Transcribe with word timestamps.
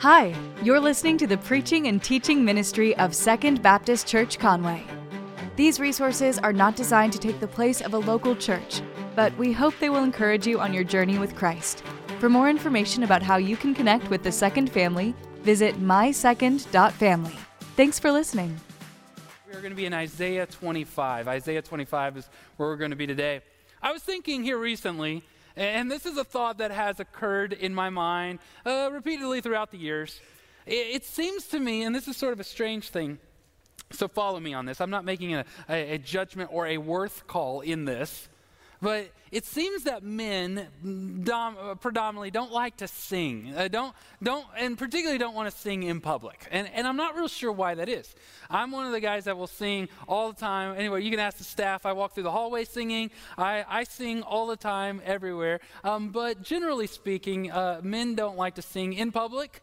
Hi, 0.00 0.34
you're 0.62 0.78
listening 0.78 1.16
to 1.16 1.26
the 1.26 1.38
preaching 1.38 1.86
and 1.86 2.02
teaching 2.02 2.44
ministry 2.44 2.94
of 2.98 3.14
Second 3.14 3.62
Baptist 3.62 4.06
Church 4.06 4.38
Conway. 4.38 4.84
These 5.56 5.80
resources 5.80 6.38
are 6.38 6.52
not 6.52 6.76
designed 6.76 7.14
to 7.14 7.18
take 7.18 7.40
the 7.40 7.48
place 7.48 7.80
of 7.80 7.94
a 7.94 7.98
local 7.98 8.36
church, 8.36 8.82
but 9.14 9.34
we 9.38 9.54
hope 9.54 9.72
they 9.78 9.88
will 9.88 10.04
encourage 10.04 10.46
you 10.46 10.60
on 10.60 10.74
your 10.74 10.84
journey 10.84 11.18
with 11.18 11.34
Christ. 11.34 11.82
For 12.18 12.28
more 12.28 12.50
information 12.50 13.04
about 13.04 13.22
how 13.22 13.38
you 13.38 13.56
can 13.56 13.74
connect 13.74 14.10
with 14.10 14.22
the 14.22 14.30
Second 14.30 14.70
Family, 14.70 15.14
visit 15.40 15.76
mysecond.family. 15.76 17.36
Thanks 17.74 17.98
for 17.98 18.12
listening. 18.12 18.54
We're 19.46 19.62
going 19.62 19.70
to 19.70 19.76
be 19.76 19.86
in 19.86 19.94
Isaiah 19.94 20.44
25. 20.44 21.26
Isaiah 21.26 21.62
25 21.62 22.18
is 22.18 22.28
where 22.58 22.68
we're 22.68 22.76
going 22.76 22.90
to 22.90 22.96
be 22.98 23.06
today. 23.06 23.40
I 23.80 23.92
was 23.92 24.02
thinking 24.02 24.44
here 24.44 24.58
recently 24.58 25.24
and 25.56 25.90
this 25.90 26.06
is 26.06 26.16
a 26.16 26.24
thought 26.24 26.58
that 26.58 26.70
has 26.70 27.00
occurred 27.00 27.52
in 27.52 27.74
my 27.74 27.90
mind 27.90 28.38
uh, 28.64 28.90
repeatedly 28.92 29.40
throughout 29.40 29.70
the 29.70 29.78
years. 29.78 30.20
It, 30.66 30.96
it, 30.96 31.04
seems 31.04 31.46
to 31.48 31.60
me, 31.60 31.82
and 31.82 31.94
this 31.94 32.08
is 32.08 32.16
sort 32.16 32.32
of 32.32 32.40
a 32.40 32.44
strange 32.44 32.90
thing, 32.90 33.18
so 33.92 34.08
follow 34.08 34.40
me 34.40 34.52
on 34.52 34.66
this. 34.66 34.80
I'm 34.80 34.90
not 34.90 35.04
making 35.04 35.34
a, 35.34 35.44
a, 35.68 35.94
a 35.94 35.98
judgment 35.98 36.50
or 36.52 36.66
a 36.66 36.78
worth 36.78 37.26
call 37.26 37.60
in 37.60 37.84
this. 37.84 38.28
But 38.80 39.10
it 39.32 39.44
seems 39.44 39.84
that 39.84 40.02
men 40.02 40.68
dom- 41.24 41.78
predominantly 41.80 42.30
don't 42.30 42.52
like 42.52 42.76
to 42.78 42.88
sing. 42.88 43.54
Uh, 43.56 43.68
don't, 43.68 43.94
don't, 44.22 44.46
and 44.56 44.76
particularly 44.76 45.18
don't 45.18 45.34
want 45.34 45.50
to 45.50 45.56
sing 45.56 45.82
in 45.82 46.00
public. 46.00 46.46
And, 46.50 46.68
and 46.74 46.86
I'm 46.86 46.96
not 46.96 47.16
real 47.16 47.28
sure 47.28 47.50
why 47.52 47.74
that 47.74 47.88
is. 47.88 48.14
I'm 48.50 48.70
one 48.70 48.86
of 48.86 48.92
the 48.92 49.00
guys 49.00 49.24
that 49.24 49.36
will 49.36 49.46
sing 49.46 49.88
all 50.06 50.30
the 50.32 50.38
time. 50.38 50.76
Anyway, 50.78 51.02
you 51.02 51.10
can 51.10 51.20
ask 51.20 51.38
the 51.38 51.44
staff. 51.44 51.86
I 51.86 51.92
walk 51.92 52.14
through 52.14 52.24
the 52.24 52.30
hallway 52.30 52.64
singing. 52.64 53.10
I, 53.36 53.64
I 53.68 53.84
sing 53.84 54.22
all 54.22 54.46
the 54.46 54.56
time, 54.56 55.00
everywhere. 55.04 55.60
Um, 55.82 56.10
but 56.10 56.42
generally 56.42 56.86
speaking, 56.86 57.50
uh, 57.50 57.80
men 57.82 58.14
don't 58.14 58.36
like 58.36 58.54
to 58.56 58.62
sing 58.62 58.92
in 58.92 59.10
public, 59.10 59.62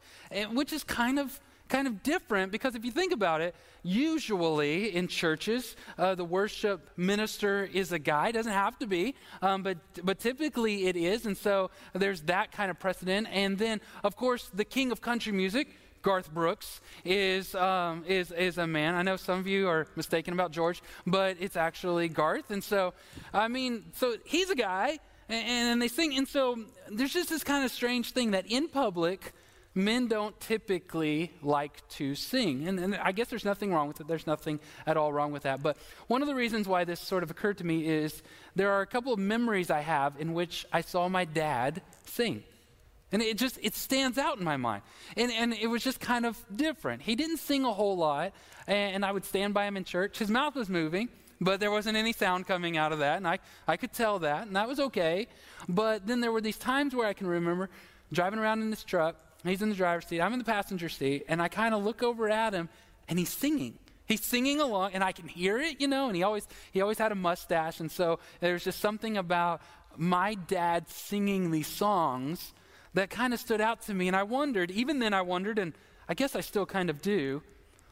which 0.52 0.74
is 0.74 0.84
kind 0.84 1.20
of 1.20 1.40
kind 1.74 1.88
of 1.88 2.04
different 2.04 2.52
because 2.52 2.76
if 2.76 2.86
you 2.86 2.92
think 2.92 3.12
about 3.12 3.42
it, 3.42 3.56
usually 3.82 4.96
in 4.96 5.08
churches, 5.08 5.76
uh, 5.98 6.14
the 6.14 6.24
worship 6.24 6.88
minister 6.98 7.68
is 7.74 7.92
a 7.92 7.98
guy. 7.98 8.28
It 8.30 8.34
doesn't 8.34 8.60
have 8.66 8.78
to 8.78 8.86
be, 8.86 9.16
um, 9.42 9.64
but, 9.64 9.78
but 10.04 10.20
typically 10.20 10.86
it 10.86 10.96
is. 10.96 11.26
And 11.26 11.36
so 11.36 11.72
there's 11.94 12.22
that 12.34 12.52
kind 12.52 12.70
of 12.70 12.80
precedent. 12.80 13.28
And 13.32 13.58
then, 13.58 13.82
of 14.04 14.16
course, 14.16 14.52
the 14.54 14.66
king 14.66 14.92
of 14.92 15.02
country 15.02 15.34
music. 15.34 15.68
Garth 16.04 16.34
Brooks 16.34 16.82
is, 17.06 17.56
um, 17.56 18.04
is, 18.06 18.30
is 18.32 18.58
a 18.58 18.68
man. 18.68 18.94
I 18.94 19.04
know 19.04 19.16
some 19.16 19.40
of 19.40 19.48
you 19.48 19.70
are 19.70 19.88
mistaken 19.96 20.34
about 20.34 20.52
George, 20.52 20.84
but 21.08 21.38
it's 21.40 21.56
actually 21.56 22.10
Garth. 22.10 22.52
And 22.52 22.62
so, 22.62 22.94
I 23.34 23.48
mean, 23.48 23.86
so 23.94 24.18
he's 24.26 24.50
a 24.50 24.56
guy, 24.56 25.00
and, 25.30 25.48
and 25.48 25.82
they 25.82 25.88
sing. 25.88 26.18
And 26.18 26.28
so 26.28 26.60
there's 26.92 27.14
just 27.14 27.30
this 27.30 27.46
kind 27.46 27.64
of 27.64 27.72
strange 27.72 28.12
thing 28.12 28.32
that 28.32 28.46
in 28.48 28.68
public, 28.68 29.32
men 29.76 30.08
don't 30.08 30.40
typically 30.40 31.32
like 31.42 31.88
to 31.90 32.16
sing. 32.16 32.68
And, 32.68 32.80
and, 32.80 32.96
I 32.96 33.12
guess 33.12 33.28
there's 33.30 33.46
nothing 33.46 33.74
wrong 33.74 33.88
with 33.88 34.00
it. 34.02 34.08
There's 34.08 34.28
nothing 34.28 34.60
at 34.86 34.98
all 34.98 35.12
wrong 35.12 35.32
with 35.32 35.44
that. 35.44 35.64
But 35.64 35.78
one 36.08 36.22
of 36.22 36.28
the 36.28 36.36
reasons 36.36 36.68
why 36.68 36.84
this 36.84 37.00
sort 37.00 37.24
of 37.24 37.32
occurred 37.32 37.58
to 37.60 37.66
me 37.66 37.88
is 37.88 38.22
there 38.56 38.72
are 38.72 38.82
a 38.82 38.88
couple 38.88 39.14
of 39.14 39.20
memories 39.20 39.72
I 39.72 39.82
have 39.82 40.20
in 40.20 40.34
which 40.34 40.66
I 40.72 40.82
saw 40.82 41.10
my 41.10 41.26
dad 41.26 41.82
sing. 42.06 42.44
And 43.12 43.22
it 43.22 43.38
just, 43.38 43.60
it 43.62 43.76
stands 43.76 44.18
out 44.18 44.40
in 44.40 44.44
my 44.44 44.58
mind. 44.58 44.82
And, 45.16 45.32
and 45.32 45.54
it 45.54 45.68
was 45.68 45.84
just 45.84 46.00
kind 46.00 46.26
of 46.26 46.38
different. 46.54 47.04
He 47.04 47.16
didn't 47.16 47.38
sing 47.38 47.64
a 47.64 47.72
whole 47.72 47.96
lot, 47.96 48.34
and, 48.66 48.96
and 48.96 49.06
I 49.06 49.12
would 49.12 49.24
stand 49.24 49.54
by 49.54 49.66
him 49.66 49.78
in 49.78 49.84
church. 49.84 50.18
His 50.18 50.32
mouth 50.32 50.56
was 50.56 50.68
moving, 50.68 51.10
but 51.40 51.60
there 51.60 51.70
wasn't 51.70 51.96
any 51.96 52.12
sound 52.12 52.48
coming 52.48 52.76
out 52.76 52.92
of 52.92 53.00
that, 53.00 53.18
and 53.18 53.28
I, 53.28 53.38
I 53.68 53.78
could 53.78 53.94
tell 53.94 54.18
that, 54.20 54.48
and 54.48 54.56
that 54.56 54.68
was 54.68 54.80
okay. 54.80 55.28
But 55.70 56.08
then 56.08 56.22
there 56.22 56.32
were 56.32 56.42
these 56.42 56.58
times 56.58 56.96
where 56.96 57.08
I 57.08 57.14
can 57.14 57.28
remember 57.28 57.70
driving 58.12 58.40
around 58.40 58.64
in 58.64 58.72
this 58.72 58.84
truck, 58.84 59.16
He's 59.44 59.62
in 59.62 59.70
the 59.70 59.76
driver's 59.76 60.08
seat. 60.08 60.22
I'm 60.22 60.34
in 60.34 60.40
the 60.40 60.46
passenger 60.46 60.90
seat, 60.90 61.26
and 61.28 61.42
I 61.42 61.48
kind 61.48 61.74
of 61.74 61.84
look 61.84 62.02
over 62.02 62.30
at 62.30 62.54
him, 62.54 62.70
and 63.08 63.20
he's 63.20 63.30
singing. 63.30 63.78
He's 64.06 64.24
singing 64.24 64.60
along, 64.60 64.92
and 64.94 65.04
I 65.04 65.12
can 65.12 65.28
hear 65.28 65.60
it, 65.60 65.80
you 65.80 65.88
know. 65.88 66.08
And 66.08 66.16
he 66.16 66.24
always 66.24 66.48
he 66.72 66.82
always 66.82 66.98
had 66.98 67.12
a 67.12 67.16
mustache, 67.16 67.80
and 67.80 67.92
so 67.92 68.20
there's 68.40 68.64
just 68.64 68.80
something 68.80 69.18
about 69.18 69.62
my 69.98 70.36
dad 70.36 70.90
singing 70.90 71.52
these 71.52 71.68
songs 71.68 72.54
that 72.94 73.10
kind 73.10 73.34
of 73.34 73.40
stood 73.40 73.62
out 73.62 73.82
to 73.84 73.94
me. 73.94 74.08
And 74.08 74.16
I 74.16 74.24
wondered, 74.24 74.72
even 74.72 75.00
then, 75.00 75.14
I 75.14 75.22
wondered, 75.22 75.58
and 75.60 75.74
I 76.08 76.14
guess 76.14 76.36
I 76.36 76.42
still 76.42 76.66
kind 76.66 76.90
of 76.90 77.02
do, 77.02 77.42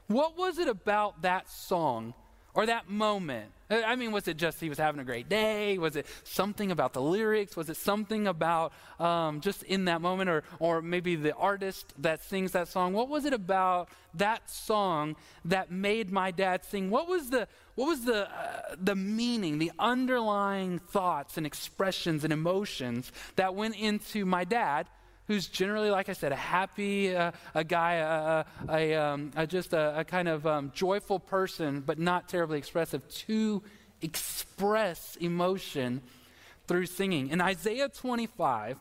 what 0.08 0.38
was 0.38 0.58
it 0.58 0.68
about 0.68 1.22
that 1.22 1.50
song 1.50 2.14
or 2.54 2.66
that 2.66 2.90
moment? 2.90 3.52
Uh, 3.70 3.82
I 3.86 3.96
mean, 3.96 4.12
was 4.12 4.28
it 4.28 4.38
just 4.38 4.60
he 4.60 4.68
was 4.68 4.78
having 4.78 5.00
a 5.00 5.04
great 5.04 5.30
day? 5.30 5.78
Was 5.78 5.96
it 5.96 6.06
something 6.24 6.72
about 6.72 6.94
the 6.94 7.02
lyrics? 7.02 7.56
Was 7.56 7.70
it 7.70 7.78
something 7.78 8.28
about 8.28 8.74
um, 9.00 9.40
just 9.40 9.64
in 9.64 9.86
that 9.86 10.02
moment, 10.02 10.30
or, 10.30 10.44
or 10.60 10.82
maybe 10.82 11.16
the 11.16 11.34
artist 11.36 11.94
that 12.00 12.24
sings 12.24 12.52
that 12.52 12.68
song? 12.68 12.94
What 12.94 13.08
was 13.08 13.26
it 13.26 13.34
about 13.34 13.90
that 14.16 14.50
song 14.50 15.16
that 15.46 15.72
made 15.72 16.12
my 16.12 16.32
dad 16.32 16.66
sing? 16.66 16.90
What 16.90 17.08
was 17.08 17.30
the, 17.30 17.48
what 17.76 17.86
was 17.86 18.04
the, 18.04 18.30
uh, 18.30 18.76
the 18.78 18.96
meaning, 18.96 19.58
the 19.58 19.72
underlying 19.80 20.80
thoughts 20.80 21.38
and 21.38 21.46
expressions 21.46 22.24
and 22.24 22.34
emotions 22.34 23.12
that 23.38 23.56
went 23.56 23.78
into 23.78 24.26
my 24.26 24.44
dad? 24.44 24.88
Who's 25.32 25.48
generally, 25.48 25.90
like 25.90 26.10
I 26.10 26.14
said, 26.14 26.34
a 26.34 26.36
happy, 26.36 27.16
uh, 27.16 27.32
a 27.56 27.64
guy, 27.64 27.94
a, 27.94 28.46
a, 28.70 28.96
um, 28.96 29.32
a 29.38 29.48
just 29.48 29.72
a, 29.72 30.04
kind 30.06 30.28
of 30.28 30.46
um, 30.46 30.74
joyful 30.76 31.20
person, 31.20 31.80
but 31.80 31.98
not 31.98 32.28
terribly 32.28 32.58
expressive, 32.58 33.08
to 33.28 33.64
express 34.02 35.16
emotion 35.22 36.02
through 36.68 36.86
singing. 36.86 37.30
In 37.30 37.40
Isaiah 37.40 37.88
25, 37.88 38.78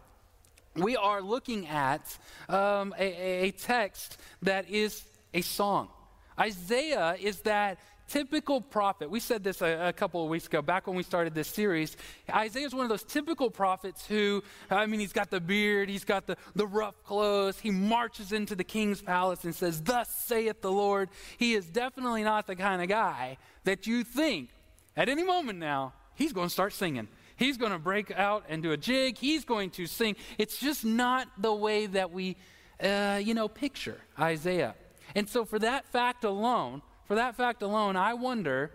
we 0.75 0.97
are 0.97 1.22
looking 1.22 1.69
at 1.69 2.19
um, 2.49 2.97
a, 2.99 3.44
a 3.44 3.50
text 3.53 4.19
that 4.43 4.69
is 4.69 5.05
a 5.32 5.43
song. 5.43 5.88
Isaiah 6.37 7.17
is 7.21 7.43
that 7.43 7.78
typical 8.10 8.60
prophet. 8.60 9.09
We 9.09 9.21
said 9.21 9.44
this 9.44 9.62
a, 9.62 9.88
a, 9.88 9.93
couple 9.93 10.22
of 10.22 10.28
weeks 10.28 10.47
ago, 10.47 10.60
back 10.62 10.87
when 10.87 10.97
we 10.97 11.03
started 11.03 11.34
this 11.34 11.48
series. 11.48 11.97
Isaiah 12.28 12.66
is 12.66 12.75
one 12.75 12.84
of 12.84 12.88
those 12.88 13.04
typical 13.04 13.50
prophets 13.50 14.04
who, 14.04 14.43
I 14.69 14.87
mean, 14.87 15.00
he's 15.00 15.12
got 15.12 15.31
the 15.31 15.41
beard, 15.41 15.88
he's 15.88 16.04
got 16.04 16.26
the, 16.26 16.37
the 16.56 16.66
rough 16.66 17.03
clothes, 17.04 17.59
he 17.60 17.70
marches 17.70 18.32
into 18.32 18.56
the 18.56 18.65
king's 18.65 19.00
palace 19.00 19.44
and 19.44 19.54
says, 19.54 19.81
Thus 19.81 20.09
saith 20.09 20.60
the 20.60 20.72
Lord. 20.72 21.09
He 21.38 21.54
is 21.54 21.66
definitely 21.66 22.25
not 22.25 22.47
the 22.47 22.56
kind 22.56 22.82
of 22.82 22.88
guy 22.88 23.38
that 23.65 23.87
you 23.87 24.04
think 24.04 24.50
at 24.97 25.09
any 25.09 25.22
moment 25.22 25.59
now, 25.59 25.93
he's 26.15 26.32
going 26.32 26.49
to 26.49 26.53
start 26.53 26.72
singing. 26.72 27.09
He's 27.37 27.56
going 27.56 27.72
to 27.72 27.78
break 27.78 28.10
out 28.10 28.44
and 28.49 28.62
do 28.62 28.72
a 28.72 28.76
jig. 28.76 29.16
He's 29.16 29.44
going 29.44 29.70
to 29.70 29.87
sing. 29.87 30.16
It's 30.37 30.59
just 30.59 30.84
not 30.84 31.28
the 31.38 31.54
way 31.54 31.87
that 31.87 32.10
we, 32.10 32.37
uh, 32.82 33.20
you 33.22 33.34
know, 33.34 33.49
picture 33.49 33.99
Isaiah. 34.19 34.75
And 35.15 35.28
so, 35.28 35.44
for 35.44 35.59
that 35.60 35.87
fact 35.87 36.25
alone, 36.25 36.82
for 37.10 37.16
that 37.16 37.34
fact 37.34 37.60
alone, 37.60 37.97
I 37.97 38.15
wonder 38.15 38.71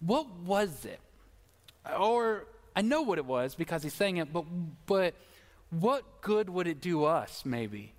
what 0.00 0.26
was 0.46 0.86
it? 0.86 0.98
Or 1.94 2.46
I 2.74 2.80
know 2.80 3.02
what 3.02 3.18
it 3.18 3.26
was 3.26 3.54
because 3.54 3.82
he's 3.82 3.92
saying 3.92 4.16
it, 4.16 4.32
but, 4.32 4.46
but 4.86 5.12
what 5.68 6.22
good 6.22 6.48
would 6.48 6.66
it 6.66 6.80
do 6.80 7.04
us, 7.04 7.42
maybe, 7.44 7.92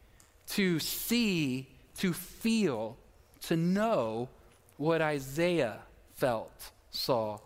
to 0.54 0.80
see, 0.80 1.68
to 2.00 2.12
feel, 2.12 2.98
to 3.42 3.56
know 3.56 4.30
what 4.78 5.04
Isaiah 5.04 5.78
felt, 6.16 6.72
saw, 6.90 7.38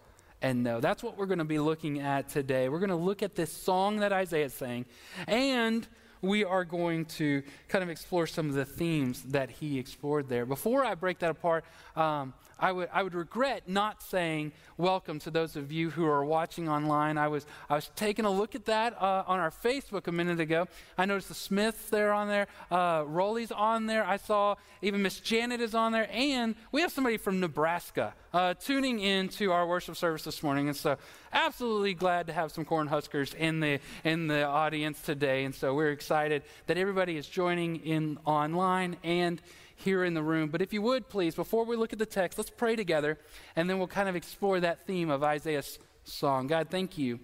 and 0.42 0.64
know? 0.64 0.80
That's 0.80 1.04
what 1.04 1.18
we're 1.18 1.26
going 1.26 1.40
to 1.40 1.44
be 1.44 1.59
looking 1.59 2.00
at 2.00 2.30
today. 2.30 2.70
We're 2.70 2.80
going 2.80 2.92
to 2.92 2.96
look 2.96 3.22
at 3.24 3.36
this 3.36 3.52
song 3.52 3.98
that 3.98 4.14
Isaiah 4.14 4.52
sang, 4.52 4.86
and 5.28 5.86
we 6.22 6.44
are 6.44 6.66
going 6.66 7.06
to 7.06 7.44
kind 7.68 7.84
of 7.84 7.90
explore 7.90 8.28
some 8.28 8.50
of 8.50 8.56
the 8.56 8.66
themes 8.66 9.24
that 9.24 9.50
he 9.50 9.80
explored 9.80 10.28
there. 10.28 10.46
Before 10.46 10.84
I 10.84 10.96
break 10.96 11.19
that 11.19 11.31
apart, 11.31 11.66
um, 11.96 12.34
I 12.59 12.72
would, 12.74 12.90
I 12.92 13.03
would 13.03 13.14
regret 13.14 13.70
not 13.70 14.03
saying 14.03 14.52
welcome 14.78 15.20
to 15.20 15.31
those 15.31 15.56
of 15.56 15.72
you 15.72 15.90
who 15.90 16.06
are 16.06 16.25
watching 16.25 16.68
online. 16.68 17.18
I 17.18 17.30
was, 17.30 17.46
I 17.70 17.75
was 17.75 17.90
taking 17.96 18.25
a 18.25 18.30
look 18.30 18.53
at 18.53 18.66
that 18.66 19.02
uh, 19.02 19.24
on 19.25 19.40
our 19.40 19.52
Facebook 19.52 20.08
a 20.08 20.12
minute 20.12 20.42
ago. 20.42 20.68
I 20.97 21.06
noticed 21.06 21.30
the 21.30 21.36
Smiths 21.36 21.90
there 21.90 22.12
on 22.12 22.28
there, 22.28 22.47
uh, 22.70 23.03
Rolly's 23.08 23.52
on 23.52 23.85
there. 23.85 24.03
I 24.03 24.17
saw 24.17 24.56
even 24.82 25.02
Miss 25.02 25.20
Janet 25.22 25.61
is 25.61 25.73
on 25.73 25.94
there, 25.94 26.09
and 26.11 26.56
we 26.72 26.82
have 26.82 26.91
somebody 26.91 27.17
from 27.17 27.40
Nebraska 27.40 28.14
uh, 28.34 28.53
tuning 28.56 29.00
in 29.00 29.29
to 29.29 29.52
our 29.52 29.66
worship 29.66 29.96
service 29.96 30.23
this 30.23 30.44
morning. 30.44 30.67
And 30.67 30.76
so, 30.76 30.97
absolutely 31.32 31.94
glad 31.94 32.28
to 32.28 32.34
have 32.34 32.52
some 32.52 32.66
Cornhuskers 32.66 33.34
in 33.35 33.59
the 33.59 33.79
in 34.03 34.28
the 34.28 34.44
audience 34.44 35.02
today. 35.02 35.46
And 35.46 35.56
so, 35.56 35.73
we're 35.73 35.91
excited 35.91 36.44
that 36.67 36.78
everybody 36.78 37.17
is 37.17 37.28
joining 37.28 37.78
in 37.78 38.17
online 38.26 38.97
and 39.03 39.41
here 39.79 40.03
in 40.03 40.14
the 40.14 40.22
room. 40.22 40.49
But 40.49 40.61
if 40.61 40.73
you 40.73 40.81
would, 40.81 41.09
please, 41.09 41.35
before 41.35 41.66
we 41.66 41.76
look 41.76 41.93
at 41.93 41.99
the 41.99 42.05
text, 42.05 42.37
let's 42.37 42.49
pray 42.49 42.76
together, 42.76 43.17
and 43.55 43.70
then 43.70 43.78
we'll 43.78 43.87
kind 43.87 44.09
of 44.09 44.16
explore 44.16 44.59
that 44.59 44.85
theme 44.85 45.09
of 45.09 45.23
Isaiah's 45.23 45.79
song. 46.03 46.47
God, 46.47 46.67
thank 46.70 46.97
you. 46.97 47.20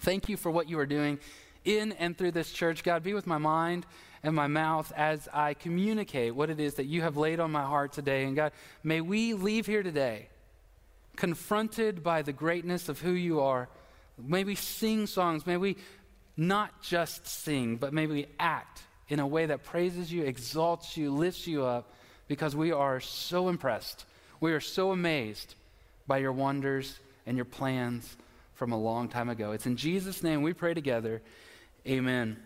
Thank 0.00 0.28
you 0.28 0.36
for 0.36 0.50
what 0.50 0.68
you 0.68 0.78
are 0.78 0.86
doing 0.86 1.18
in 1.64 1.92
and 1.92 2.16
through 2.16 2.32
this 2.32 2.50
church. 2.52 2.82
God, 2.82 3.02
be 3.02 3.14
with 3.14 3.26
my 3.26 3.38
mind 3.38 3.86
and 4.22 4.34
my 4.34 4.46
mouth 4.46 4.92
as 4.96 5.28
I 5.32 5.54
communicate 5.54 6.34
what 6.34 6.50
it 6.50 6.60
is 6.60 6.74
that 6.74 6.86
you 6.86 7.02
have 7.02 7.16
laid 7.16 7.40
on 7.40 7.52
my 7.52 7.62
heart 7.62 7.92
today. 7.92 8.24
And 8.24 8.34
God, 8.34 8.52
may 8.82 9.00
we 9.00 9.34
leave 9.34 9.66
here 9.66 9.82
today 9.82 10.28
confronted 11.16 12.02
by 12.02 12.22
the 12.22 12.32
greatness 12.32 12.88
of 12.88 13.00
who 13.00 13.12
you 13.12 13.40
are. 13.40 13.68
May 14.18 14.44
we 14.44 14.54
sing 14.54 15.06
songs. 15.06 15.46
May 15.46 15.56
we 15.56 15.76
not 16.36 16.82
just 16.82 17.26
sing, 17.26 17.76
but 17.76 17.92
may 17.92 18.06
we 18.06 18.26
act 18.38 18.82
in 19.08 19.20
a 19.20 19.26
way 19.26 19.46
that 19.46 19.64
praises 19.64 20.12
you, 20.12 20.24
exalts 20.24 20.96
you, 20.96 21.10
lifts 21.10 21.46
you 21.46 21.64
up, 21.64 21.92
because 22.28 22.56
we 22.56 22.72
are 22.72 23.00
so 23.00 23.48
impressed. 23.48 24.04
We 24.40 24.52
are 24.52 24.60
so 24.60 24.90
amazed 24.90 25.54
by 26.06 26.18
your 26.18 26.32
wonders 26.32 26.98
and 27.26 27.36
your 27.36 27.44
plans 27.44 28.16
from 28.54 28.72
a 28.72 28.78
long 28.78 29.08
time 29.08 29.28
ago. 29.28 29.52
It's 29.52 29.66
in 29.66 29.76
Jesus' 29.76 30.22
name 30.22 30.42
we 30.42 30.52
pray 30.52 30.74
together. 30.74 31.22
Amen. 31.86 32.36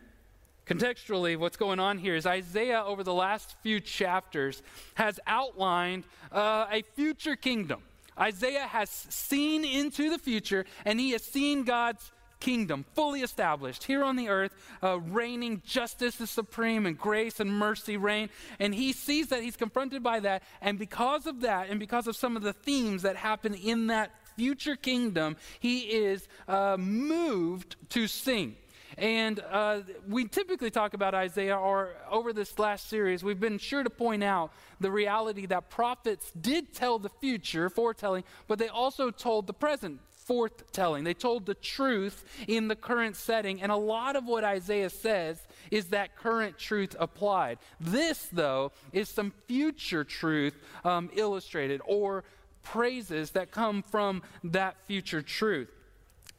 Contextually, 0.67 1.37
what's 1.37 1.57
going 1.57 1.81
on 1.81 1.99
here 1.99 2.15
is 2.15 2.27
Isaiah, 2.27 2.85
over 2.85 3.03
the 3.03 3.15
last 3.15 3.57
few 3.63 3.81
chapters, 3.81 4.63
has 4.95 5.19
outlined 5.27 6.05
uh, 6.31 6.67
a 6.71 6.83
future 6.95 7.37
kingdom. 7.37 7.83
Isaiah 8.19 8.67
has 8.67 8.91
seen 8.91 9.65
into 9.65 10.11
the 10.11 10.19
future, 10.19 10.67
and 10.85 11.01
he 11.01 11.11
has 11.13 11.23
seen 11.23 11.65
God's 11.65 12.13
kingdom 12.41 12.85
fully 12.95 13.21
established 13.21 13.85
here 13.85 14.03
on 14.03 14.17
the 14.17 14.29
earth, 14.29 14.53
uh, 14.83 14.99
reigning 14.99 15.63
justice 15.65 16.21
is 16.21 16.31
supreme 16.31 16.87
and 16.87 16.99
grace 16.99 17.39
and 17.39 17.51
mercy 17.53 17.97
reign. 17.97 18.31
And 18.59 18.75
he 18.75 18.93
sees 18.93 19.29
that 19.29 19.43
he's 19.43 19.57
confronted 19.57 20.03
by 20.03 20.21
that. 20.21 20.43
And 20.61 20.79
because 20.79 21.27
of 21.27 21.43
that, 21.43 21.69
and 21.69 21.79
because 21.79 22.07
of 22.07 22.17
some 22.17 22.37
of 22.37 22.43
the 22.43 22.53
themes 22.53 23.03
that 23.03 23.17
happen 23.17 23.55
in 23.55 23.89
that 23.89 24.11
future 24.37 24.77
kingdom, 24.77 25.37
he 25.61 25.81
is 25.81 26.27
uh, 26.49 26.77
moved 26.79 27.77
to 27.91 28.07
sing. 28.07 28.57
And 28.99 29.41
uh, 29.51 29.81
we 30.09 30.27
typically 30.27 30.71
talk 30.71 30.95
about 30.95 31.15
Isaiah, 31.15 31.57
or 31.57 31.91
over 32.11 32.33
this 32.33 32.59
last 32.59 32.89
series, 32.89 33.23
we've 33.23 33.39
been 33.39 33.59
sure 33.59 33.83
to 33.83 33.91
point 33.91 34.25
out 34.25 34.53
the 34.81 34.91
reality 34.91 35.47
that 35.47 35.71
prophets 35.71 36.33
did 36.39 36.75
tell 36.75 36.99
the 36.99 37.09
future, 37.09 37.71
foretelling, 37.71 38.25
but 38.49 38.59
they 38.59 38.69
also 38.69 39.11
told 39.11 39.47
the 39.47 39.53
present, 39.53 40.01
forthtelling. 40.31 41.05
They 41.05 41.15
told 41.15 41.47
the 41.47 41.55
truth 41.55 42.25
in 42.47 42.69
the 42.69 42.77
current 42.77 43.17
setting. 43.17 43.61
And 43.61 43.73
a 43.73 43.77
lot 43.77 44.15
of 44.15 44.27
what 44.27 44.45
Isaiah 44.45 44.91
says 44.91 45.43
is 45.71 45.87
that 45.87 46.17
current 46.17 46.57
truth 46.57 46.95
applied. 46.99 47.59
This, 47.81 48.29
though, 48.33 48.71
is 48.93 49.09
some 49.09 49.33
future 49.49 50.05
truth 50.05 50.55
um, 50.85 51.11
illustrated 51.15 51.81
or 51.85 52.23
praises 52.63 53.33
that 53.33 53.51
come 53.51 53.83
from 53.83 54.23
that 54.45 54.77
future 54.87 55.23
truth. 55.23 55.69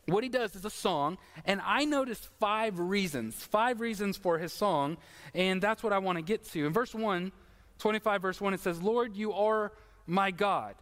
What 0.06 0.24
he 0.24 0.30
does 0.30 0.56
is 0.56 0.66
a 0.66 0.70
song, 0.70 1.18
and 1.46 1.62
I 1.64 1.86
noticed 1.86 2.28
five 2.40 2.80
reasons, 2.80 3.36
five 3.36 3.80
reasons 3.82 4.18
for 4.18 4.40
his 4.40 4.52
song, 4.52 4.98
and 5.34 5.62
that's 5.62 5.84
what 5.84 5.94
I 5.94 6.00
want 6.00 6.18
to 6.18 6.24
get 6.24 6.44
to. 6.52 6.66
In 6.66 6.74
verse 6.74 6.96
1, 6.96 7.32
25, 7.78 8.22
verse 8.22 8.42
1, 8.42 8.54
it 8.54 8.60
says, 8.60 8.82
Lord, 8.82 9.16
you 9.16 9.34
are 9.34 9.72
my 10.08 10.32
God. 10.32 10.76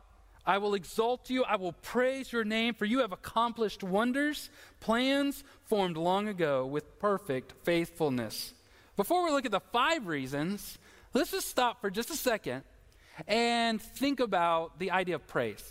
I 0.49 0.57
will 0.57 0.73
exalt 0.73 1.29
you. 1.29 1.43
I 1.43 1.57
will 1.57 1.73
praise 1.73 2.33
your 2.33 2.43
name, 2.43 2.73
for 2.73 2.85
you 2.85 3.01
have 3.01 3.11
accomplished 3.11 3.83
wonders, 3.83 4.49
plans 4.79 5.43
formed 5.65 5.95
long 5.95 6.27
ago 6.27 6.65
with 6.65 6.97
perfect 6.97 7.53
faithfulness. 7.61 8.55
Before 8.97 9.23
we 9.23 9.29
look 9.29 9.45
at 9.45 9.51
the 9.51 9.59
five 9.59 10.07
reasons, 10.07 10.79
let's 11.13 11.29
just 11.29 11.49
stop 11.49 11.81
for 11.81 11.91
just 11.91 12.09
a 12.09 12.15
second 12.15 12.63
and 13.27 13.79
think 13.79 14.19
about 14.19 14.79
the 14.79 14.89
idea 14.89 15.13
of 15.13 15.27
praise 15.27 15.63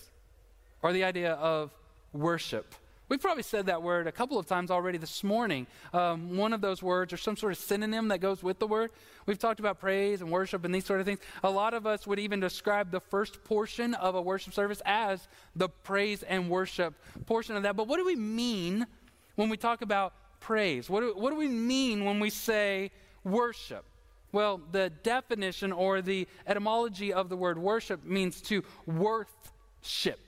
or 0.80 0.92
the 0.92 1.02
idea 1.02 1.32
of 1.32 1.72
worship. 2.12 2.72
We've 3.08 3.20
probably 3.20 3.42
said 3.42 3.66
that 3.66 3.82
word 3.82 4.06
a 4.06 4.12
couple 4.12 4.38
of 4.38 4.46
times 4.46 4.70
already 4.70 4.98
this 4.98 5.24
morning. 5.24 5.66
Um, 5.94 6.36
one 6.36 6.52
of 6.52 6.60
those 6.60 6.82
words 6.82 7.10
or 7.12 7.16
some 7.16 7.38
sort 7.38 7.52
of 7.52 7.58
synonym 7.58 8.08
that 8.08 8.18
goes 8.18 8.42
with 8.42 8.58
the 8.58 8.66
word. 8.66 8.90
We've 9.24 9.38
talked 9.38 9.60
about 9.60 9.78
praise 9.78 10.20
and 10.20 10.30
worship 10.30 10.64
and 10.66 10.74
these 10.74 10.84
sort 10.84 11.00
of 11.00 11.06
things. 11.06 11.20
A 11.42 11.48
lot 11.48 11.72
of 11.72 11.86
us 11.86 12.06
would 12.06 12.18
even 12.18 12.38
describe 12.38 12.90
the 12.90 13.00
first 13.00 13.42
portion 13.44 13.94
of 13.94 14.14
a 14.14 14.20
worship 14.20 14.52
service 14.52 14.82
as 14.84 15.26
the 15.56 15.70
praise 15.70 16.22
and 16.22 16.50
worship 16.50 16.94
portion 17.24 17.56
of 17.56 17.62
that. 17.62 17.76
But 17.76 17.88
what 17.88 17.96
do 17.96 18.04
we 18.04 18.16
mean 18.16 18.86
when 19.36 19.48
we 19.48 19.56
talk 19.56 19.80
about 19.80 20.12
praise? 20.40 20.90
What 20.90 21.00
do, 21.00 21.14
what 21.16 21.30
do 21.30 21.36
we 21.36 21.48
mean 21.48 22.04
when 22.04 22.20
we 22.20 22.28
say 22.28 22.90
worship? 23.24 23.86
Well, 24.32 24.60
the 24.70 24.90
definition 24.90 25.72
or 25.72 26.02
the 26.02 26.28
etymology 26.46 27.14
of 27.14 27.30
the 27.30 27.36
word 27.38 27.58
worship 27.58 28.04
means 28.04 28.42
to 28.42 28.62
worthship. 28.86 30.20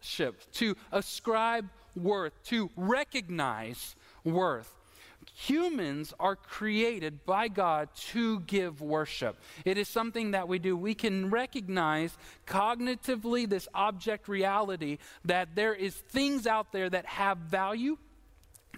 Worthship. 0.00 0.40
To 0.54 0.76
ascribe 0.92 1.68
worth. 1.94 2.32
To 2.44 2.70
recognize 2.76 3.94
worth. 4.24 4.74
Humans 5.34 6.12
are 6.18 6.36
created 6.36 7.24
by 7.24 7.48
God 7.48 7.88
to 8.12 8.40
give 8.40 8.80
worship. 8.80 9.36
It 9.64 9.78
is 9.78 9.88
something 9.88 10.32
that 10.32 10.48
we 10.48 10.58
do. 10.58 10.76
We 10.76 10.94
can 10.94 11.30
recognize 11.30 12.16
cognitively 12.46 13.48
this 13.48 13.68
object 13.74 14.28
reality 14.28 14.98
that 15.24 15.54
there 15.54 15.74
is 15.74 15.94
things 15.94 16.46
out 16.46 16.72
there 16.72 16.90
that 16.90 17.06
have 17.06 17.38
value 17.38 17.96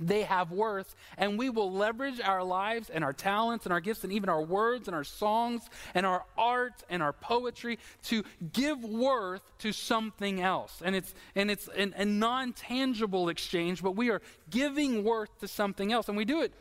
they 0.01 0.23
have 0.23 0.51
worth, 0.51 0.95
and 1.19 1.39
we 1.39 1.51
will 1.51 1.71
leverage 1.71 2.21
our 2.21 2.43
lives 2.43 2.91
and 2.91 3.05
our 3.05 3.13
talents 3.13 3.67
and 3.67 3.73
our 3.73 3.81
gifts 3.81 4.05
and 4.05 4.13
even 4.13 4.29
our 4.29 4.43
words 4.43 4.89
and 4.89 4.95
our 4.95 5.05
songs 5.05 5.69
and 5.95 6.07
our 6.07 6.25
art 6.37 6.83
and 6.89 7.03
our 7.03 7.13
poetry 7.13 7.79
to 8.05 8.25
give 8.53 8.83
worth 8.85 9.43
to 9.59 9.73
something 9.73 10.41
else. 10.41 10.83
And 10.85 10.97
it's, 10.97 11.15
and 11.35 11.51
it's 11.51 11.69
an, 11.77 11.95
a 11.97 12.05
non 12.05 12.53
tangible 12.53 13.29
exchange, 13.29 13.83
but 13.83 13.93
we 13.93 14.11
are 14.11 14.23
giving 14.51 15.05
worth 15.05 15.39
to 15.41 15.49
something 15.49 15.93
else, 15.93 16.09
and 16.09 16.17
we 16.17 16.25
do 16.25 16.43
it 16.43 16.53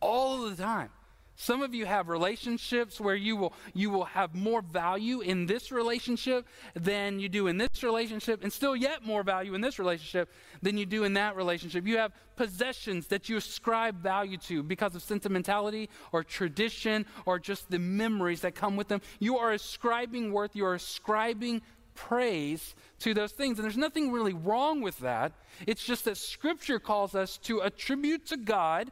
all 0.00 0.42
the 0.42 0.56
time. 0.56 0.90
Some 1.40 1.62
of 1.62 1.72
you 1.72 1.86
have 1.86 2.08
relationships 2.08 3.00
where 3.00 3.14
you 3.14 3.36
will, 3.36 3.52
you 3.72 3.90
will 3.90 4.06
have 4.06 4.34
more 4.34 4.60
value 4.60 5.20
in 5.20 5.46
this 5.46 5.70
relationship 5.70 6.48
than 6.74 7.20
you 7.20 7.28
do 7.28 7.46
in 7.46 7.58
this 7.58 7.84
relationship, 7.84 8.42
and 8.42 8.52
still 8.52 8.74
yet 8.74 9.06
more 9.06 9.22
value 9.22 9.54
in 9.54 9.60
this 9.60 9.78
relationship 9.78 10.32
than 10.62 10.76
you 10.76 10.84
do 10.84 11.04
in 11.04 11.12
that 11.12 11.36
relationship. 11.36 11.86
You 11.86 11.98
have 11.98 12.10
possessions 12.34 13.06
that 13.06 13.28
you 13.28 13.36
ascribe 13.36 14.02
value 14.02 14.36
to 14.48 14.64
because 14.64 14.96
of 14.96 15.02
sentimentality 15.02 15.88
or 16.10 16.24
tradition 16.24 17.06
or 17.24 17.38
just 17.38 17.70
the 17.70 17.78
memories 17.78 18.40
that 18.40 18.56
come 18.56 18.76
with 18.76 18.88
them. 18.88 19.00
You 19.20 19.38
are 19.38 19.52
ascribing 19.52 20.32
worth, 20.32 20.56
you 20.56 20.66
are 20.66 20.74
ascribing 20.74 21.62
praise 21.94 22.74
to 22.98 23.14
those 23.14 23.30
things. 23.30 23.58
And 23.58 23.64
there's 23.64 23.76
nothing 23.76 24.10
really 24.10 24.34
wrong 24.34 24.80
with 24.80 24.98
that. 24.98 25.34
It's 25.68 25.84
just 25.84 26.04
that 26.06 26.16
Scripture 26.16 26.80
calls 26.80 27.14
us 27.14 27.38
to 27.44 27.60
attribute 27.60 28.26
to 28.26 28.36
God 28.36 28.90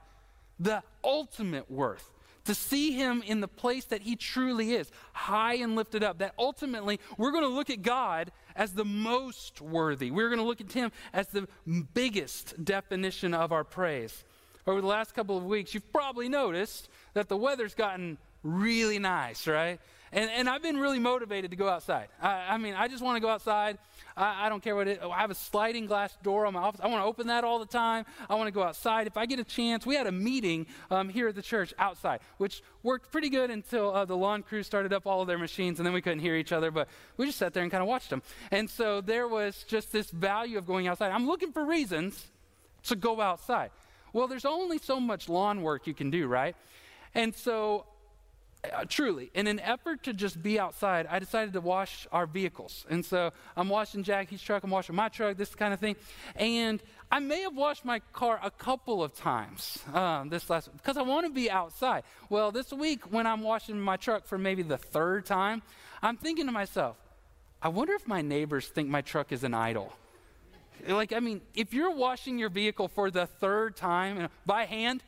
the 0.61 0.85
ultimate 1.03 1.69
worth 1.69 2.13
to 2.47 2.55
see 2.55 2.93
him 2.93 3.23
in 3.27 3.41
the 3.41 3.49
place 3.49 3.85
that 3.87 4.03
he 4.03 4.17
truly 4.17 4.73
is, 4.73 4.91
high 5.13 5.55
and 5.55 5.77
lifted 5.77 6.03
up. 6.03 6.19
That 6.19 6.35
ultimately 6.39 6.99
we're 7.19 7.33
going 7.33 7.45
to 7.45 7.49
look 7.49 7.71
at 7.71 7.83
God 7.83 8.33
as 8.55 8.73
the 8.73 8.85
most 8.85 9.61
worthy. 9.61 10.11
We're 10.11 10.29
going 10.29 10.41
to 10.41 10.45
look 10.45 10.61
at 10.61 10.73
him 10.73 10.91
as 11.13 11.29
the 11.29 11.47
biggest 11.95 12.65
definition 12.65 13.35
of 13.35 13.53
our 13.53 13.65
praise. 13.65 14.25
Over 14.67 14.81
the 14.81 14.87
last 14.87 15.15
couple 15.15 15.37
of 15.37 15.45
weeks, 15.45 15.75
you've 15.75 15.93
probably 15.93 16.29
noticed 16.29 16.89
that 17.15 17.29
the 17.29 17.37
weather's 17.37 17.75
gotten 17.75 18.19
really 18.43 18.99
nice, 18.99 19.47
right? 19.47 19.79
And, 20.13 20.31
and 20.31 20.49
I've 20.49 20.63
been 20.63 20.79
really 20.79 20.99
motivated 20.99 21.51
to 21.51 21.57
go 21.57 21.69
outside. 21.69 22.09
I, 22.21 22.55
I 22.55 22.59
mean, 22.59 22.75
I 22.75 22.89
just 22.89 23.03
want 23.03 23.17
to 23.17 23.21
go 23.21 23.29
outside. 23.29 23.79
I, 24.17 24.47
I, 24.47 24.49
don't 24.49 24.63
care 24.63 24.75
what 24.75 24.89
it 24.89 25.01
I 25.03 25.21
have 25.21 25.31
a 25.31 25.35
sliding 25.35 25.87
glass 25.87 26.17
door 26.23 26.47
on 26.47 26.55
my 26.55 26.61
office. 26.61 26.81
I 26.83 26.87
want 26.87 27.03
to 27.03 27.07
open 27.07 27.27
that 27.27 27.45
all 27.45 27.59
the 27.59 27.67
time. 27.67 28.07
I 28.29 28.35
want 28.35 28.49
to 28.49 28.53
go 28.53 28.63
outside. 28.63 29.07
If 29.07 29.17
I 29.17 29.27
get 29.27 29.39
a 29.39 29.45
chance, 29.45 29.85
we 29.85 29.95
had 29.95 30.07
a 30.07 30.13
meeting 30.13 30.67
um, 30.91 31.09
here 31.09 31.29
at 31.29 31.35
the 31.35 31.43
church 31.43 31.75
outside, 31.79 32.21
which 32.39 32.63
worked 32.83 33.13
pretty 33.13 33.29
good 33.29 33.51
until 33.51 33.95
uh, 33.95 34.05
the 34.05 34.17
lawn 34.17 34.43
crew 34.43 34.63
started 34.63 34.93
up 34.93 35.07
all 35.07 35.21
of 35.21 35.27
their 35.27 35.39
machines, 35.39 35.79
and 35.79 35.87
then 35.87 35.93
we 35.93 36.01
couldn't 36.01 36.21
hear 36.21 36.37
each 36.37 36.53
other, 36.53 36.71
but 36.71 36.89
we 37.17 37.27
just 37.27 37.39
sat 37.39 37.53
there 37.53 37.63
and 37.63 37.71
kind 37.71 37.83
of 37.83 37.89
watched 37.89 38.11
them. 38.11 38.23
And 38.51 38.71
so 38.71 39.01
there 39.01 39.29
was 39.29 39.65
just 39.69 39.93
this 39.93 40.11
value 40.11 40.59
of 40.59 40.67
going 40.67 40.87
outside. 40.87 41.13
I'm 41.13 41.27
looking 41.27 41.53
for 41.53 41.65
reasons 41.65 42.27
to 42.85 42.97
go 42.97 43.21
outside. 43.21 43.71
Well, 44.13 44.29
there's 44.29 44.45
only 44.47 44.79
so 44.79 44.99
much 44.99 45.29
lawn 45.29 45.63
work 45.63 45.87
you 45.87 45.95
can 45.95 46.11
do, 46.11 46.27
right? 46.27 46.57
And 47.15 47.35
so 47.35 47.87
uh, 48.73 48.85
truly, 48.89 49.31
in 49.35 49.47
an 49.47 49.61
effort 49.61 50.03
to 50.05 50.13
just 50.13 50.43
be 50.43 50.59
outside, 50.59 51.07
I 51.11 51.19
decided 51.19 51.53
to 51.55 51.61
wash 51.61 52.07
our 52.13 52.27
vehicles. 52.27 52.87
And 52.89 53.05
so 53.05 53.33
I'm 53.57 53.69
washing 53.69 54.03
Jackie's 54.03 54.43
truck, 54.43 54.65
I'm 54.65 54.71
washing 54.71 54.95
my 54.95 55.09
truck, 55.09 55.37
this 55.37 55.55
kind 55.55 55.75
of 55.75 55.81
thing. 55.81 55.97
And 56.37 56.83
I 57.11 57.21
may 57.21 57.43
have 57.43 57.57
washed 57.57 57.85
my 57.85 58.01
car 58.13 58.41
a 58.43 58.51
couple 58.51 59.03
of 59.03 59.15
times 59.15 59.79
um, 59.95 60.29
this 60.29 60.51
last 60.51 60.71
because 60.77 60.97
I 60.97 61.03
want 61.03 61.27
to 61.27 61.33
be 61.33 61.51
outside. 61.51 62.03
Well, 62.29 62.51
this 62.51 62.73
week 62.73 63.13
when 63.13 63.27
I'm 63.27 63.43
washing 63.43 63.81
my 63.81 63.97
truck 63.97 64.27
for 64.27 64.39
maybe 64.39 64.63
the 64.63 64.79
third 64.79 65.25
time, 65.25 65.63
I'm 66.03 66.17
thinking 66.17 66.47
to 66.47 66.53
myself, 66.53 66.97
I 67.63 67.69
wonder 67.69 67.95
if 67.95 68.07
my 68.07 68.23
neighbors 68.23 68.69
think 68.69 68.89
my 68.89 69.03
truck 69.03 69.33
is 69.33 69.45
an 69.45 69.55
idol. 69.55 69.93
Like, 70.87 71.13
I 71.13 71.21
mean, 71.21 71.41
if 71.55 71.73
you're 71.73 71.95
washing 71.95 72.39
your 72.39 72.51
vehicle 72.51 72.89
for 72.89 73.11
the 73.11 73.27
third 73.27 73.77
time 73.77 74.29
by 74.45 74.67
hand, 74.67 75.03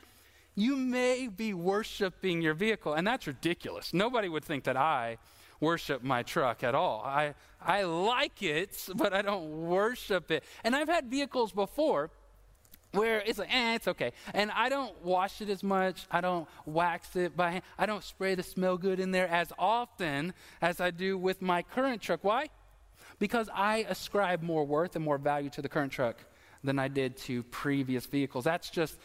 you 0.59 0.77
may 0.77 1.29
be 1.29 1.55
worshiping 1.55 2.43
your 2.43 2.53
vehicle. 2.53 2.93
And 2.93 3.07
that's 3.07 3.29
ridiculous. 3.29 3.95
Nobody 3.95 4.29
would 4.29 4.45
think 4.45 4.65
that 4.65 4.77
I 4.77 5.19
worship 5.61 6.03
my 6.03 6.25
truck 6.25 6.65
at 6.65 6.75
all. 6.75 7.01
I, 7.07 7.35
I 7.63 7.85
like 7.85 8.43
it, 8.43 8.77
but 8.97 9.13
I 9.13 9.23
don't 9.23 9.69
worship 9.69 10.33
it. 10.33 10.43
And 10.65 10.75
I've 10.75 10.89
had 10.89 11.07
vehicles 11.07 11.53
before 11.53 12.11
where 12.91 13.23
it's 13.25 13.39
like, 13.39 13.55
eh, 13.55 13.77
it's 13.77 13.87
okay. 13.87 14.13
And 14.35 14.51
I 14.51 14.69
don't 14.69 15.01
wash 15.05 15.41
it 15.41 15.49
as 15.49 15.63
much. 15.63 16.07
I 16.11 16.21
don't 16.21 16.49
wax 16.67 17.15
it 17.15 17.37
by 17.37 17.53
hand. 17.53 17.63
I 17.79 17.87
don't 17.87 18.03
spray 18.03 18.35
the 18.35 18.43
smell 18.43 18.79
good 18.79 18.99
in 18.99 19.13
there 19.13 19.29
as 19.29 19.53
often 19.61 20.35
as 20.61 20.81
I 20.81 20.91
do 20.91 21.17
with 21.17 21.41
my 21.41 21.63
current 21.63 22.03
truck. 22.03 22.25
Why? 22.25 22.49
Because 23.21 23.49
I 23.55 23.87
ascribe 23.89 24.43
more 24.43 24.65
worth 24.65 24.97
and 24.97 25.05
more 25.05 25.19
value 25.19 25.51
to 25.51 25.63
the 25.63 25.69
current 25.69 25.93
truck 25.93 26.17
than 26.65 26.79
I 26.81 26.89
did 26.89 27.17
to 27.19 27.43
previous 27.45 28.07
vehicles. 28.07 28.45
That's 28.45 28.71
just 28.71 28.99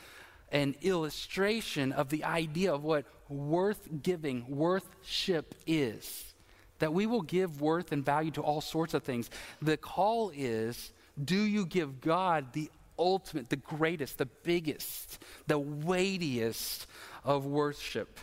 an 0.54 0.76
illustration 0.82 1.92
of 1.92 2.10
the 2.10 2.24
idea 2.24 2.74
of 2.74 2.84
what 2.84 3.06
worth 3.28 3.90
giving, 4.02 4.46
worthship 4.48 5.56
is. 5.66 6.34
That 6.80 6.94
we 6.94 7.06
will 7.06 7.22
give 7.22 7.60
worth 7.60 7.92
and 7.92 8.06
value 8.06 8.32
to 8.32 8.42
all 8.42 8.62
sorts 8.62 8.94
of 8.94 9.04
things. 9.04 9.30
The 9.62 9.78
call 9.78 10.32
is 10.34 10.92
do 11.22 11.36
you 11.36 11.66
give 11.66 12.02
God 12.02 12.54
the 12.54 12.72
ultimate, 12.98 13.50
the 13.50 13.56
greatest, 13.56 14.18
the 14.18 14.26
biggest, 14.26 15.20
the 15.48 15.60
weightiest 15.60 16.88
of 17.24 17.46
worship? 17.46 18.20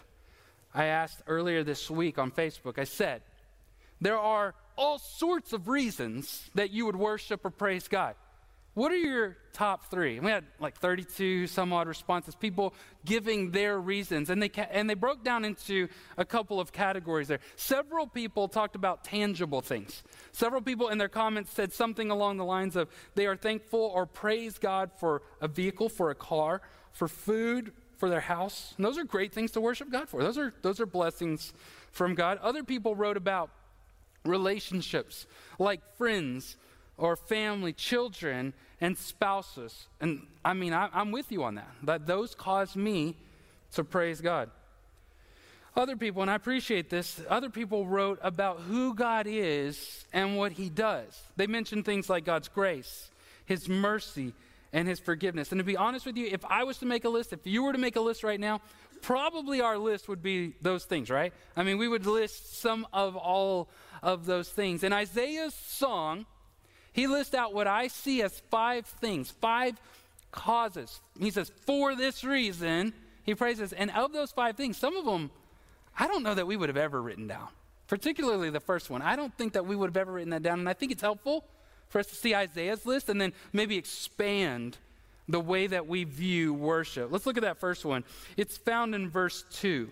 I 0.75 0.87
asked 0.87 1.23
earlier 1.27 1.65
this 1.65 1.91
week 1.91 2.19
on 2.19 2.31
Facebook, 2.31 2.79
I 2.79 2.85
said, 2.85 3.23
there 4.01 4.19
are 4.19 4.55
all 4.77 4.99
sorts 4.99 5.53
of 5.53 5.69
reasons 5.69 6.49
that 6.55 6.71
you 6.71 6.87
would 6.87 6.97
worship 6.97 7.45
or 7.45 7.51
praise 7.51 7.89
God. 7.89 8.15
What 8.75 8.93
are 8.93 8.97
your 8.97 9.37
top 9.53 9.91
three? 9.91 10.21
We 10.21 10.31
had 10.31 10.45
like 10.61 10.77
32 10.77 11.49
some 11.49 11.73
odd 11.73 11.89
responses, 11.89 12.37
people 12.37 12.73
giving 13.05 13.51
their 13.51 13.81
reasons, 13.81 14.31
and 14.31 14.41
they, 14.41 14.49
ca- 14.49 14.69
and 14.71 14.89
they 14.89 14.95
broke 14.95 15.25
down 15.25 15.45
into 15.45 15.89
a 16.17 16.25
couple 16.25 16.61
of 16.61 16.73
categories 16.73 17.27
there. 17.27 17.41
Several 17.57 18.07
people 18.07 18.47
talked 18.47 18.77
about 18.77 19.03
tangible 19.03 19.61
things. 19.61 20.05
Several 20.31 20.63
people 20.63 20.89
in 20.89 20.99
their 20.99 21.09
comments 21.09 21.53
said 21.53 21.73
something 21.73 22.11
along 22.13 22.37
the 22.37 22.45
lines 22.45 22.77
of 22.77 22.89
they 23.17 23.27
are 23.27 23.37
thankful 23.37 23.91
or 23.93 24.07
praise 24.07 24.57
God 24.57 24.93
for 24.99 25.23
a 25.41 25.49
vehicle, 25.49 25.89
for 25.89 26.11
a 26.11 26.15
car, 26.15 26.63
for 26.93 27.09
food, 27.09 27.73
for 27.97 28.09
their 28.09 28.21
house. 28.21 28.75
And 28.77 28.87
those 28.87 28.99
are 28.99 29.05
great 29.05 29.33
things 29.33 29.51
to 29.53 29.61
worship 29.61 29.91
God 29.91 30.09
for. 30.09 30.23
Those 30.23 30.39
are, 30.39 30.55
those 30.63 30.81
are 30.81 30.87
blessings 30.87 31.53
from 31.91 32.15
God. 32.15 32.39
Other 32.41 32.63
people 32.63 32.95
wrote 32.95 33.17
about 33.17 33.51
relationships 34.25 35.27
like 35.59 35.81
friends 35.97 36.57
or 37.01 37.17
family, 37.17 37.73
children, 37.73 38.53
and 38.81 38.97
spouses. 38.97 39.89
And 40.01 40.27
I 40.45 40.53
mean, 40.53 40.73
I, 40.75 40.89
am 40.93 41.11
with 41.11 41.33
you 41.33 41.43
on 41.43 41.57
that. 41.57 41.71
That 41.83 42.07
those 42.07 42.35
cause 42.35 42.77
me 42.77 43.17
to 43.73 43.83
praise 43.83 44.21
God. 44.21 44.51
Other 45.75 45.97
people, 45.97 46.21
and 46.21 46.31
I 46.31 46.35
appreciate 46.35 46.91
this, 46.91 47.23
other 47.29 47.49
people 47.49 47.87
wrote 47.87 48.19
about 48.23 48.61
who 48.61 48.95
God 48.95 49.27
is 49.27 50.05
and 50.13 50.37
what 50.37 50.53
He 50.53 50.69
does. 50.69 51.23
They 51.37 51.47
mentioned 51.47 51.87
things 51.87 52.11
like 52.11 52.25
God's 52.25 52.49
grace, 52.49 53.11
His 53.47 53.69
mercy, 53.69 54.35
and 54.73 54.87
His 54.87 55.01
forgiveness. 55.01 55.53
And 55.53 55.59
to 55.59 55.65
be 55.65 55.77
honest 55.77 56.05
with 56.05 56.19
you, 56.19 56.27
if 56.27 56.45
I 56.45 56.65
was 56.65 56.79
to 56.79 56.87
make 56.87 57.05
a 57.05 57.09
list, 57.09 57.33
if 57.33 57.47
you 57.47 57.63
were 57.63 57.73
to 57.73 57.79
make 57.79 57.97
a 57.97 58.01
list 58.01 58.25
right 58.25 58.41
now, 58.41 58.61
probably 59.01 59.63
our 59.63 59.79
list 59.79 60.09
would 60.09 60.23
be 60.23 60.55
those 60.61 60.85
things, 60.85 61.09
right? 61.09 61.33
I 61.57 61.63
mean, 61.63 61.79
we 61.79 61.89
would 61.89 62.05
list 62.05 62.61
some 62.61 62.87
of 62.93 63.17
all 63.17 63.71
of 64.03 64.27
those 64.27 64.51
things. 64.51 64.83
And 64.83 64.93
Isaiah's 64.93 65.55
song, 65.55 66.27
he 66.93 67.07
lists 67.07 67.35
out 67.35 67.55
what 67.55 67.67
I 67.67 67.89
see 67.89 68.23
as 68.23 68.41
five 68.51 68.87
things, 68.87 69.31
five 69.31 69.81
causes. 70.33 71.01
He 71.19 71.31
says, 71.31 71.51
for 71.67 71.95
this 71.95 72.25
reason, 72.25 72.93
he 73.23 73.35
praises. 73.35 73.73
And 73.73 73.91
of 73.91 74.13
those 74.13 74.33
five 74.33 74.57
things, 74.57 74.77
some 74.77 74.97
of 74.97 75.05
them, 75.05 75.31
I 75.99 76.07
don't 76.07 76.23
know 76.23 76.35
that 76.35 76.47
we 76.47 76.57
would 76.57 76.69
have 76.69 76.77
ever 76.77 77.01
written 77.01 77.27
down. 77.27 77.49
Particularly 77.87 78.51
the 78.51 78.61
first 78.61 78.91
one. 78.91 79.03
I 79.03 79.17
don't 79.17 79.37
think 79.37 79.55
that 79.55 79.67
we 79.67 79.75
would 79.75 79.91
have 79.91 79.97
ever 79.97 80.13
written 80.13 80.31
that 80.31 80.43
down. 80.43 80.61
And 80.61 80.69
I 80.69 80.73
think 80.73 80.93
it's 80.93 81.03
helpful 81.03 81.45
for 81.89 81.99
us 81.99 82.07
to 82.07 82.15
see 82.15 82.35
Isaiah's 82.35 82.87
list 82.87 83.09
and 83.09 83.21
then 83.21 83.33
maybe 83.53 83.77
expand 83.77 84.79
the 85.29 85.41
way 85.41 85.67
that 85.67 85.87
we 85.87 86.05
view 86.05 86.55
worship. 86.55 87.11
Let's 87.11 87.27
look 87.27 87.37
at 87.37 87.43
that 87.43 87.59
first 87.59 87.85
one. 87.85 88.05
It's 88.37 88.57
found 88.57 88.95
in 88.95 89.09
verse 89.09 89.45
2. 89.53 89.89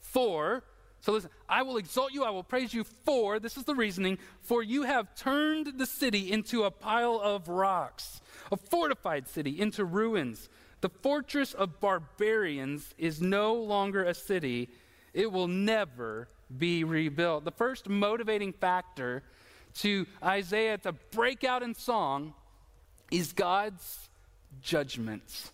For 0.00 0.62
so 1.02 1.10
listen, 1.10 1.30
I 1.48 1.62
will 1.62 1.78
exalt 1.78 2.12
you, 2.12 2.22
I 2.22 2.30
will 2.30 2.44
praise 2.44 2.72
you 2.72 2.84
for, 2.84 3.40
this 3.40 3.56
is 3.56 3.64
the 3.64 3.74
reasoning, 3.74 4.18
for 4.40 4.62
you 4.62 4.84
have 4.84 5.16
turned 5.16 5.74
the 5.76 5.84
city 5.84 6.30
into 6.30 6.62
a 6.62 6.70
pile 6.70 7.20
of 7.20 7.48
rocks, 7.48 8.20
a 8.52 8.56
fortified 8.56 9.26
city 9.26 9.60
into 9.60 9.84
ruins. 9.84 10.48
The 10.80 10.88
fortress 10.88 11.54
of 11.54 11.80
barbarians 11.80 12.94
is 12.98 13.20
no 13.20 13.54
longer 13.54 14.04
a 14.04 14.14
city, 14.14 14.68
it 15.12 15.30
will 15.32 15.48
never 15.48 16.28
be 16.56 16.84
rebuilt. 16.84 17.44
The 17.44 17.50
first 17.50 17.88
motivating 17.88 18.52
factor 18.52 19.24
to 19.78 20.06
Isaiah 20.22 20.78
to 20.78 20.92
break 20.92 21.42
out 21.42 21.64
in 21.64 21.74
song 21.74 22.32
is 23.10 23.32
God's 23.32 24.08
judgments. 24.60 25.50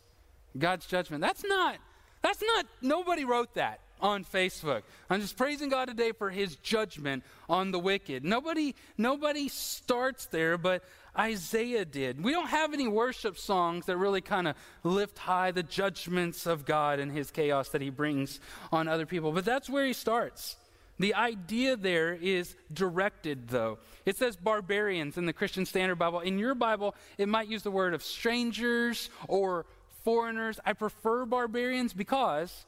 God's 0.59 0.85
judgment. 0.85 1.23
That's 1.23 1.45
not, 1.45 1.77
that's 2.21 2.43
not, 2.43 2.67
nobody 2.83 3.25
wrote 3.25 3.55
that 3.55 3.81
on 4.01 4.25
Facebook. 4.25 4.83
I'm 5.11 5.21
just 5.21 5.37
praising 5.37 5.69
God 5.69 5.89
today 5.89 6.13
for 6.13 6.31
his 6.31 6.57
judgment 6.57 7.25
on 7.49 7.71
the 7.71 7.79
wicked. 7.79 8.25
Nobody 8.25 8.75
nobody 8.97 9.49
starts 9.49 10.27
there, 10.27 10.59
but 10.59 10.83
Isaiah 11.19 11.85
did. 11.85 12.23
We 12.23 12.33
don't 12.33 12.49
have 12.49 12.73
any 12.73 12.87
worship 12.87 13.39
songs 13.39 13.87
that 13.87 13.97
really 13.97 14.21
kind 14.21 14.47
of 14.47 14.57
lift 14.85 15.19
high 15.19 15.51
the 15.51 15.63
judgments 15.63 16.47
of 16.47 16.65
God 16.65 17.01
and 17.01 17.11
his 17.11 17.31
chaos 17.31 17.71
that 17.71 17.83
he 17.83 17.91
brings 17.91 18.41
on 18.71 18.87
other 18.89 19.07
people, 19.07 19.33
but 19.33 19.45
that's 19.45 19.69
where 19.69 19.87
he 19.87 19.93
starts. 19.93 20.57
The 21.01 21.15
idea 21.15 21.77
there 21.77 22.15
is 22.15 22.57
directed, 22.73 23.49
though. 23.49 23.79
It 24.05 24.17
says 24.17 24.37
barbarians 24.37 25.17
in 25.17 25.27
the 25.27 25.33
Christian 25.33 25.65
Standard 25.65 25.97
Bible. 25.97 26.21
In 26.21 26.39
your 26.39 26.55
Bible, 26.55 26.95
it 27.19 27.29
might 27.29 27.49
use 27.49 27.63
the 27.63 27.71
word 27.71 27.95
of 27.95 28.03
strangers 28.03 29.09
or 29.29 29.65
foreigners. 30.03 30.59
I 30.65 30.73
prefer 30.73 31.25
barbarians 31.25 31.93
because 31.93 32.65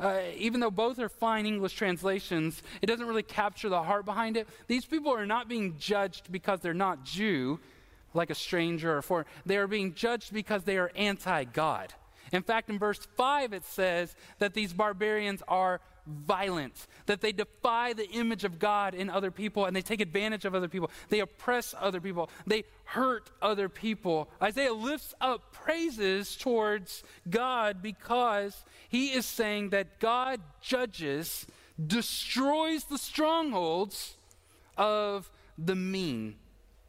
uh, 0.00 0.20
even 0.36 0.60
though 0.60 0.70
both 0.70 0.98
are 0.98 1.08
fine 1.08 1.46
English 1.46 1.74
translations, 1.74 2.62
it 2.82 2.86
doesn't 2.86 3.06
really 3.06 3.22
capture 3.22 3.68
the 3.68 3.82
heart 3.82 4.04
behind 4.04 4.36
it. 4.36 4.48
These 4.66 4.84
people 4.84 5.12
are 5.12 5.26
not 5.26 5.48
being 5.48 5.76
judged 5.78 6.30
because 6.30 6.60
they're 6.60 6.74
not 6.74 7.04
Jew, 7.04 7.60
like 8.12 8.30
a 8.30 8.34
stranger 8.34 8.96
or 8.96 9.02
foreigner. 9.02 9.28
They 9.46 9.56
are 9.56 9.66
being 9.66 9.94
judged 9.94 10.32
because 10.32 10.64
they 10.64 10.78
are 10.78 10.90
anti 10.96 11.44
God. 11.44 11.92
In 12.32 12.42
fact, 12.42 12.70
in 12.70 12.78
verse 12.78 13.06
5, 13.16 13.52
it 13.52 13.64
says 13.64 14.14
that 14.38 14.54
these 14.54 14.72
barbarians 14.72 15.42
are 15.46 15.80
violent, 16.06 16.86
that 17.06 17.20
they 17.20 17.32
defy 17.32 17.92
the 17.92 18.08
image 18.10 18.44
of 18.44 18.58
God 18.58 18.94
in 18.94 19.08
other 19.08 19.30
people 19.30 19.64
and 19.64 19.74
they 19.74 19.82
take 19.82 20.00
advantage 20.00 20.44
of 20.44 20.54
other 20.54 20.68
people. 20.68 20.90
They 21.08 21.20
oppress 21.20 21.74
other 21.78 22.00
people. 22.00 22.30
They 22.46 22.64
hurt 22.84 23.30
other 23.40 23.68
people. 23.68 24.28
Isaiah 24.42 24.74
lifts 24.74 25.14
up 25.20 25.52
praises 25.52 26.36
towards 26.36 27.02
God 27.28 27.82
because 27.82 28.64
he 28.88 29.12
is 29.12 29.26
saying 29.26 29.70
that 29.70 29.98
God 30.00 30.40
judges, 30.60 31.46
destroys 31.84 32.84
the 32.84 32.98
strongholds 32.98 34.16
of 34.76 35.30
the 35.56 35.74
mean, 35.74 36.36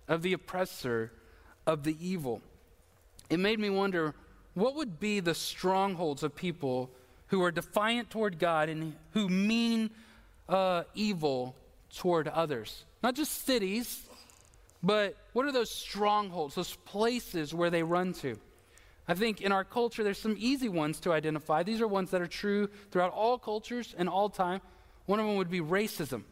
of 0.07 0.21
the 0.21 0.33
oppressor, 0.33 1.11
of 1.65 1.83
the 1.83 1.95
evil. 1.99 2.41
It 3.29 3.39
made 3.39 3.59
me 3.59 3.69
wonder 3.69 4.13
what 4.53 4.75
would 4.75 4.99
be 4.99 5.19
the 5.19 5.35
strongholds 5.35 6.23
of 6.23 6.35
people 6.35 6.89
who 7.27 7.43
are 7.43 7.51
defiant 7.51 8.09
toward 8.09 8.39
God 8.39 8.69
and 8.69 8.95
who 9.11 9.27
mean 9.29 9.89
uh, 10.47 10.83
evil 10.93 11.55
toward 11.95 12.27
others. 12.27 12.85
Not 13.01 13.15
just 13.15 13.45
cities, 13.45 14.03
but 14.83 15.15
what 15.33 15.45
are 15.45 15.51
those 15.51 15.71
strongholds, 15.71 16.55
those 16.55 16.75
places 16.85 17.53
where 17.53 17.69
they 17.69 17.83
run 17.83 18.13
to? 18.13 18.37
I 19.07 19.13
think 19.13 19.41
in 19.41 19.51
our 19.51 19.63
culture, 19.63 20.03
there's 20.03 20.19
some 20.19 20.35
easy 20.37 20.69
ones 20.69 20.99
to 21.01 21.13
identify. 21.13 21.63
These 21.63 21.81
are 21.81 21.87
ones 21.87 22.11
that 22.11 22.21
are 22.21 22.27
true 22.27 22.69
throughout 22.91 23.11
all 23.11 23.37
cultures 23.37 23.93
and 23.97 24.09
all 24.09 24.29
time. 24.29 24.61
One 25.05 25.19
of 25.19 25.25
them 25.25 25.35
would 25.35 25.49
be 25.49 25.61
racism. 25.61 26.23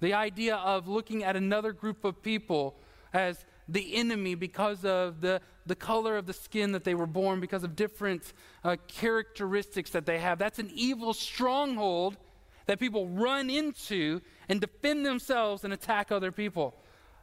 The 0.00 0.14
idea 0.14 0.56
of 0.56 0.88
looking 0.88 1.24
at 1.24 1.36
another 1.36 1.72
group 1.72 2.04
of 2.04 2.22
people 2.22 2.76
as 3.12 3.44
the 3.68 3.94
enemy 3.94 4.34
because 4.34 4.84
of 4.84 5.20
the, 5.20 5.40
the 5.66 5.74
color 5.74 6.16
of 6.16 6.26
the 6.26 6.32
skin 6.32 6.72
that 6.72 6.84
they 6.84 6.94
were 6.94 7.06
born, 7.06 7.40
because 7.40 7.64
of 7.64 7.76
different 7.76 8.32
uh, 8.64 8.76
characteristics 8.88 9.90
that 9.90 10.06
they 10.06 10.18
have. 10.18 10.38
That's 10.38 10.58
an 10.58 10.70
evil 10.74 11.14
stronghold 11.14 12.16
that 12.66 12.78
people 12.78 13.08
run 13.08 13.50
into 13.50 14.20
and 14.48 14.60
defend 14.60 15.04
themselves 15.06 15.64
and 15.64 15.72
attack 15.72 16.12
other 16.12 16.32
people. 16.32 16.74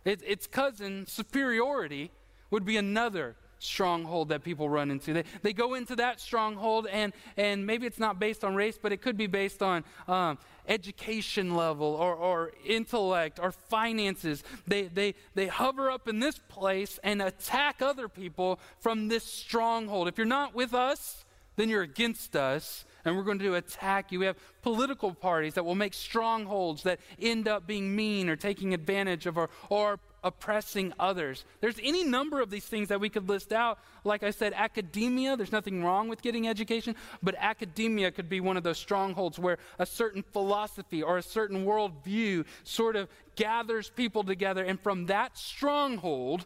It, 0.05 0.21
its 0.25 0.47
cousin, 0.47 1.05
superiority, 1.07 2.11
would 2.51 2.65
be 2.65 2.77
another 2.77 3.35
stronghold 3.59 4.29
that 4.29 4.43
people 4.43 4.69
run 4.69 4.89
into. 4.89 5.13
They, 5.13 5.23
they 5.43 5.53
go 5.53 5.75
into 5.75 5.95
that 5.97 6.19
stronghold, 6.19 6.87
and, 6.87 7.13
and 7.37 7.65
maybe 7.65 7.85
it's 7.85 7.99
not 7.99 8.19
based 8.19 8.43
on 8.43 8.55
race, 8.55 8.79
but 8.81 8.91
it 8.91 9.01
could 9.01 9.17
be 9.17 9.27
based 9.27 9.61
on 9.61 9.83
um, 10.07 10.37
education 10.67 11.55
level 11.55 11.87
or, 11.87 12.15
or 12.15 12.53
intellect 12.65 13.39
or 13.39 13.51
finances. 13.51 14.43
They, 14.67 14.83
they, 14.83 15.15
they 15.35 15.47
hover 15.47 15.91
up 15.91 16.07
in 16.07 16.19
this 16.19 16.39
place 16.47 16.99
and 17.03 17.21
attack 17.21 17.81
other 17.81 18.07
people 18.07 18.59
from 18.79 19.09
this 19.09 19.23
stronghold. 19.23 20.07
If 20.07 20.17
you're 20.17 20.25
not 20.25 20.55
with 20.55 20.73
us, 20.73 21.25
then 21.55 21.69
you're 21.69 21.83
against 21.83 22.35
us 22.35 22.85
and 23.05 23.15
we're 23.15 23.23
going 23.23 23.39
to 23.39 23.55
attack 23.55 24.11
you. 24.11 24.19
We 24.19 24.25
have 24.25 24.37
political 24.61 25.13
parties 25.13 25.53
that 25.55 25.63
will 25.63 25.75
make 25.75 25.93
strongholds 25.93 26.83
that 26.83 26.99
end 27.19 27.47
up 27.47 27.65
being 27.65 27.95
mean 27.95 28.29
or 28.29 28.35
taking 28.35 28.73
advantage 28.73 29.25
of 29.25 29.37
our, 29.37 29.49
or 29.69 29.99
oppressing 30.23 30.93
others. 30.99 31.45
There's 31.61 31.79
any 31.81 32.03
number 32.03 32.41
of 32.41 32.49
these 32.49 32.65
things 32.65 32.89
that 32.89 32.99
we 32.99 33.09
could 33.09 33.29
list 33.29 33.53
out. 33.53 33.79
Like 34.03 34.23
I 34.23 34.31
said, 34.31 34.53
academia, 34.55 35.37
there's 35.37 35.51
nothing 35.51 35.83
wrong 35.83 36.09
with 36.09 36.21
getting 36.21 36.47
education, 36.47 36.95
but 37.21 37.35
academia 37.37 38.11
could 38.11 38.29
be 38.29 38.39
one 38.39 38.57
of 38.57 38.63
those 38.63 38.77
strongholds 38.77 39.39
where 39.39 39.57
a 39.77 39.85
certain 39.85 40.23
philosophy 40.23 41.03
or 41.03 41.17
a 41.17 41.23
certain 41.23 41.65
worldview 41.65 42.45
sort 42.63 42.95
of 42.95 43.09
gathers 43.35 43.89
people 43.95 44.23
together. 44.23 44.63
And 44.63 44.79
from 44.79 45.07
that 45.07 45.37
stronghold, 45.37 46.45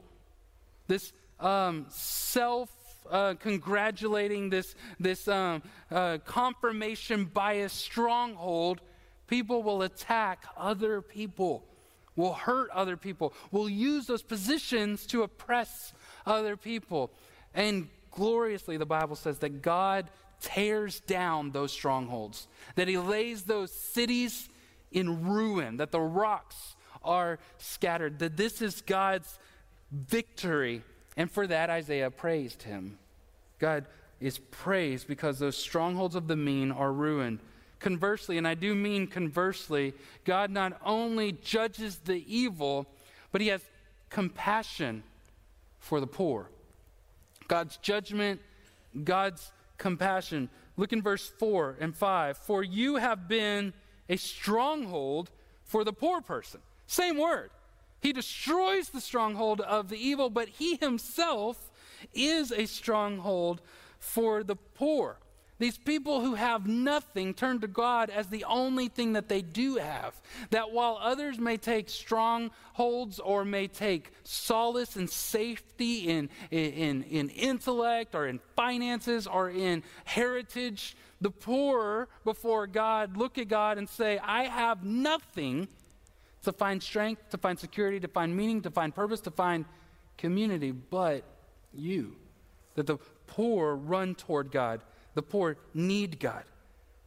this 0.87 1.13
um, 1.39 1.85
self 1.89 2.69
uh, 3.09 3.35
congratulating, 3.35 4.49
this, 4.49 4.75
this 4.99 5.27
um, 5.27 5.61
uh, 5.91 6.17
confirmation 6.25 7.25
bias 7.25 7.73
stronghold, 7.73 8.81
people 9.27 9.63
will 9.63 9.81
attack 9.81 10.45
other 10.57 11.01
people, 11.01 11.63
will 12.15 12.33
hurt 12.33 12.69
other 12.71 12.97
people, 12.97 13.33
will 13.51 13.69
use 13.69 14.07
those 14.07 14.23
positions 14.23 15.05
to 15.07 15.23
oppress 15.23 15.93
other 16.25 16.55
people. 16.55 17.11
And 17.53 17.89
gloriously, 18.11 18.77
the 18.77 18.85
Bible 18.85 19.15
says 19.15 19.39
that 19.39 19.61
God 19.61 20.09
tears 20.39 20.99
down 21.01 21.51
those 21.51 21.71
strongholds, 21.71 22.47
that 22.75 22.87
He 22.87 22.97
lays 22.97 23.43
those 23.43 23.71
cities 23.71 24.49
in 24.91 25.27
ruin, 25.27 25.77
that 25.77 25.91
the 25.91 25.99
rocks 25.99 26.75
are 27.03 27.39
scattered, 27.57 28.19
that 28.19 28.37
this 28.37 28.61
is 28.61 28.81
God's 28.81 29.39
victory. 29.91 30.83
And 31.17 31.31
for 31.31 31.47
that, 31.47 31.69
Isaiah 31.69 32.11
praised 32.11 32.63
Him. 32.63 32.97
God 33.59 33.85
is 34.19 34.39
praised 34.39 35.07
because 35.07 35.39
those 35.39 35.57
strongholds 35.57 36.15
of 36.15 36.27
the 36.27 36.35
mean 36.35 36.71
are 36.71 36.91
ruined. 36.91 37.39
Conversely, 37.83 38.37
and 38.37 38.47
I 38.47 38.55
do 38.55 38.73
mean 38.73 39.07
conversely, 39.07 39.93
God 40.23 40.49
not 40.49 40.79
only 40.85 41.33
judges 41.33 41.97
the 41.97 42.23
evil, 42.33 42.87
but 43.33 43.41
He 43.41 43.49
has 43.49 43.61
compassion 44.09 45.03
for 45.79 45.99
the 45.99 46.07
poor. 46.07 46.49
God's 47.49 47.75
judgment, 47.75 48.39
God's 49.03 49.51
compassion. 49.77 50.47
Look 50.77 50.93
in 50.93 51.01
verse 51.01 51.27
4 51.37 51.75
and 51.81 51.93
5. 51.93 52.37
For 52.37 52.63
you 52.63 52.95
have 52.95 53.27
been 53.27 53.73
a 54.07 54.15
stronghold 54.15 55.29
for 55.65 55.83
the 55.83 55.91
poor 55.91 56.21
person. 56.21 56.61
Same 56.87 57.17
word. 57.17 57.49
He 57.99 58.13
destroys 58.13 58.89
the 58.89 59.01
stronghold 59.01 59.59
of 59.59 59.89
the 59.89 59.97
evil, 59.97 60.29
but 60.29 60.47
he 60.47 60.77
himself 60.77 61.69
is 62.13 62.53
a 62.53 62.65
stronghold 62.65 63.59
for 63.99 64.41
the 64.41 64.55
poor. 64.55 65.17
These 65.59 65.77
people 65.77 66.21
who 66.21 66.33
have 66.33 66.67
nothing 66.67 67.33
turn 67.33 67.61
to 67.61 67.67
God 67.67 68.09
as 68.09 68.27
the 68.27 68.43
only 68.45 68.87
thing 68.87 69.13
that 69.13 69.29
they 69.29 69.41
do 69.41 69.75
have. 69.75 70.19
That 70.49 70.71
while 70.71 70.97
others 70.99 71.39
may 71.39 71.57
take 71.57 71.89
strongholds 71.89 73.19
or 73.19 73.45
may 73.45 73.67
take 73.67 74.11
solace 74.23 74.95
and 74.95 75.09
safety 75.09 76.09
in, 76.09 76.29
in, 76.49 77.03
in 77.03 77.29
intellect 77.29 78.15
or 78.15 78.27
in 78.27 78.39
finances 78.55 79.27
or 79.27 79.51
in 79.51 79.83
heritage, 80.05 80.97
the 81.21 81.31
poor 81.31 82.07
before 82.25 82.65
God 82.67 83.15
look 83.15 83.37
at 83.37 83.47
God 83.47 83.77
and 83.77 83.87
say, 83.87 84.17
I 84.17 84.45
have 84.45 84.83
nothing 84.83 85.67
to 86.43 86.51
find 86.51 86.81
strength, 86.81 87.29
to 87.29 87.37
find 87.37 87.57
security, 87.57 87.99
to 87.99 88.07
find 88.07 88.35
meaning, 88.35 88.61
to 88.63 88.71
find 88.71 88.93
purpose, 88.93 89.21
to 89.21 89.31
find 89.31 89.65
community, 90.17 90.71
but 90.71 91.23
you. 91.73 92.15
That 92.75 92.87
the 92.87 92.97
poor 93.27 93.75
run 93.75 94.15
toward 94.15 94.51
God 94.51 94.81
the 95.13 95.21
poor 95.21 95.57
need 95.73 96.19
God. 96.19 96.43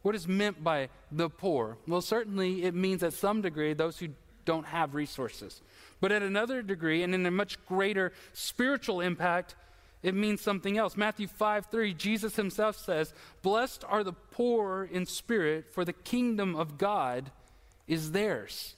What 0.01 0.15
is 0.15 0.27
meant 0.27 0.63
by 0.63 0.89
the 1.11 1.29
poor? 1.29 1.77
Well, 1.87 2.01
certainly 2.01 2.63
it 2.63 2.73
means 2.73 3.03
at 3.03 3.13
some 3.13 3.41
degree 3.41 3.73
those 3.73 3.99
who 3.99 4.09
don't 4.45 4.65
have 4.65 4.95
resources. 4.95 5.61
But 5.99 6.11
at 6.11 6.23
another 6.23 6.61
degree, 6.61 7.03
and 7.03 7.13
in 7.13 7.25
a 7.25 7.31
much 7.31 7.63
greater 7.65 8.13
spiritual 8.31 9.01
impact, 9.01 9.55
it 10.01 10.15
means 10.15 10.39
something 10.39 10.77
else. 10.77 10.95
Matthew 10.95 11.27
5 11.27 11.65
3, 11.65 11.93
Jesus 11.93 12.37
himself 12.37 12.77
says, 12.77 13.13
Blessed 13.41 13.83
are 13.87 14.03
the 14.03 14.13
poor 14.13 14.87
in 14.89 15.05
spirit, 15.05 15.73
for 15.73 15.83
the 15.83 15.93
kingdom 15.93 16.55
of 16.55 16.77
God 16.77 17.31
is 17.87 18.13
theirs. 18.13 18.75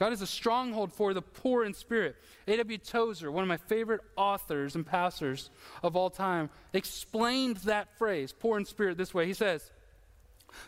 God 0.00 0.14
is 0.14 0.22
a 0.22 0.26
stronghold 0.26 0.94
for 0.94 1.12
the 1.12 1.20
poor 1.20 1.62
in 1.62 1.74
spirit. 1.74 2.16
A.W. 2.48 2.78
Tozer, 2.78 3.30
one 3.30 3.42
of 3.42 3.48
my 3.48 3.58
favorite 3.58 4.00
authors 4.16 4.74
and 4.74 4.84
pastors 4.84 5.50
of 5.82 5.94
all 5.94 6.08
time, 6.08 6.48
explained 6.72 7.58
that 7.58 7.98
phrase, 7.98 8.32
poor 8.32 8.56
in 8.56 8.64
spirit, 8.64 8.96
this 8.96 9.12
way. 9.12 9.26
He 9.26 9.34
says, 9.34 9.70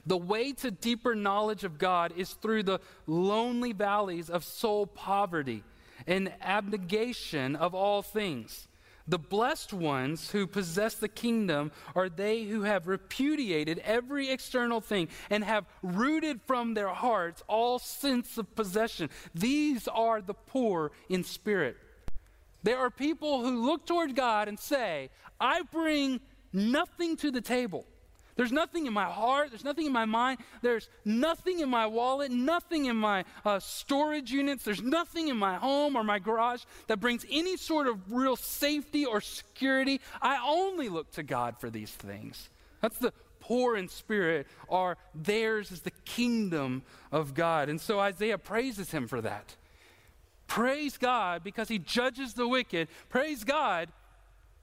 The 0.04 0.18
way 0.18 0.52
to 0.52 0.70
deeper 0.70 1.14
knowledge 1.14 1.64
of 1.64 1.78
God 1.78 2.12
is 2.14 2.34
through 2.34 2.64
the 2.64 2.80
lonely 3.06 3.72
valleys 3.72 4.28
of 4.28 4.44
soul 4.44 4.86
poverty 4.86 5.64
and 6.06 6.30
abnegation 6.42 7.56
of 7.56 7.75
all 7.75 8.02
things. 8.02 8.68
The 9.08 9.19
blessed 9.19 9.73
ones 9.73 10.30
who 10.30 10.47
possess 10.47 10.95
the 10.95 11.08
kingdom 11.08 11.73
are 11.95 12.08
they 12.08 12.45
who 12.45 12.62
have 12.62 12.86
repudiated 12.86 13.80
every 13.84 14.30
external 14.30 14.80
thing 14.80 15.08
and 15.30 15.43
have 15.45 15.67
rooted 15.82 16.41
from 16.47 16.75
their 16.75 16.88
hearts 16.88 17.43
all 17.49 17.78
sense 17.78 18.38
of 18.38 18.54
possession. 18.54 19.10
These 19.34 19.88
are 19.88 20.21
the 20.21 20.34
poor 20.34 20.93
in 21.08 21.25
spirit. 21.25 21.76
There 22.62 22.78
are 22.78 22.91
people 22.91 23.43
who 23.43 23.67
look 23.67 23.86
toward 23.86 24.15
God 24.15 24.47
and 24.49 24.58
say, 24.58 25.10
I 25.41 25.62
bring 25.62 26.21
nothing 26.52 27.17
to 27.17 27.30
the 27.30 27.41
table. 27.41 27.86
There's 28.34 28.52
nothing 28.52 28.86
in 28.86 28.92
my 28.92 29.04
heart. 29.04 29.50
There's 29.50 29.64
nothing 29.64 29.86
in 29.86 29.92
my 29.92 30.04
mind. 30.04 30.38
There's 30.62 30.88
nothing 31.04 31.60
in 31.60 31.68
my 31.68 31.86
wallet, 31.86 32.30
nothing 32.30 32.86
in 32.86 32.97
my 32.97 33.25
uh, 33.45 33.60
storage 33.60 34.30
units. 34.30 34.64
There's 34.64 34.82
nothing 34.82 35.28
in 35.28 35.36
my 35.36 35.56
home 35.56 35.97
or 35.97 36.02
my 36.02 36.18
garage 36.18 36.62
that 36.86 36.99
brings 36.99 37.26
any 37.30 37.56
sort 37.56 37.86
of 37.86 38.10
real 38.10 38.36
safety 38.36 39.04
or 39.04 39.21
security. 39.21 40.00
I 40.21 40.42
only 40.47 40.88
look 40.88 41.10
to 41.12 41.23
God 41.23 41.58
for 41.58 41.68
these 41.68 41.90
things. 41.90 42.49
That's 42.80 42.99
the 42.99 43.12
poor 43.40 43.76
in 43.76 43.88
spirit 43.88 44.47
are 44.68 44.97
theirs 45.14 45.71
is 45.71 45.82
the 45.82 45.90
kingdom 46.04 46.82
of 47.10 47.34
God. 47.34 47.68
And 47.68 47.80
so 47.80 47.99
Isaiah 47.99 48.38
praises 48.38 48.92
him 48.92 49.08
for 49.08 49.21
that. 49.21 49.56
Praise 50.47 50.97
God 50.97 51.42
because 51.45 51.68
he 51.68 51.78
judges 51.78 52.34
the 52.34 52.47
wicked. 52.49 52.88
Praise 53.08 53.45
God 53.45 53.88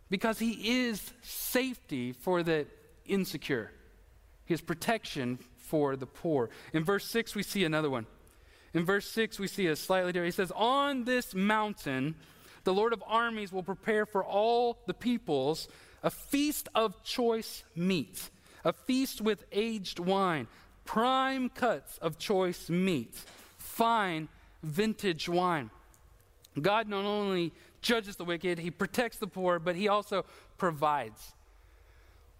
because 0.10 0.40
he 0.40 0.88
is 0.88 1.14
safety 1.22 2.14
for 2.14 2.42
the 2.42 2.66
insecure. 3.10 3.72
He 4.46 4.54
has 4.54 4.62
protection 4.62 5.40
for 5.58 5.96
the 5.96 6.06
poor. 6.06 6.50
In 6.74 6.84
verse 6.84 7.06
6, 7.06 7.36
we 7.36 7.44
see 7.44 7.64
another 7.64 7.90
one. 7.90 8.08
In 8.74 8.86
verse 8.86 9.08
6, 9.10 9.40
we 9.40 9.48
see 9.48 9.68
a 9.68 9.76
slightly 9.76 10.12
different. 10.12 10.34
He 10.34 10.36
says, 10.36 10.52
On 10.56 11.04
this 11.04 11.34
mountain, 11.34 12.16
the 12.64 12.74
Lord 12.74 12.94
of 12.94 13.04
armies 13.06 13.52
will 13.52 13.64
prepare 13.64 14.06
for 14.06 14.24
all 14.24 14.80
the 14.86 14.94
peoples 14.94 15.68
a 16.04 16.10
feast 16.10 16.70
of 16.76 17.04
choice 17.04 17.64
meat, 17.76 18.30
a 18.64 18.74
feast 18.74 19.22
with 19.22 19.46
aged 19.52 20.00
wine, 20.00 20.48
prime 20.86 21.50
cuts 21.50 21.98
of 21.98 22.18
choice 22.18 22.70
meat, 22.70 23.14
fine 23.58 24.28
vintage 24.64 25.28
wine. 25.28 25.70
God 26.60 26.88
not 26.88 27.06
only 27.06 27.54
judges 27.82 28.16
the 28.16 28.26
wicked, 28.26 28.60
he 28.60 28.72
protects 28.72 29.18
the 29.18 29.28
poor, 29.28 29.60
but 29.60 29.76
he 29.76 29.88
also 29.88 30.26
provides. 30.58 31.34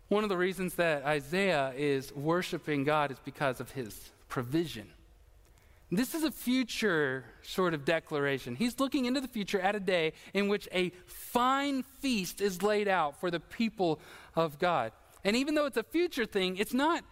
One 0.10 0.24
of 0.24 0.30
the 0.30 0.38
reasons 0.38 0.74
that 0.76 1.06
Isaiah 1.06 1.72
is 1.78 2.14
worshiping 2.14 2.84
God 2.84 3.12
is 3.12 3.20
because 3.24 3.60
of 3.60 3.72
his 3.72 4.12
provision. 4.28 4.90
This 5.92 6.14
is 6.14 6.24
a 6.24 6.32
future 6.32 7.26
sort 7.42 7.74
of 7.74 7.86
declaration. 7.86 8.56
He's 8.56 8.80
looking 8.80 9.06
into 9.06 9.22
the 9.22 9.28
future 9.28 9.60
at 9.60 9.76
a 9.76 9.80
day 9.80 10.14
in 10.34 10.48
which 10.48 10.68
a 10.72 10.92
fine 11.06 11.84
feast 11.84 12.42
is 12.42 12.62
laid 12.62 12.88
out 12.88 13.20
for 13.20 13.32
the 13.32 13.40
people 13.40 14.00
of 14.36 14.60
God. 14.60 14.92
And 15.24 15.36
even 15.36 15.56
though 15.56 15.66
it's 15.66 15.78
a 15.78 15.84
future 15.84 16.26
thing, 16.26 16.58
it's 16.58 16.74
not 16.74 17.04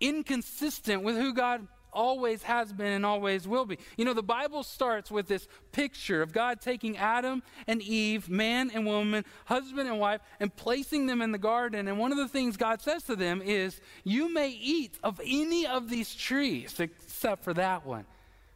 inconsistent 0.00 1.02
with 1.02 1.16
who 1.16 1.32
God 1.32 1.66
always 1.96 2.42
has 2.42 2.72
been 2.72 2.92
and 2.92 3.06
always 3.06 3.48
will 3.48 3.64
be. 3.64 3.78
You 3.96 4.04
know, 4.04 4.12
the 4.12 4.22
Bible 4.22 4.62
starts 4.62 5.10
with 5.10 5.26
this 5.26 5.48
picture 5.72 6.22
of 6.22 6.32
God 6.32 6.60
taking 6.60 6.96
Adam 6.98 7.42
and 7.66 7.80
Eve, 7.80 8.28
man 8.28 8.70
and 8.72 8.86
woman, 8.86 9.24
husband 9.46 9.88
and 9.88 9.98
wife, 9.98 10.20
and 10.38 10.54
placing 10.54 11.06
them 11.06 11.22
in 11.22 11.32
the 11.32 11.38
garden. 11.38 11.88
And 11.88 11.98
one 11.98 12.12
of 12.12 12.18
the 12.18 12.28
things 12.28 12.56
God 12.56 12.82
says 12.82 13.02
to 13.04 13.16
them 13.16 13.40
is, 13.42 13.80
You 14.04 14.32
may 14.32 14.50
eat 14.50 14.98
of 15.02 15.20
any 15.24 15.66
of 15.66 15.88
these 15.88 16.14
trees 16.14 16.78
except 16.78 17.42
for 17.42 17.54
that 17.54 17.86
one. 17.86 18.04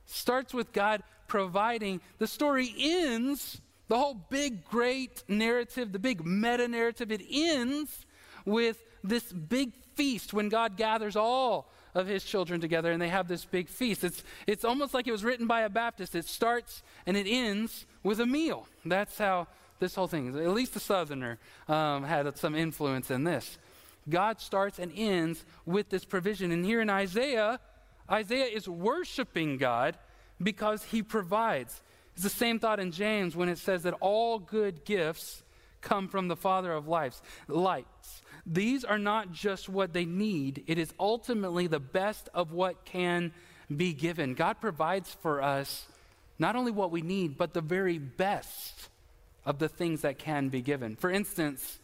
Starts 0.04 0.52
with 0.52 0.72
God 0.72 1.02
providing. 1.26 2.00
The 2.18 2.26
story 2.26 2.74
ends, 2.78 3.60
the 3.88 3.96
whole 3.96 4.14
big, 4.14 4.64
great 4.66 5.24
narrative, 5.28 5.92
the 5.92 5.98
big 5.98 6.26
meta 6.26 6.68
narrative, 6.68 7.10
it 7.10 7.22
ends 7.30 8.04
with 8.44 8.84
this 9.02 9.32
big 9.32 9.72
feast 9.94 10.32
when 10.32 10.48
God 10.48 10.76
gathers 10.76 11.16
all 11.16 11.72
of 11.94 12.06
his 12.06 12.24
children 12.24 12.60
together 12.60 12.92
and 12.92 13.00
they 13.00 13.08
have 13.08 13.28
this 13.28 13.44
big 13.44 13.68
feast. 13.68 14.04
It's, 14.04 14.22
it's 14.46 14.64
almost 14.64 14.94
like 14.94 15.06
it 15.06 15.12
was 15.12 15.24
written 15.24 15.46
by 15.46 15.62
a 15.62 15.68
Baptist. 15.68 16.14
It 16.14 16.26
starts 16.26 16.82
and 17.06 17.16
it 17.16 17.26
ends 17.28 17.86
with 18.02 18.20
a 18.20 18.26
meal. 18.26 18.66
That's 18.84 19.18
how 19.18 19.48
this 19.78 19.94
whole 19.94 20.06
thing 20.06 20.28
is. 20.28 20.36
At 20.36 20.50
least 20.50 20.74
the 20.74 20.80
Southerner 20.80 21.38
um, 21.68 22.04
had 22.04 22.36
some 22.36 22.54
influence 22.54 23.10
in 23.10 23.24
this. 23.24 23.58
God 24.08 24.40
starts 24.40 24.78
and 24.78 24.92
ends 24.94 25.44
with 25.66 25.88
this 25.88 26.04
provision. 26.04 26.52
And 26.52 26.64
here 26.64 26.80
in 26.80 26.90
Isaiah, 26.90 27.60
Isaiah 28.10 28.46
is 28.46 28.68
worshiping 28.68 29.56
God 29.58 29.96
because 30.42 30.84
he 30.84 31.02
provides. 31.02 31.82
It's 32.14 32.22
the 32.22 32.30
same 32.30 32.58
thought 32.58 32.80
in 32.80 32.92
James 32.92 33.36
when 33.36 33.48
it 33.48 33.58
says 33.58 33.82
that 33.82 33.94
all 34.00 34.38
good 34.38 34.84
gifts 34.84 35.42
come 35.80 36.08
from 36.08 36.28
the 36.28 36.36
Father 36.36 36.72
of 36.72 36.88
lights. 36.88 37.22
Lights. 37.48 38.19
These 38.46 38.84
are 38.84 38.98
not 38.98 39.32
just 39.32 39.68
what 39.68 39.92
they 39.92 40.04
need, 40.04 40.64
it 40.66 40.78
is 40.78 40.92
ultimately 40.98 41.66
the 41.66 41.80
best 41.80 42.28
of 42.34 42.52
what 42.52 42.84
can 42.84 43.32
be 43.74 43.92
given. 43.92 44.34
God 44.34 44.60
provides 44.60 45.12
for 45.22 45.42
us 45.42 45.86
not 46.38 46.56
only 46.56 46.72
what 46.72 46.90
we 46.90 47.02
need, 47.02 47.36
but 47.36 47.52
the 47.52 47.60
very 47.60 47.98
best 47.98 48.88
of 49.44 49.58
the 49.58 49.68
things 49.68 50.02
that 50.02 50.18
can 50.18 50.48
be 50.48 50.62
given. 50.62 50.96
For 50.96 51.10
instance, 51.10 51.78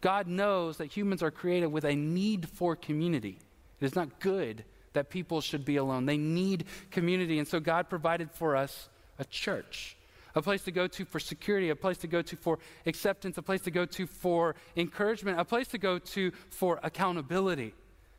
God 0.00 0.26
knows 0.26 0.78
that 0.78 0.86
humans 0.86 1.22
are 1.22 1.30
created 1.30 1.66
with 1.66 1.84
a 1.84 1.94
need 1.94 2.48
for 2.48 2.74
community. 2.74 3.38
It 3.80 3.84
is 3.84 3.94
not 3.94 4.20
good 4.20 4.64
that 4.92 5.10
people 5.10 5.40
should 5.40 5.64
be 5.64 5.76
alone. 5.76 6.06
They 6.06 6.16
need 6.16 6.64
community. 6.90 7.38
And 7.38 7.46
so 7.46 7.60
God 7.60 7.88
provided 7.88 8.30
for 8.32 8.56
us 8.56 8.88
a 9.18 9.24
church, 9.24 9.96
a 10.34 10.42
place 10.42 10.62
to 10.64 10.70
go 10.70 10.86
to 10.86 11.04
for 11.04 11.20
security, 11.20 11.70
a 11.70 11.76
place 11.76 11.98
to 11.98 12.06
go 12.06 12.22
to 12.22 12.36
for 12.36 12.58
acceptance, 12.86 13.38
a 13.38 13.42
place 13.42 13.60
to 13.62 13.70
go 13.70 13.84
to 13.84 14.06
for 14.06 14.54
encouragement, 14.76 15.38
a 15.38 15.44
place 15.44 15.68
to 15.68 15.78
go 15.78 15.98
to 15.98 16.30
for 16.50 16.78
accountability 16.82 17.74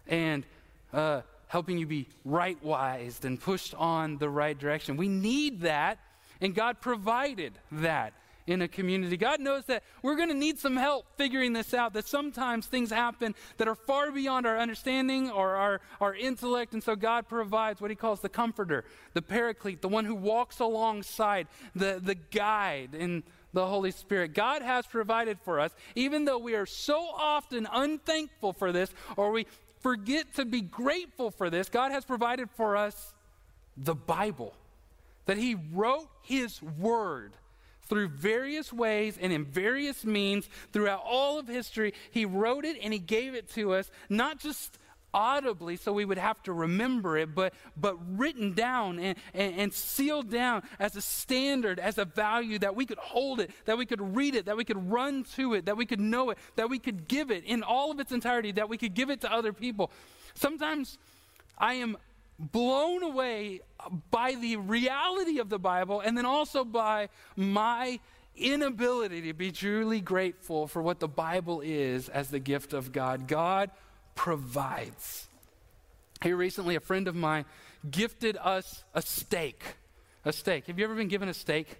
and 0.07 0.45
uh, 0.93 1.21
helping 1.47 1.77
you 1.77 1.85
be 1.85 2.07
right 2.25 2.61
wised 2.63 3.25
and 3.25 3.39
pushed 3.39 3.73
on 3.75 4.17
the 4.17 4.29
right 4.29 4.57
direction. 4.57 4.97
We 4.97 5.09
need 5.09 5.61
that, 5.61 5.99
and 6.39 6.55
God 6.55 6.81
provided 6.81 7.53
that 7.71 8.13
in 8.47 8.61
a 8.61 8.67
community. 8.67 9.17
God 9.17 9.39
knows 9.39 9.65
that 9.65 9.83
we're 10.01 10.15
going 10.15 10.29
to 10.29 10.35
need 10.35 10.59
some 10.59 10.75
help 10.75 11.05
figuring 11.17 11.53
this 11.53 11.73
out, 11.73 11.93
that 11.93 12.07
sometimes 12.07 12.65
things 12.65 12.89
happen 12.89 13.35
that 13.57 13.67
are 13.67 13.75
far 13.75 14.11
beyond 14.11 14.45
our 14.45 14.57
understanding 14.57 15.29
or 15.29 15.55
our, 15.55 15.81
our 15.99 16.15
intellect. 16.15 16.73
And 16.73 16.83
so 16.83 16.95
God 16.95 17.27
provides 17.27 17.81
what 17.81 17.91
he 17.91 17.95
calls 17.95 18.21
the 18.21 18.29
comforter, 18.29 18.83
the 19.13 19.21
paraclete, 19.21 19.81
the 19.81 19.87
one 19.87 20.05
who 20.05 20.15
walks 20.15 20.59
alongside, 20.59 21.47
the, 21.75 21.99
the 22.03 22.15
guide 22.15 22.95
in 22.95 23.23
the 23.53 23.67
Holy 23.67 23.91
Spirit. 23.91 24.33
God 24.33 24.61
has 24.61 24.85
provided 24.85 25.37
for 25.43 25.59
us, 25.59 25.71
even 25.95 26.25
though 26.25 26.37
we 26.37 26.55
are 26.55 26.65
so 26.65 26.99
often 26.99 27.67
unthankful 27.71 28.53
for 28.53 28.71
this 28.71 28.93
or 29.17 29.31
we 29.31 29.45
forget 29.81 30.33
to 30.35 30.45
be 30.45 30.61
grateful 30.61 31.31
for 31.31 31.49
this. 31.49 31.67
God 31.69 31.91
has 31.91 32.05
provided 32.05 32.49
for 32.51 32.77
us 32.77 33.13
the 33.75 33.95
Bible, 33.95 34.53
that 35.25 35.37
he 35.37 35.55
wrote 35.73 36.07
his 36.21 36.61
word 36.61 37.33
through 37.91 38.07
various 38.07 38.71
ways 38.71 39.17
and 39.19 39.33
in 39.33 39.43
various 39.43 40.05
means 40.05 40.47
throughout 40.71 41.03
all 41.05 41.37
of 41.37 41.49
history. 41.49 41.93
He 42.09 42.23
wrote 42.23 42.63
it 42.63 42.77
and 42.81 42.93
he 42.93 42.99
gave 42.99 43.35
it 43.35 43.49
to 43.55 43.73
us, 43.73 43.91
not 44.09 44.39
just 44.39 44.77
audibly 45.13 45.75
so 45.75 45.91
we 45.91 46.05
would 46.05 46.17
have 46.17 46.41
to 46.43 46.53
remember 46.53 47.17
it, 47.17 47.35
but, 47.35 47.53
but 47.75 47.97
written 48.17 48.53
down 48.53 48.97
and, 48.97 49.17
and, 49.33 49.59
and, 49.59 49.73
sealed 49.73 50.31
down 50.31 50.63
as 50.79 50.95
a 50.95 51.01
standard, 51.01 51.79
as 51.79 51.97
a 51.97 52.05
value 52.05 52.57
that 52.59 52.77
we 52.77 52.85
could 52.85 52.97
hold 52.97 53.41
it, 53.41 53.51
that 53.65 53.77
we 53.77 53.85
could 53.85 54.15
read 54.15 54.35
it, 54.35 54.45
that 54.45 54.55
we 54.55 54.63
could 54.63 54.89
run 54.89 55.25
to 55.35 55.53
it, 55.53 55.65
that 55.65 55.75
we 55.75 55.85
could 55.85 55.99
know 55.99 56.29
it, 56.29 56.37
that 56.55 56.69
we 56.69 56.79
could 56.79 57.09
give 57.09 57.29
it 57.29 57.43
in 57.43 57.61
all 57.61 57.91
of 57.91 57.99
its 57.99 58.13
entirety, 58.13 58.53
that 58.53 58.69
we 58.69 58.77
could 58.77 58.93
give 58.93 59.09
it 59.09 59.19
to 59.19 59.29
other 59.29 59.51
people. 59.51 59.91
Sometimes 60.33 60.97
I 61.57 61.73
am 61.73 61.97
blown 62.41 63.03
away 63.03 63.61
by 64.09 64.35
the 64.35 64.57
reality 64.57 65.39
of 65.39 65.49
the 65.49 65.59
Bible 65.59 65.99
and 65.99 66.17
then 66.17 66.25
also 66.25 66.63
by 66.63 67.09
my 67.35 67.99
inability 68.35 69.21
to 69.21 69.33
be 69.33 69.51
truly 69.51 70.01
grateful 70.01 70.67
for 70.67 70.81
what 70.81 70.99
the 70.99 71.07
Bible 71.07 71.61
is 71.61 72.09
as 72.09 72.29
the 72.29 72.39
gift 72.39 72.73
of 72.73 72.91
God. 72.91 73.27
God 73.27 73.69
provides. 74.15 75.27
Here 76.23 76.35
recently, 76.35 76.75
a 76.75 76.79
friend 76.79 77.07
of 77.07 77.15
mine 77.15 77.45
gifted 77.89 78.37
us 78.37 78.83
a 78.93 79.01
steak. 79.01 79.63
A 80.25 80.33
steak. 80.33 80.67
Have 80.67 80.77
you 80.77 80.85
ever 80.85 80.95
been 80.95 81.07
given 81.07 81.29
a 81.29 81.33
steak? 81.33 81.77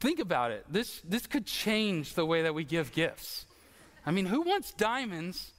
Think 0.00 0.18
about 0.18 0.50
it. 0.50 0.64
This, 0.68 1.00
this 1.08 1.26
could 1.26 1.46
change 1.46 2.14
the 2.14 2.26
way 2.26 2.42
that 2.42 2.54
we 2.54 2.64
give 2.64 2.92
gifts. 2.92 3.46
I 4.04 4.10
mean, 4.10 4.26
who 4.26 4.42
wants 4.42 4.72
diamonds 4.72 5.52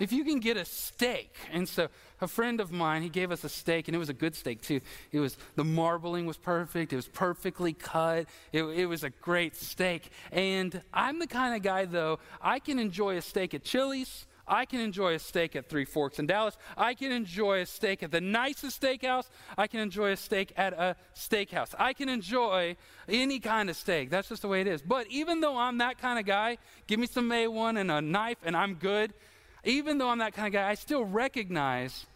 if 0.00 0.12
you 0.12 0.24
can 0.24 0.40
get 0.40 0.56
a 0.56 0.64
steak? 0.64 1.34
And 1.52 1.68
so 1.68 1.88
a 2.20 2.28
friend 2.28 2.60
of 2.60 2.72
mine, 2.72 3.02
he 3.02 3.08
gave 3.08 3.30
us 3.30 3.44
a 3.44 3.48
steak, 3.48 3.88
and 3.88 3.94
it 3.94 3.98
was 3.98 4.08
a 4.08 4.14
good 4.14 4.34
steak 4.34 4.62
too. 4.62 4.80
It 5.12 5.20
was 5.20 5.36
the 5.56 5.64
marbling 5.64 6.26
was 6.26 6.36
perfect. 6.36 6.92
It 6.92 6.96
was 6.96 7.08
perfectly 7.08 7.72
cut. 7.72 8.26
It, 8.52 8.62
it 8.64 8.86
was 8.86 9.04
a 9.04 9.10
great 9.10 9.56
steak. 9.56 10.10
And 10.32 10.82
I'm 10.92 11.18
the 11.18 11.26
kind 11.26 11.54
of 11.54 11.62
guy, 11.62 11.84
though, 11.84 12.18
I 12.40 12.58
can 12.58 12.78
enjoy 12.78 13.16
a 13.16 13.22
steak 13.22 13.54
at 13.54 13.64
Chili's. 13.64 14.26
I 14.50 14.64
can 14.64 14.80
enjoy 14.80 15.14
a 15.14 15.18
steak 15.20 15.54
at 15.54 15.68
Three 15.68 15.84
Forks 15.84 16.18
in 16.18 16.26
Dallas. 16.26 16.56
I 16.76 16.94
can 16.94 17.12
enjoy 17.12 17.60
a 17.60 17.66
steak 17.66 18.02
at 18.02 18.10
the 18.10 18.20
nicest 18.20 18.82
steakhouse. 18.82 19.28
I 19.56 19.68
can 19.68 19.78
enjoy 19.78 20.10
a 20.10 20.16
steak 20.16 20.52
at 20.56 20.72
a 20.72 20.96
steakhouse. 21.14 21.72
I 21.78 21.92
can 21.92 22.08
enjoy 22.08 22.76
any 23.08 23.38
kind 23.38 23.70
of 23.70 23.76
steak. 23.76 24.10
That's 24.10 24.28
just 24.28 24.42
the 24.42 24.48
way 24.48 24.60
it 24.60 24.66
is. 24.66 24.82
But 24.82 25.06
even 25.08 25.40
though 25.40 25.56
I'm 25.56 25.78
that 25.78 25.98
kind 25.98 26.18
of 26.18 26.26
guy, 26.26 26.58
give 26.88 26.98
me 26.98 27.06
some 27.06 27.30
A1 27.30 27.78
and 27.78 27.92
a 27.92 28.00
knife 28.00 28.38
and 28.44 28.56
I'm 28.56 28.74
good. 28.74 29.14
Even 29.64 29.98
though 29.98 30.08
I'm 30.08 30.18
that 30.18 30.34
kind 30.34 30.46
of 30.48 30.52
guy, 30.52 30.68
I 30.68 30.74
still 30.74 31.04
recognize 31.04 32.06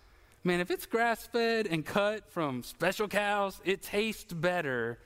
man, 0.44 0.60
if 0.60 0.70
it's 0.70 0.86
grass 0.86 1.26
fed 1.26 1.66
and 1.66 1.84
cut 1.84 2.30
from 2.30 2.62
special 2.62 3.08
cows, 3.08 3.60
it 3.64 3.82
tastes 3.82 4.32
better 4.32 4.98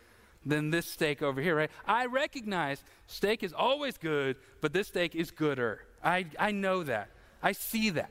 than 0.44 0.70
this 0.70 0.86
steak 0.86 1.22
over 1.22 1.40
here, 1.40 1.56
right? 1.56 1.70
I 1.86 2.06
recognize 2.06 2.82
steak 3.06 3.42
is 3.42 3.52
always 3.52 3.96
good, 3.96 4.36
but 4.60 4.72
this 4.72 4.88
steak 4.88 5.14
is 5.14 5.30
gooder. 5.30 5.82
I, 6.02 6.26
I 6.38 6.50
know 6.50 6.82
that. 6.82 7.10
I 7.42 7.52
see 7.52 7.90
that. 7.90 8.10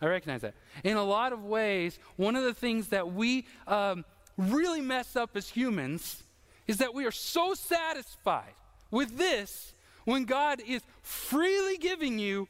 I 0.00 0.06
recognize 0.06 0.42
that. 0.42 0.54
In 0.84 0.96
a 0.96 1.02
lot 1.02 1.32
of 1.32 1.42
ways, 1.44 1.98
one 2.16 2.36
of 2.36 2.44
the 2.44 2.54
things 2.54 2.88
that 2.88 3.12
we 3.12 3.46
um, 3.66 4.04
really 4.36 4.80
mess 4.80 5.16
up 5.16 5.36
as 5.36 5.48
humans 5.48 6.22
is 6.66 6.78
that 6.78 6.94
we 6.94 7.06
are 7.06 7.12
so 7.12 7.54
satisfied 7.54 8.54
with 8.90 9.16
this 9.16 9.72
when 10.04 10.24
God 10.24 10.60
is 10.66 10.82
freely 11.02 11.78
giving 11.78 12.18
you 12.18 12.46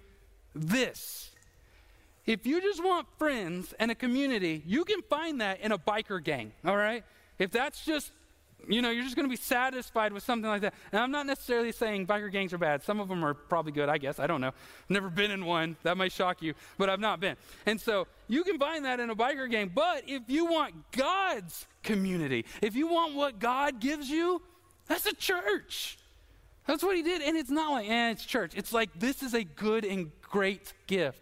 this. 0.61 1.31
If 2.27 2.47
you 2.47 2.61
just 2.61 2.85
want 2.85 3.07
friends 3.19 3.75
and 3.79 3.91
a 3.91 3.95
community, 3.95 4.63
you 4.67 4.85
can 4.85 5.01
find 5.03 5.41
that 5.41 5.61
in 5.61 5.73
a 5.73 5.79
biker 5.79 6.23
gang, 6.23 6.53
all 6.65 6.77
right? 6.77 7.03
If 7.39 7.51
that's 7.51 7.85
just, 7.87 8.13
you 8.69 8.83
know, 8.83 8.91
you're 8.91 9.05
just 9.05 9.17
going 9.17 9.25
to 9.27 9.31
be 9.31 9.37
satisfied 9.37 10.13
with 10.13 10.23
something 10.23 10.49
like 10.49 10.61
that. 10.61 10.75
And 10.93 11.01
I'm 11.01 11.11
not 11.11 11.25
necessarily 11.25 11.73
saying 11.73 12.07
biker 12.07 12.31
gangs 12.31 12.53
are 12.53 12.59
bad. 12.59 12.83
Some 12.83 13.01
of 13.01 13.09
them 13.09 13.25
are 13.25 13.33
probably 13.33 13.73
good, 13.73 13.89
I 13.89 13.97
guess. 13.97 14.19
I 14.19 14.27
don't 14.27 14.43
know. 14.43 14.51
Never 14.91 15.09
been 15.09 15.31
in 15.31 15.47
one. 15.47 15.77
That 15.85 15.97
might 15.97 16.13
shock 16.13 16.43
you, 16.43 16.53
but 16.77 16.91
I've 16.91 17.01
not 17.01 17.19
been. 17.19 17.37
And 17.65 17.81
so 17.81 18.07
you 18.27 18.45
can 18.45 18.59
find 18.59 18.85
that 18.85 19.01
in 19.01 19.09
a 19.09 19.17
biker 19.17 19.51
gang. 19.51 19.71
But 19.75 20.03
if 20.07 20.23
you 20.27 20.45
want 20.45 20.75
God's 20.93 21.67
community, 21.83 22.45
if 22.61 22.77
you 22.77 22.89
want 22.89 23.15
what 23.15 23.39
God 23.39 23.81
gives 23.81 24.11
you, 24.11 24.43
that's 24.87 25.07
a 25.07 25.15
church. 25.15 25.99
That's 26.69 26.83
what 26.83 26.95
he 26.95 27.03
did. 27.03 27.23
And 27.23 27.35
it's 27.35 27.49
not 27.49 27.73
like, 27.73 27.89
eh, 27.89 28.11
it's 28.11 28.27
church. 28.27 28.53
It's 28.55 28.75
like 28.75 28.91
this 29.01 29.23
is 29.23 29.33
a 29.33 29.43
good 29.43 29.87
and 29.87 30.13
great 30.21 30.75
gift 30.87 31.19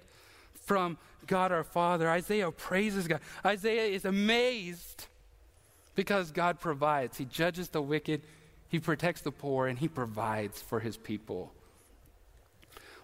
from 0.64 0.98
God 1.28 1.52
our 1.52 1.62
Father. 1.62 2.10
Isaiah 2.10 2.50
praises 2.50 3.06
God. 3.06 3.20
Isaiah 3.44 3.84
is 3.84 4.04
amazed 4.04 5.06
because 5.94 6.32
God 6.32 6.58
provides. 6.58 7.16
He 7.16 7.26
judges 7.26 7.68
the 7.68 7.80
wicked, 7.80 8.22
he 8.68 8.80
protects 8.80 9.20
the 9.20 9.30
poor, 9.30 9.68
and 9.68 9.78
he 9.78 9.86
provides 9.86 10.60
for 10.60 10.80
his 10.80 10.96
people. 10.96 11.52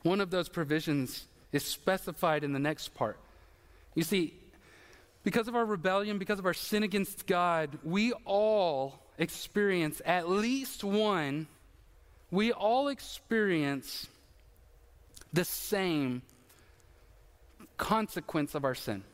One 0.03 0.21
of 0.21 0.31
those 0.31 0.49
provisions 0.49 1.27
is 1.53 1.65
specified 1.65 2.43
in 2.43 2.53
the 2.53 2.59
next 2.59 2.89
part. 2.89 3.19
You 3.95 4.03
see, 4.03 4.35
because 5.23 5.47
of 5.47 5.55
our 5.55 5.65
rebellion, 5.65 6.19
because 6.19 6.41
of 6.41 6.47
our 6.47 6.55
sin 6.55 6.83
against 6.83 7.29
God, 7.29 7.79
we 7.85 8.13
all 8.25 8.99
experience 9.17 10.03
at 10.05 10.29
least 10.29 10.83
one, 10.83 11.47
we 12.33 12.51
all 12.51 12.89
experience 12.89 14.09
the 15.33 15.45
same 15.45 16.23
consequence 17.77 18.55
of 18.55 18.65
our 18.65 18.75
sin. 18.75 19.05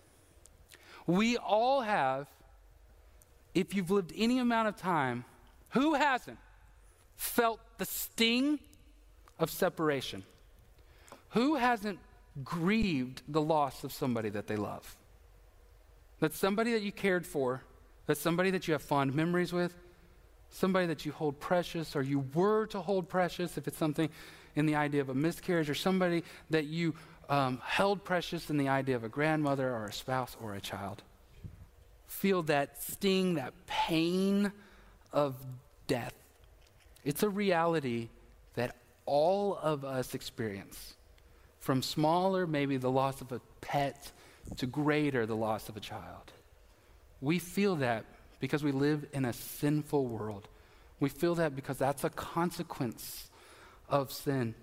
We 1.07 1.37
all 1.37 1.81
have, 1.81 2.29
if 3.55 3.75
you've 3.75 3.91
lived 3.91 4.13
any 4.17 4.39
amount 4.39 4.69
of 4.69 4.77
time, 4.77 5.25
who 5.71 5.95
hasn't 5.95 6.39
felt 7.17 7.61
the 7.79 7.85
sting 7.85 8.61
of 9.39 9.51
separation? 9.51 10.23
Who 11.31 11.57
hasn't 11.57 11.99
grieved 12.45 13.23
the 13.27 13.43
loss 13.43 13.83
of 13.83 13.93
somebody 13.93 14.29
that 14.31 14.47
they 14.47 14.57
love? 14.57 14.97
That's 16.21 16.39
somebody 16.39 16.73
that 16.73 16.83
you 16.83 16.93
cared 16.93 17.27
for, 17.27 17.63
that's 18.07 18.21
somebody 18.21 18.51
that 18.53 18.69
you 18.69 18.73
have 18.73 18.83
fond 18.83 19.15
memories 19.15 19.53
with, 19.53 19.75
somebody 20.51 20.87
that 20.87 21.05
you 21.05 21.13
hold 21.13 21.41
precious 21.41 21.95
or 21.95 22.03
you 22.03 22.25
were 22.35 22.67
to 22.67 22.81
hold 22.81 23.09
precious 23.09 23.59
if 23.59 23.69
it's 23.69 23.79
something 23.79 24.09
in 24.57 24.67
the 24.67 24.75
idea 24.75 25.01
of 25.01 25.09
a 25.09 25.15
miscarriage, 25.15 25.71
or 25.71 25.75
somebody 25.75 26.25
that 26.51 26.65
you 26.67 26.95
um, 27.29 27.61
held 27.65 28.03
precious 28.03 28.51
in 28.51 28.57
the 28.57 28.69
idea 28.69 28.97
of 28.97 29.05
a 29.05 29.09
grandmother 29.09 29.73
or 29.73 29.85
a 29.85 29.93
spouse 29.93 30.37
or 30.43 30.55
a 30.55 30.61
child. 30.61 31.03
Feel 32.07 32.43
that 32.45 32.83
sting, 32.83 33.35
that 33.35 33.53
pain 33.67 34.51
of 35.13 35.37
death. 35.87 36.15
It's 37.05 37.23
a 37.23 37.29
reality 37.29 38.09
that 38.55 38.75
all 39.07 39.57
of 39.63 39.85
us 39.85 40.15
experience. 40.15 40.95
From 41.61 41.83
smaller, 41.83 42.47
maybe 42.47 42.79
the 42.79 42.91
loss 42.91 43.21
of 43.21 43.31
a 43.31 43.41
pet, 43.61 44.11
to 44.57 44.67
greater, 44.67 45.27
the 45.27 45.37
loss 45.37 45.69
of 45.69 45.77
a 45.77 45.81
child. 45.81 46.33
We 47.21 47.39
feel 47.39 47.77
that 47.77 48.05
because 48.41 48.63
we 48.63 48.73
live 48.73 49.07
in 49.13 49.25
a 49.25 49.33
sinful 49.33 50.07
world. 50.07 50.49
We 51.01 51.09
feel 51.09 51.35
that 51.37 51.55
because 51.55 51.79
that's 51.79 52.05
a 52.05 52.11
consequence 52.11 53.31
of 53.89 54.13
sin. 54.13 54.55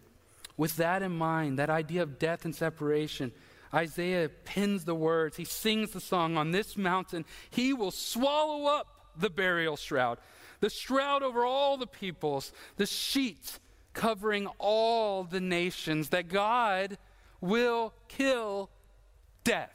With 0.58 0.78
that 0.78 1.02
in 1.02 1.18
mind, 1.18 1.60
that 1.60 1.70
idea 1.70 2.04
of 2.04 2.20
death 2.20 2.46
and 2.46 2.56
separation, 2.56 3.32
Isaiah 3.74 4.30
pins 4.30 4.86
the 4.86 4.96
words. 4.96 5.38
He 5.38 5.46
sings 5.46 5.92
the 5.92 6.00
song 6.00 6.38
on 6.38 6.52
this 6.52 6.78
mountain. 6.78 7.26
He 7.50 7.74
will 7.74 7.92
swallow 7.92 8.68
up 8.68 8.88
the 9.18 9.30
burial 9.30 9.76
shroud, 9.78 10.18
the 10.62 10.70
shroud 10.70 11.24
over 11.24 11.46
all 11.46 11.78
the 11.78 11.88
peoples, 11.88 12.52
the 12.78 12.86
sheet 12.86 13.60
covering 13.94 14.48
all 14.60 15.24
the 15.24 15.40
nations, 15.40 16.10
that 16.10 16.28
God 16.28 16.98
will 17.40 17.94
kill 18.08 18.70
death, 19.44 19.74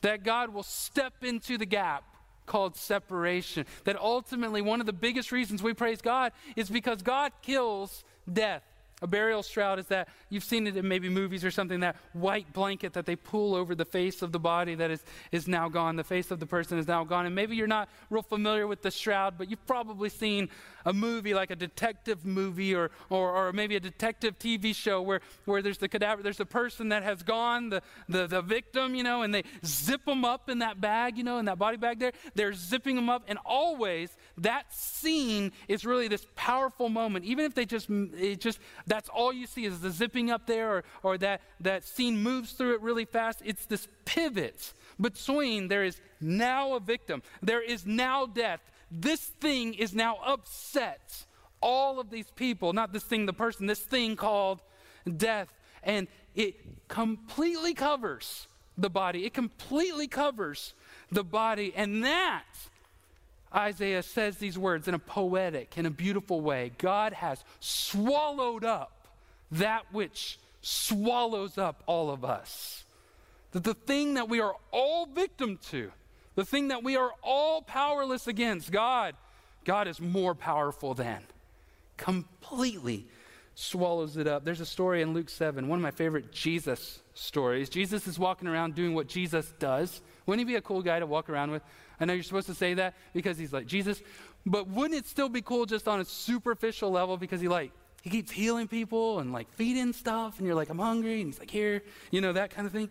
that 0.00 0.22
God 0.22 0.50
will 0.50 0.62
step 0.62 1.22
into 1.22 1.58
the 1.58 1.66
gap 1.66 2.04
called 2.50 2.74
separation. 2.74 3.64
That 3.84 3.96
ultimately, 3.96 4.60
one 4.60 4.80
of 4.80 4.86
the 4.86 4.92
biggest 4.92 5.30
reasons 5.30 5.62
we 5.62 5.72
praise 5.72 6.02
God 6.02 6.32
is 6.56 6.68
because 6.68 7.00
God 7.00 7.30
kills 7.42 8.02
death. 8.30 8.64
A 9.02 9.06
burial 9.06 9.42
shroud 9.42 9.78
is 9.78 9.86
that, 9.86 10.08
you've 10.28 10.44
seen 10.44 10.66
it 10.66 10.76
in 10.76 10.86
maybe 10.86 11.08
movies 11.08 11.44
or 11.44 11.50
something, 11.50 11.80
that 11.80 11.96
white 12.12 12.52
blanket 12.52 12.92
that 12.92 13.06
they 13.06 13.16
pull 13.16 13.54
over 13.54 13.74
the 13.74 13.84
face 13.84 14.20
of 14.22 14.32
the 14.32 14.38
body 14.38 14.74
that 14.74 14.90
is, 14.90 15.02
is 15.32 15.48
now 15.48 15.68
gone. 15.68 15.96
The 15.96 16.04
face 16.04 16.30
of 16.30 16.38
the 16.38 16.46
person 16.46 16.78
is 16.78 16.86
now 16.86 17.04
gone. 17.04 17.26
And 17.26 17.34
maybe 17.34 17.56
you're 17.56 17.66
not 17.66 17.88
real 18.10 18.22
familiar 18.22 18.66
with 18.66 18.82
the 18.82 18.90
shroud, 18.90 19.38
but 19.38 19.50
you've 19.50 19.66
probably 19.66 20.08
seen 20.10 20.50
a 20.84 20.92
movie 20.92 21.34
like 21.34 21.50
a 21.50 21.56
detective 21.56 22.24
movie 22.24 22.74
or, 22.74 22.90
or, 23.08 23.30
or 23.30 23.52
maybe 23.52 23.76
a 23.76 23.80
detective 23.80 24.38
TV 24.38 24.74
show 24.74 25.00
where, 25.02 25.20
where 25.44 25.62
there's 25.62 25.78
the 25.78 25.88
cadaver, 25.88 26.22
there's 26.22 26.38
the 26.38 26.46
person 26.46 26.90
that 26.90 27.02
has 27.02 27.22
gone, 27.22 27.70
the, 27.70 27.82
the, 28.08 28.26
the 28.26 28.42
victim, 28.42 28.94
you 28.94 29.02
know, 29.02 29.22
and 29.22 29.34
they 29.34 29.44
zip 29.64 30.04
them 30.04 30.24
up 30.24 30.48
in 30.48 30.58
that 30.60 30.80
bag, 30.80 31.16
you 31.16 31.24
know, 31.24 31.38
in 31.38 31.46
that 31.46 31.58
body 31.58 31.76
bag 31.76 31.98
there. 31.98 32.12
They're 32.34 32.52
zipping 32.52 32.96
them 32.96 33.08
up. 33.08 33.24
And 33.28 33.38
always 33.44 34.10
that 34.38 34.72
scene 34.74 35.52
is 35.68 35.84
really 35.84 36.08
this 36.08 36.26
powerful 36.34 36.88
moment. 36.88 37.24
Even 37.24 37.44
if 37.44 37.54
they 37.54 37.64
just, 37.64 37.88
it 37.90 38.40
just, 38.40 38.58
that's 38.90 39.08
all 39.08 39.32
you 39.32 39.46
see 39.46 39.64
is 39.64 39.80
the 39.80 39.90
zipping 39.90 40.32
up 40.32 40.46
there 40.46 40.78
or, 40.78 40.84
or 41.04 41.18
that, 41.18 41.42
that 41.60 41.84
scene 41.84 42.20
moves 42.20 42.52
through 42.52 42.74
it 42.74 42.82
really 42.82 43.04
fast. 43.04 43.40
It's 43.44 43.64
this 43.66 43.86
pivot 44.04 44.72
between 45.00 45.68
there 45.68 45.84
is 45.84 46.00
now 46.20 46.74
a 46.74 46.80
victim, 46.80 47.22
there 47.40 47.62
is 47.62 47.86
now 47.86 48.26
death. 48.26 48.60
This 48.90 49.20
thing 49.20 49.74
is 49.74 49.94
now 49.94 50.18
upset 50.26 51.24
all 51.62 52.00
of 52.00 52.10
these 52.10 52.28
people, 52.32 52.72
not 52.72 52.92
this 52.92 53.04
thing, 53.04 53.26
the 53.26 53.32
person, 53.32 53.66
this 53.66 53.78
thing 53.78 54.16
called 54.16 54.60
death. 55.16 55.48
And 55.84 56.08
it 56.34 56.88
completely 56.88 57.74
covers 57.74 58.48
the 58.76 58.90
body, 58.90 59.24
it 59.24 59.34
completely 59.34 60.08
covers 60.08 60.74
the 61.12 61.22
body. 61.22 61.72
And 61.76 62.02
that 62.04 62.44
Isaiah 63.54 64.02
says 64.02 64.36
these 64.36 64.56
words 64.56 64.86
in 64.86 64.94
a 64.94 64.98
poetic, 64.98 65.76
in 65.76 65.86
a 65.86 65.90
beautiful 65.90 66.40
way. 66.40 66.72
God 66.78 67.12
has 67.14 67.42
swallowed 67.58 68.64
up 68.64 69.08
that 69.50 69.86
which 69.92 70.38
swallows 70.62 71.58
up 71.58 71.82
all 71.86 72.10
of 72.10 72.24
us. 72.24 72.84
That 73.52 73.64
the 73.64 73.74
thing 73.74 74.14
that 74.14 74.28
we 74.28 74.40
are 74.40 74.54
all 74.70 75.06
victim 75.06 75.58
to, 75.70 75.90
the 76.36 76.44
thing 76.44 76.68
that 76.68 76.84
we 76.84 76.96
are 76.96 77.10
all 77.22 77.62
powerless 77.62 78.28
against, 78.28 78.70
God, 78.70 79.16
God 79.64 79.88
is 79.88 80.00
more 80.00 80.34
powerful 80.34 80.94
than. 80.94 81.20
Completely 81.96 83.06
swallows 83.56 84.16
it 84.16 84.26
up. 84.26 84.44
There's 84.44 84.60
a 84.60 84.66
story 84.66 85.02
in 85.02 85.12
Luke 85.12 85.28
7, 85.28 85.66
one 85.68 85.78
of 85.78 85.82
my 85.82 85.90
favorite 85.90 86.32
Jesus 86.32 87.00
stories. 87.14 87.68
Jesus 87.68 88.06
is 88.06 88.18
walking 88.18 88.48
around 88.48 88.74
doing 88.74 88.94
what 88.94 89.08
Jesus 89.08 89.52
does. 89.58 90.00
Wouldn't 90.24 90.46
he 90.46 90.52
be 90.52 90.56
a 90.56 90.62
cool 90.62 90.82
guy 90.82 91.00
to 91.00 91.06
walk 91.06 91.28
around 91.28 91.50
with? 91.50 91.62
I 92.00 92.06
know 92.06 92.14
you're 92.14 92.22
supposed 92.22 92.46
to 92.46 92.54
say 92.54 92.74
that 92.74 92.94
because 93.12 93.36
he's 93.36 93.52
like 93.52 93.66
Jesus, 93.66 94.02
but 94.46 94.66
wouldn't 94.68 94.98
it 94.98 95.06
still 95.06 95.28
be 95.28 95.42
cool 95.42 95.66
just 95.66 95.86
on 95.86 96.00
a 96.00 96.04
superficial 96.04 96.90
level 96.90 97.18
because 97.18 97.40
he 97.40 97.48
like 97.48 97.72
he 98.02 98.08
keeps 98.08 98.30
healing 98.30 98.66
people 98.66 99.18
and 99.18 99.32
like 99.32 99.52
feeding 99.52 99.92
stuff 99.92 100.38
and 100.38 100.46
you're 100.46 100.56
like 100.56 100.70
I'm 100.70 100.78
hungry 100.78 101.20
and 101.20 101.26
he's 101.26 101.38
like 101.38 101.50
here, 101.50 101.82
you 102.10 102.22
know 102.22 102.32
that 102.32 102.50
kind 102.50 102.66
of 102.66 102.72
thing. 102.72 102.88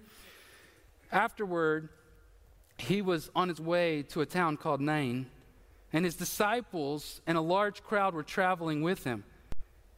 Afterward, 1.12 1.90
he 2.78 3.02
was 3.02 3.32
on 3.36 3.50
his 3.50 3.60
way 3.60 4.04
to 4.04 4.22
a 4.22 4.28
town 4.28 4.58
called 4.58 4.80
Nain, 4.80 5.26
and 5.92 6.06
his 6.06 6.16
disciples 6.16 7.20
and 7.26 7.36
a 7.36 7.42
large 7.42 7.84
crowd 7.84 8.14
were 8.14 8.24
traveling 8.24 8.84
with 8.84 9.04
him. 9.04 9.24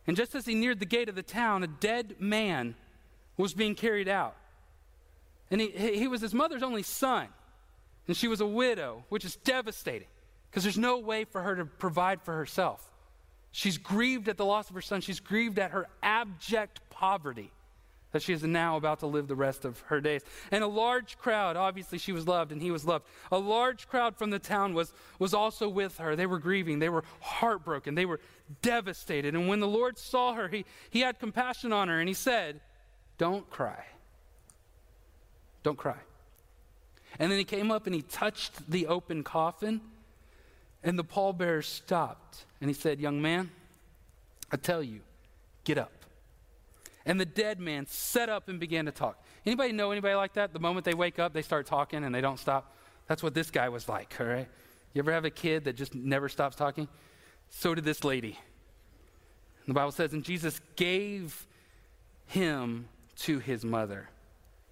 And 0.08 0.15
just 0.15 0.34
as 0.36 0.45
he 0.45 0.56
neared 0.56 0.80
the 0.80 0.86
gate 0.86 1.10
of 1.10 1.15
the 1.15 1.21
town, 1.21 1.63
a 1.63 1.67
dead 1.67 2.15
man 2.19 2.76
was 3.36 3.54
being 3.54 3.76
carried 3.76 4.08
out. 4.08 4.36
And 5.52 5.60
he, 5.60 5.69
he 5.69 6.08
was 6.08 6.21
his 6.21 6.34
mother's 6.34 6.63
only 6.63 6.82
son 6.82 7.28
and 8.12 8.17
she 8.17 8.28
was 8.28 8.41
a 8.41 8.45
widow, 8.45 9.06
which 9.08 9.24
is 9.24 9.38
devastating 9.38 10.10
because 10.50 10.63
there's 10.63 10.78
no 10.78 10.97
way 10.97 11.24
for 11.24 11.41
her 11.43 11.56
to 11.56 11.63
provide 11.63 12.21
for 12.21 12.36
herself. 12.36 12.91
She's 13.54 13.78
grieved 13.78 14.28
at 14.28 14.36
the 14.36 14.43
loss 14.43 14.67
of 14.67 14.76
her 14.76 14.82
son. 14.82 15.00
She's 15.00 15.21
grieved 15.21 15.58
at 15.58 15.71
her 15.71 15.88
abject 16.04 16.82
poverty 16.89 17.54
that 18.12 18.21
she 18.21 18.34
is 18.34 18.43
now 18.43 18.76
about 18.76 19.00
to 19.00 19.08
live 19.08 19.30
the 19.30 19.36
rest 19.36 19.63
of 19.63 19.80
her 19.88 20.02
days. 20.02 20.26
And 20.52 20.62
a 20.62 20.67
large 20.67 21.17
crowd, 21.19 21.56
obviously 21.56 22.00
she 22.00 22.12
was 22.12 22.28
loved 22.28 22.52
and 22.52 22.62
he 22.62 22.69
was 22.69 22.84
loved. 22.84 23.06
A 23.32 23.38
large 23.38 23.88
crowd 23.88 24.17
from 24.17 24.30
the 24.30 24.39
town 24.39 24.74
was, 24.74 24.91
was 25.17 25.34
also 25.34 25.69
with 25.69 25.97
her. 26.00 26.17
They 26.17 26.26
were 26.26 26.39
grieving. 26.39 26.80
They 26.80 26.89
were 26.89 27.06
heartbroken. 27.21 27.95
They 27.95 28.06
were 28.06 28.19
devastated. 28.62 29.36
And 29.36 29.47
when 29.47 29.62
the 29.62 29.69
Lord 29.69 29.97
saw 29.97 30.34
her, 30.34 30.50
he, 30.50 30.65
he 30.89 31.00
had 31.00 31.17
compassion 31.17 31.71
on 31.71 31.88
her 31.88 32.02
and 32.02 32.10
he 32.10 32.13
said, 32.13 32.60
Don't 33.17 33.50
cry. 33.50 33.86
Don't 35.63 35.78
cry. 35.78 35.95
And 37.19 37.32
then 37.32 37.38
he 37.38 37.43
came 37.43 37.71
up 37.71 37.86
and 37.86 37.95
he 37.95 38.02
touched 38.02 38.69
the 38.69 38.88
open 38.88 39.24
coffin, 39.24 39.82
and 40.84 40.97
the 40.97 41.04
pallbearer 41.04 41.63
stopped. 41.63 42.45
And 42.60 42.69
he 42.69 42.74
said, 42.74 43.00
Young 43.00 43.21
man, 43.21 43.52
I 44.52 44.58
tell 44.58 44.82
you, 44.82 45.02
get 45.63 45.78
up. 45.78 45.91
And 47.06 47.19
the 47.19 47.26
dead 47.26 47.60
man 47.60 47.88
sat 47.88 48.30
up 48.30 48.47
and 48.47 48.60
began 48.60 48.86
to 48.86 48.91
talk. 48.91 49.24
Anybody 49.45 49.71
know 49.71 49.91
anybody 49.91 50.13
like 50.13 50.34
that? 50.34 50.54
The 50.54 50.60
moment 50.60 50.86
they 50.86 50.93
wake 50.93 51.17
up, 51.17 51.34
they 51.34 51.41
start 51.41 51.65
talking 51.65 52.04
and 52.04 52.13
they 52.13 52.21
don't 52.21 52.38
stop. 52.38 52.76
That's 53.08 53.24
what 53.24 53.34
this 53.34 53.50
guy 53.50 53.69
was 53.69 53.89
like, 53.89 54.15
all 54.19 54.28
right? 54.28 54.47
You 54.93 55.00
ever 55.00 55.12
have 55.12 55.26
a 55.26 55.32
kid 55.32 55.65
that 55.65 55.74
just 55.74 55.95
never 55.95 56.30
stops 56.30 56.56
talking? 56.56 56.88
So 57.50 57.74
did 57.74 57.84
this 57.84 58.04
lady. 58.04 58.38
The 59.67 59.74
Bible 59.74 59.91
says, 59.91 60.13
and 60.13 60.24
Jesus 60.24 60.62
gave 60.76 61.47
him 62.28 62.88
to 63.17 63.39
his 63.39 63.65
mother 63.65 64.10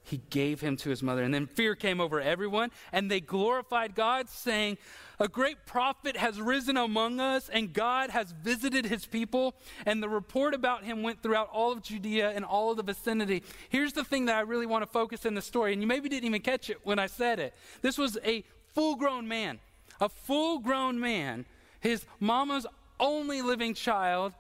he 0.10 0.22
gave 0.30 0.62
him 0.62 0.76
to 0.78 0.90
his 0.90 1.04
mother. 1.04 1.24
And 1.24 1.34
then 1.34 1.46
fear 1.46 1.76
came 1.76 2.02
over 2.02 2.20
everyone, 2.20 2.72
and 2.92 3.10
they 3.10 3.20
glorified 3.20 3.96
God, 3.96 4.30
saying, 4.30 4.78
A 5.20 5.28
great 5.28 5.66
prophet 5.66 6.18
has 6.18 6.42
risen 6.42 6.78
among 6.78 7.20
us, 7.20 7.50
and 7.50 7.74
God 7.74 8.10
has 8.10 8.32
visited 8.32 8.86
his 8.86 9.06
people. 9.06 9.56
And 9.86 10.02
the 10.02 10.10
report 10.10 10.54
about 10.54 10.84
him 10.84 11.04
went 11.04 11.22
throughout 11.22 11.50
all 11.52 11.72
of 11.72 11.84
Judea 11.84 12.32
and 12.32 12.44
all 12.44 12.72
of 12.72 12.78
the 12.78 12.84
vicinity. 12.84 13.44
Here's 13.70 13.94
the 13.94 14.04
thing 14.04 14.26
that 14.26 14.36
I 14.36 14.42
really 14.42 14.66
want 14.66 14.84
to 14.84 14.92
focus 14.92 15.26
in 15.26 15.36
the 15.36 15.42
story, 15.42 15.74
and 15.74 15.82
you 15.82 15.88
maybe 15.88 16.10
didn't 16.10 16.26
even 16.26 16.42
catch 16.42 16.70
it 16.70 16.80
when 16.84 17.00
I 17.00 17.08
said 17.08 17.40
it. 17.40 17.54
This 17.82 17.98
was 17.98 18.18
a 18.26 18.44
full 18.74 18.96
grown 18.96 19.28
man, 19.28 19.60
a 20.02 20.10
full 20.10 20.60
grown 20.60 21.00
man, 21.00 21.46
his 21.80 22.06
mama's 22.20 22.66
only 23.00 23.42
living 23.42 23.74
child 23.74 24.34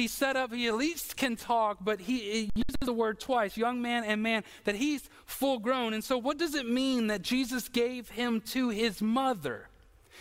he 0.00 0.08
set 0.08 0.34
up, 0.34 0.52
he 0.52 0.66
at 0.66 0.76
least 0.76 1.16
can 1.16 1.36
talk, 1.36 1.78
but 1.82 2.00
he, 2.00 2.18
he, 2.18 2.50
uses 2.54 2.76
the 2.80 2.92
word 2.92 3.20
twice, 3.20 3.56
young 3.56 3.82
man 3.82 4.02
and 4.04 4.22
man, 4.22 4.44
that 4.64 4.74
he's 4.74 5.08
full 5.26 5.58
grown. 5.58 5.92
And 5.92 6.02
so, 6.02 6.16
what 6.16 6.38
does 6.38 6.54
it 6.54 6.66
mean 6.66 7.08
that 7.08 7.20
Jesus 7.20 7.68
gave 7.68 8.08
him 8.08 8.40
to 8.46 8.70
his 8.70 9.02
mother? 9.02 9.68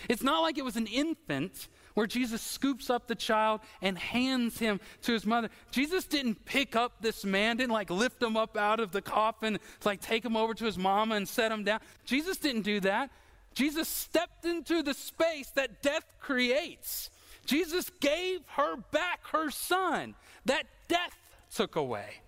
It's 0.09 0.21
not 0.21 0.41
like 0.41 0.57
it 0.57 0.65
was 0.65 0.75
an 0.75 0.87
infant 0.87 1.69
where 1.93 2.07
Jesus 2.07 2.41
scoops 2.41 2.89
up 2.89 3.07
the 3.07 3.15
child 3.15 3.61
and 3.81 3.97
hands 3.97 4.59
him 4.59 4.79
to 5.03 5.13
his 5.13 5.25
mother. 5.25 5.49
Jesus 5.71 6.05
didn't 6.05 6.45
pick 6.45 6.75
up 6.75 7.01
this 7.01 7.23
man, 7.23 7.57
didn't 7.57 7.71
like 7.71 7.89
lift 7.89 8.21
him 8.21 8.35
up 8.35 8.57
out 8.57 8.79
of 8.79 8.91
the 8.91 9.01
coffin, 9.01 9.59
like 9.85 10.01
take 10.01 10.23
him 10.25 10.35
over 10.35 10.53
to 10.53 10.65
his 10.65 10.77
mama 10.77 11.15
and 11.15 11.27
set 11.27 11.51
him 11.51 11.63
down. 11.63 11.79
Jesus 12.05 12.37
didn't 12.37 12.63
do 12.63 12.81
that. 12.81 13.11
Jesus 13.53 13.87
stepped 13.87 14.45
into 14.45 14.83
the 14.83 14.93
space 14.93 15.49
that 15.51 15.81
death 15.81 16.05
creates. 16.19 17.09
Jesus 17.49 17.89
gave 17.99 18.41
her 18.49 18.75
back 18.91 19.25
her 19.31 19.49
son 19.49 20.13
that 20.45 20.67
death 20.87 21.17
took 21.51 21.75
away. 21.75 22.21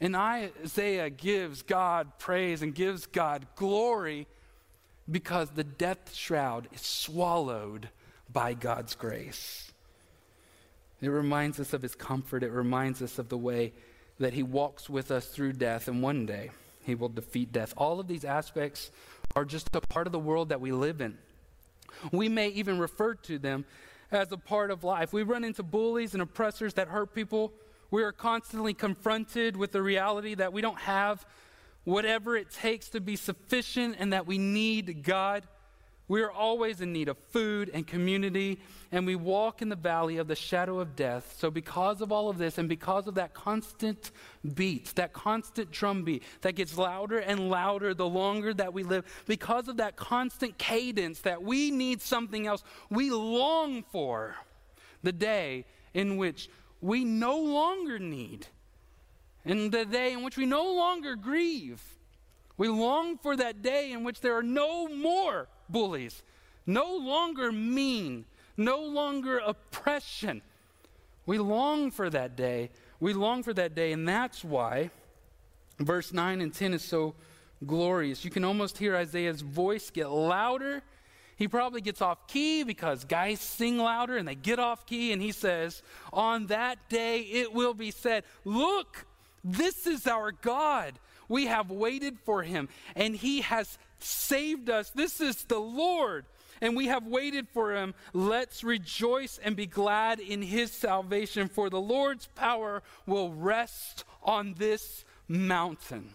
And 0.00 0.16
Isaiah 0.16 1.10
gives 1.10 1.60
God 1.60 2.18
praise 2.18 2.62
and 2.62 2.74
gives 2.74 3.04
God 3.04 3.46
glory 3.54 4.26
because 5.10 5.50
the 5.50 5.64
death 5.64 6.14
shroud 6.14 6.68
is 6.72 6.80
swallowed 6.80 7.90
by 8.32 8.54
God's 8.54 8.94
grace. 8.94 9.70
It 11.02 11.08
reminds 11.08 11.60
us 11.60 11.74
of 11.74 11.82
his 11.82 11.94
comfort. 11.94 12.42
It 12.42 12.50
reminds 12.50 13.02
us 13.02 13.18
of 13.18 13.28
the 13.28 13.36
way 13.36 13.74
that 14.18 14.32
he 14.32 14.42
walks 14.42 14.88
with 14.88 15.10
us 15.10 15.26
through 15.26 15.52
death, 15.52 15.86
and 15.86 16.02
one 16.02 16.24
day 16.24 16.50
he 16.86 16.94
will 16.94 17.10
defeat 17.10 17.52
death. 17.52 17.74
All 17.76 18.00
of 18.00 18.08
these 18.08 18.24
aspects 18.24 18.90
are 19.36 19.44
just 19.44 19.76
a 19.76 19.82
part 19.82 20.06
of 20.06 20.12
the 20.12 20.18
world 20.18 20.48
that 20.48 20.62
we 20.62 20.72
live 20.72 21.02
in. 21.02 21.18
We 22.10 22.30
may 22.30 22.48
even 22.48 22.78
refer 22.78 23.14
to 23.14 23.38
them 23.38 23.66
as 24.10 24.32
a 24.32 24.36
part 24.36 24.70
of 24.70 24.84
life. 24.84 25.12
We 25.12 25.22
run 25.22 25.44
into 25.44 25.62
bullies 25.62 26.14
and 26.14 26.22
oppressors 26.22 26.74
that 26.74 26.88
hurt 26.88 27.14
people. 27.14 27.52
We 27.90 28.02
are 28.02 28.12
constantly 28.12 28.74
confronted 28.74 29.56
with 29.56 29.72
the 29.72 29.82
reality 29.82 30.34
that 30.34 30.52
we 30.52 30.60
don't 30.60 30.78
have 30.78 31.26
whatever 31.84 32.36
it 32.36 32.50
takes 32.50 32.88
to 32.90 33.00
be 33.00 33.16
sufficient 33.16 33.96
and 33.98 34.12
that 34.12 34.26
we 34.26 34.38
need 34.38 35.02
God. 35.02 35.46
We 36.10 36.22
are 36.22 36.32
always 36.32 36.80
in 36.80 36.92
need 36.92 37.08
of 37.08 37.16
food 37.30 37.70
and 37.72 37.86
community, 37.86 38.58
and 38.90 39.06
we 39.06 39.14
walk 39.14 39.62
in 39.62 39.68
the 39.68 39.76
valley 39.76 40.16
of 40.16 40.26
the 40.26 40.34
shadow 40.34 40.80
of 40.80 40.96
death. 40.96 41.36
So, 41.38 41.52
because 41.52 42.00
of 42.00 42.10
all 42.10 42.28
of 42.28 42.36
this, 42.36 42.58
and 42.58 42.68
because 42.68 43.06
of 43.06 43.14
that 43.14 43.32
constant 43.32 44.10
beat, 44.54 44.92
that 44.96 45.12
constant 45.12 45.70
drum 45.70 46.02
beat 46.02 46.24
that 46.40 46.56
gets 46.56 46.76
louder 46.76 47.20
and 47.20 47.48
louder 47.48 47.94
the 47.94 48.08
longer 48.08 48.52
that 48.54 48.74
we 48.74 48.82
live, 48.82 49.04
because 49.26 49.68
of 49.68 49.76
that 49.76 49.94
constant 49.94 50.58
cadence 50.58 51.20
that 51.20 51.44
we 51.44 51.70
need 51.70 52.02
something 52.02 52.44
else, 52.44 52.64
we 52.90 53.10
long 53.10 53.84
for 53.92 54.34
the 55.04 55.12
day 55.12 55.64
in 55.94 56.16
which 56.16 56.50
we 56.80 57.04
no 57.04 57.38
longer 57.38 58.00
need, 58.00 58.48
and 59.44 59.70
the 59.70 59.84
day 59.84 60.12
in 60.12 60.24
which 60.24 60.36
we 60.36 60.44
no 60.44 60.74
longer 60.74 61.14
grieve. 61.14 61.80
We 62.60 62.68
long 62.68 63.16
for 63.16 63.36
that 63.36 63.62
day 63.62 63.90
in 63.90 64.04
which 64.04 64.20
there 64.20 64.36
are 64.36 64.42
no 64.42 64.86
more 64.86 65.48
bullies, 65.70 66.22
no 66.66 66.94
longer 66.94 67.50
mean, 67.50 68.26
no 68.54 68.82
longer 68.82 69.38
oppression. 69.38 70.42
We 71.24 71.38
long 71.38 71.90
for 71.90 72.10
that 72.10 72.36
day. 72.36 72.68
We 73.00 73.14
long 73.14 73.42
for 73.42 73.54
that 73.54 73.74
day, 73.74 73.92
and 73.92 74.06
that's 74.06 74.44
why 74.44 74.90
verse 75.78 76.12
9 76.12 76.42
and 76.42 76.52
10 76.52 76.74
is 76.74 76.82
so 76.82 77.14
glorious. 77.64 78.26
You 78.26 78.30
can 78.30 78.44
almost 78.44 78.76
hear 78.76 78.94
Isaiah's 78.94 79.40
voice 79.40 79.88
get 79.88 80.10
louder. 80.10 80.82
He 81.36 81.48
probably 81.48 81.80
gets 81.80 82.02
off 82.02 82.26
key 82.26 82.62
because 82.62 83.06
guys 83.06 83.40
sing 83.40 83.78
louder 83.78 84.18
and 84.18 84.28
they 84.28 84.34
get 84.34 84.58
off 84.58 84.84
key, 84.84 85.14
and 85.14 85.22
he 85.22 85.32
says, 85.32 85.82
On 86.12 86.48
that 86.48 86.90
day 86.90 87.20
it 87.20 87.54
will 87.54 87.72
be 87.72 87.90
said, 87.90 88.24
Look, 88.44 89.06
this 89.42 89.86
is 89.86 90.06
our 90.06 90.30
God. 90.30 90.98
We 91.30 91.46
have 91.46 91.70
waited 91.70 92.18
for 92.18 92.42
him, 92.42 92.68
and 92.94 93.16
he 93.16 93.40
has 93.40 93.78
saved 94.00 94.68
us. 94.68 94.90
This 94.90 95.20
is 95.22 95.44
the 95.44 95.58
Lord 95.58 96.26
and 96.60 96.76
we 96.76 96.86
have 96.86 97.06
waited 97.06 97.48
for 97.48 97.74
him. 97.74 97.94
Let's 98.12 98.62
rejoice 98.62 99.40
and 99.42 99.56
be 99.56 99.66
glad 99.66 100.20
in 100.20 100.42
his 100.42 100.70
salvation, 100.72 101.48
for 101.48 101.70
the 101.70 101.80
Lord's 101.80 102.26
power 102.26 102.82
will 103.06 103.32
rest 103.32 104.04
on 104.22 104.54
this 104.58 105.04
mountain. 105.26 106.10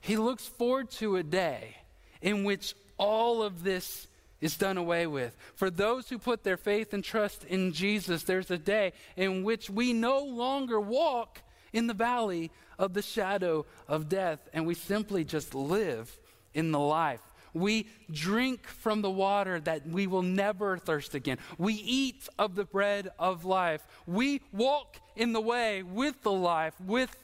He 0.00 0.16
looks 0.16 0.46
forward 0.46 0.90
to 0.92 1.16
a 1.16 1.22
day 1.22 1.76
in 2.22 2.44
which 2.44 2.74
all 2.96 3.42
of 3.42 3.64
this 3.64 4.06
is 4.40 4.56
done 4.56 4.78
away 4.78 5.06
with. 5.06 5.36
For 5.54 5.68
those 5.68 6.08
who 6.08 6.18
put 6.18 6.44
their 6.44 6.56
faith 6.56 6.94
and 6.94 7.04
trust 7.04 7.44
in 7.44 7.72
Jesus, 7.72 8.22
there's 8.22 8.50
a 8.50 8.58
day 8.58 8.92
in 9.16 9.42
which 9.42 9.68
we 9.68 9.92
no 9.92 10.20
longer 10.20 10.80
walk 10.80 11.42
in 11.72 11.86
the 11.86 11.94
valley 11.94 12.50
of 12.80 12.94
the 12.94 13.02
shadow 13.02 13.64
of 13.86 14.08
death, 14.08 14.48
and 14.52 14.66
we 14.66 14.74
simply 14.74 15.22
just 15.24 15.54
live 15.54 16.18
in 16.52 16.72
the 16.72 16.80
life 16.80 17.20
we 17.54 17.86
drink 18.10 18.66
from 18.66 19.02
the 19.02 19.10
water 19.10 19.60
that 19.60 19.86
we 19.86 20.06
will 20.06 20.22
never 20.22 20.78
thirst 20.78 21.14
again. 21.14 21.38
We 21.58 21.74
eat 21.74 22.28
of 22.38 22.54
the 22.54 22.64
bread 22.64 23.10
of 23.18 23.44
life. 23.44 23.82
We 24.06 24.42
walk 24.52 24.98
in 25.16 25.32
the 25.32 25.40
way 25.40 25.82
with 25.82 26.22
the 26.22 26.32
life, 26.32 26.74
with 26.80 27.14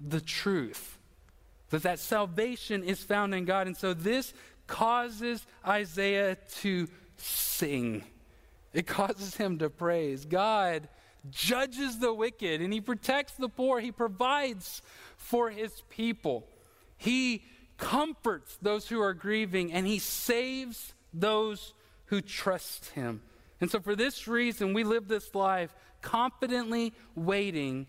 the 0.00 0.20
truth. 0.20 0.98
That 1.70 1.82
that 1.82 1.98
salvation 1.98 2.84
is 2.84 3.02
found 3.02 3.34
in 3.34 3.44
God. 3.44 3.66
And 3.66 3.76
so 3.76 3.94
this 3.94 4.32
causes 4.66 5.46
Isaiah 5.66 6.36
to 6.60 6.88
sing. 7.16 8.04
It 8.72 8.86
causes 8.86 9.36
him 9.36 9.58
to 9.58 9.70
praise. 9.70 10.24
God 10.24 10.88
judges 11.30 11.98
the 11.98 12.12
wicked 12.12 12.60
and 12.60 12.72
he 12.72 12.80
protects 12.80 13.34
the 13.34 13.48
poor. 13.48 13.80
He 13.80 13.92
provides 13.92 14.82
for 15.24 15.50
his 15.50 15.82
people. 15.88 16.46
He 16.98 17.44
comforts 17.78 18.58
those 18.60 18.88
who 18.88 19.00
are 19.00 19.14
grieving, 19.14 19.72
and 19.72 19.86
he 19.86 19.98
saves 19.98 20.92
those 21.12 21.72
who 22.06 22.20
trust 22.20 22.90
him. 22.90 23.22
And 23.60 23.70
so, 23.70 23.80
for 23.80 23.96
this 23.96 24.28
reason, 24.28 24.74
we 24.74 24.84
live 24.84 25.08
this 25.08 25.34
life 25.34 25.74
confidently 26.02 26.92
waiting. 27.14 27.86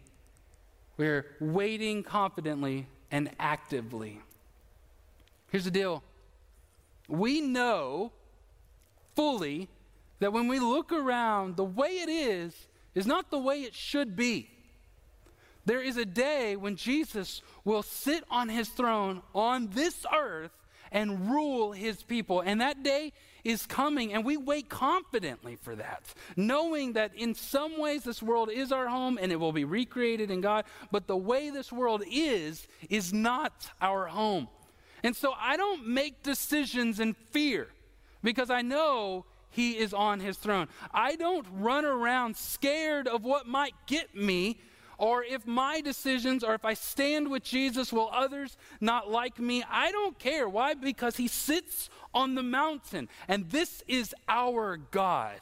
We're 0.97 1.25
waiting 1.41 2.03
confidently 2.03 2.87
and 3.11 3.29
actively. 3.37 4.21
Here's 5.51 5.65
the 5.65 5.71
deal 5.71 6.03
we 7.09 7.41
know 7.41 8.13
fully 9.15 9.67
that 10.19 10.31
when 10.31 10.47
we 10.47 10.59
look 10.59 10.93
around, 10.93 11.57
the 11.57 11.65
way 11.65 11.97
it 11.99 12.09
is 12.09 12.53
is 12.95 13.05
not 13.05 13.29
the 13.29 13.37
way 13.37 13.61
it 13.63 13.75
should 13.75 14.15
be. 14.15 14.54
There 15.65 15.81
is 15.81 15.97
a 15.97 16.05
day 16.05 16.55
when 16.55 16.75
Jesus 16.75 17.41
will 17.63 17.83
sit 17.83 18.23
on 18.29 18.49
his 18.49 18.69
throne 18.69 19.21
on 19.33 19.69
this 19.73 20.05
earth 20.15 20.51
and 20.91 21.29
rule 21.29 21.71
his 21.71 22.03
people. 22.03 22.41
And 22.41 22.61
that 22.61 22.83
day 22.83 23.11
is 23.43 23.65
coming, 23.65 24.13
and 24.13 24.23
we 24.23 24.37
wait 24.37 24.69
confidently 24.69 25.55
for 25.55 25.75
that, 25.75 26.03
knowing 26.35 26.93
that 26.93 27.13
in 27.15 27.35
some 27.35 27.79
ways 27.79 28.03
this 28.03 28.21
world 28.21 28.49
is 28.49 28.71
our 28.71 28.87
home 28.87 29.19
and 29.21 29.31
it 29.31 29.35
will 29.35 29.51
be 29.51 29.65
recreated 29.65 30.31
in 30.31 30.41
God, 30.41 30.65
but 30.91 31.07
the 31.07 31.17
way 31.17 31.49
this 31.49 31.71
world 31.71 32.03
is, 32.09 32.67
is 32.89 33.13
not 33.13 33.69
our 33.81 34.07
home. 34.07 34.47
And 35.03 35.15
so 35.15 35.33
I 35.39 35.57
don't 35.57 35.87
make 35.87 36.23
decisions 36.23 36.99
in 36.99 37.13
fear 37.13 37.67
because 38.23 38.49
I 38.49 38.61
know 38.61 39.25
he 39.51 39.77
is 39.77 39.93
on 39.93 40.19
his 40.19 40.37
throne. 40.37 40.67
I 40.91 41.15
don't 41.15 41.45
run 41.51 41.85
around 41.85 42.35
scared 42.35 43.07
of 43.07 43.23
what 43.23 43.47
might 43.47 43.73
get 43.85 44.15
me 44.15 44.59
or 44.97 45.23
if 45.23 45.45
my 45.45 45.81
decisions 45.81 46.43
or 46.43 46.53
if 46.53 46.65
I 46.65 46.73
stand 46.73 47.29
with 47.29 47.43
Jesus, 47.43 47.91
will 47.91 48.09
others 48.11 48.57
not 48.79 49.09
like 49.09 49.39
me? 49.39 49.63
I 49.69 49.91
don't 49.91 50.17
care. 50.17 50.47
Why? 50.47 50.73
Because 50.73 51.17
he 51.17 51.27
sits 51.27 51.89
on 52.13 52.35
the 52.35 52.43
mountain, 52.43 53.09
and 53.27 53.49
this 53.49 53.83
is 53.87 54.13
our 54.27 54.77
God. 54.77 55.39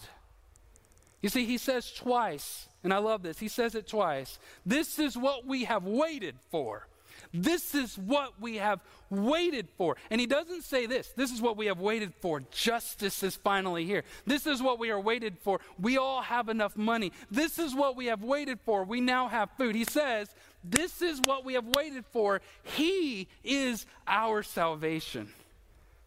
You 1.21 1.29
see, 1.29 1.45
he 1.45 1.57
says 1.57 1.91
twice, 1.91 2.67
and 2.83 2.93
I 2.93 2.97
love 2.97 3.23
this. 3.23 3.39
He 3.39 3.47
says 3.47 3.75
it 3.75 3.87
twice. 3.87 4.39
This 4.65 4.99
is 4.99 5.17
what 5.17 5.45
we 5.45 5.63
have 5.63 5.85
waited 5.85 6.35
for. 6.51 6.87
This 7.33 7.73
is 7.73 7.97
what 7.97 8.39
we 8.39 8.57
have 8.57 8.79
waited 9.09 9.67
for. 9.77 9.97
And 10.11 10.21
he 10.21 10.27
doesn't 10.27 10.63
say 10.63 10.85
this. 10.85 11.09
This 11.15 11.31
is 11.31 11.41
what 11.41 11.57
we 11.57 11.65
have 11.65 11.79
waited 11.79 12.13
for. 12.21 12.41
Justice 12.51 13.23
is 13.23 13.35
finally 13.35 13.85
here. 13.85 14.03
This 14.25 14.45
is 14.45 14.61
what 14.61 14.77
we 14.77 14.91
are 14.91 14.99
waited 14.99 15.37
for. 15.39 15.59
We 15.79 15.97
all 15.97 16.21
have 16.21 16.47
enough 16.47 16.77
money. 16.77 17.11
This 17.31 17.57
is 17.57 17.73
what 17.73 17.95
we 17.95 18.05
have 18.07 18.23
waited 18.23 18.59
for. 18.65 18.83
We 18.83 19.01
now 19.01 19.27
have 19.27 19.49
food. 19.57 19.75
He 19.75 19.83
says, 19.85 20.29
This 20.63 21.01
is 21.01 21.21
what 21.25 21.43
we 21.43 21.55
have 21.55 21.65
waited 21.75 22.05
for. 22.11 22.41
He 22.61 23.27
is 23.43 23.87
our 24.07 24.43
salvation. 24.43 25.33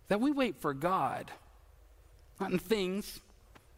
That 0.08 0.20
we 0.20 0.30
wait 0.30 0.56
for 0.60 0.72
God, 0.72 1.32
not 2.38 2.52
in 2.52 2.60
things, 2.60 3.20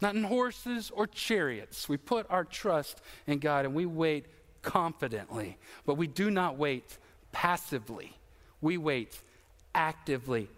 not 0.03 0.15
in 0.15 0.25
horses 0.25 0.91
or 0.95 1.07
chariots. 1.07 1.89
We 1.89 1.97
put 1.97 2.27
our 2.29 2.45
trust 2.45 3.01
in 3.27 3.39
God 3.39 3.65
and 3.65 3.75
we 3.75 3.87
wait 3.87 4.27
confidently, 4.61 5.57
but 5.87 5.95
we 5.95 6.07
do 6.07 6.31
not 6.31 6.59
wait 6.59 6.99
passively, 7.33 8.17
we 8.61 8.77
wait 8.77 9.19
actively. 9.75 10.49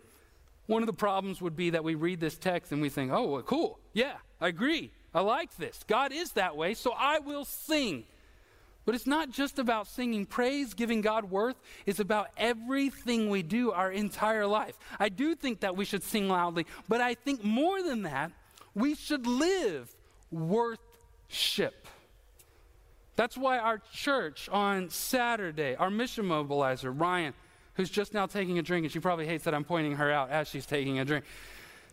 One 0.67 0.83
of 0.83 0.87
the 0.87 0.93
problems 0.93 1.41
would 1.41 1.57
be 1.57 1.71
that 1.71 1.83
we 1.83 1.95
read 1.95 2.21
this 2.21 2.37
text 2.37 2.73
and 2.73 2.81
we 2.81 2.89
think, 2.89 3.13
oh, 3.13 3.27
well, 3.27 3.43
cool. 3.43 3.79
Yeah, 3.93 4.15
I 4.41 4.49
agree. 4.49 4.91
I 5.15 5.21
like 5.21 5.57
this. 5.57 5.85
God 5.89 6.13
is 6.13 6.33
that 6.33 6.57
way, 6.57 6.75
so 6.75 6.93
I 6.97 7.19
will 7.19 7.45
sing. 7.45 8.05
But 8.87 8.95
it's 8.95 9.07
not 9.07 9.31
just 9.31 9.59
about 9.59 9.89
singing 9.89 10.27
praise, 10.27 10.75
giving 10.75 11.01
God 11.01 11.31
worth. 11.31 11.57
It's 11.87 12.01
about 12.01 12.29
everything 12.37 13.29
we 13.29 13.43
do 13.43 13.73
our 13.73 13.91
entire 13.91 14.47
life. 14.47 14.79
I 14.99 15.09
do 15.09 15.35
think 15.35 15.61
that 15.61 15.77
we 15.77 15.85
should 15.85 16.03
sing 16.03 16.29
loudly, 16.29 16.67
but 16.89 17.01
I 17.01 17.15
think 17.15 17.45
more 17.45 17.83
than 17.83 18.03
that, 18.03 18.33
we 18.75 18.95
should 18.95 19.27
live 19.27 19.95
worthship. 20.31 21.87
That's 23.21 23.37
why 23.37 23.59
our 23.59 23.83
church 23.93 24.49
on 24.51 24.89
Saturday, 24.89 25.77
our 25.77 25.91
mission 25.91 26.25
mobilizer, 26.25 26.91
Ryan, 26.99 27.35
who's 27.75 27.91
just 27.91 28.15
now 28.15 28.25
taking 28.25 28.59
a 28.59 28.63
drink, 28.63 28.85
and 28.85 28.91
she 28.91 28.99
probably 28.99 29.27
hates 29.27 29.45
that 29.45 29.53
I'm 29.55 29.63
pointing 29.63 29.97
her 29.97 30.11
out 30.11 30.31
as 30.31 30.49
she's 30.49 30.65
taking 30.65 31.01
a 31.01 31.05
drink. 31.05 31.27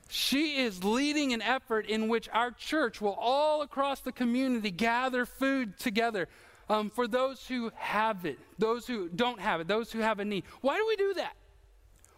She 0.07 0.61
is 0.61 0.85
leading 0.85 1.33
an 1.33 1.41
effort 1.41 1.85
in 1.85 2.07
which 2.07 2.29
our 2.31 2.51
church 2.51 3.01
will 3.01 3.17
all 3.19 3.61
across 3.61 3.99
the 3.99 4.13
community 4.13 4.71
gather 4.71 5.25
food 5.25 5.77
together 5.77 6.29
um, 6.69 6.89
for 6.89 7.09
those 7.09 7.45
who 7.45 7.73
have 7.75 8.23
it, 8.25 8.39
those 8.57 8.87
who 8.87 9.09
don't 9.09 9.41
have 9.41 9.59
it, 9.59 9.67
those 9.67 9.91
who 9.91 9.99
have 9.99 10.21
a 10.21 10.23
need. 10.23 10.45
Why 10.61 10.77
do 10.77 10.85
we 10.87 10.95
do 10.95 11.13
that? 11.15 11.33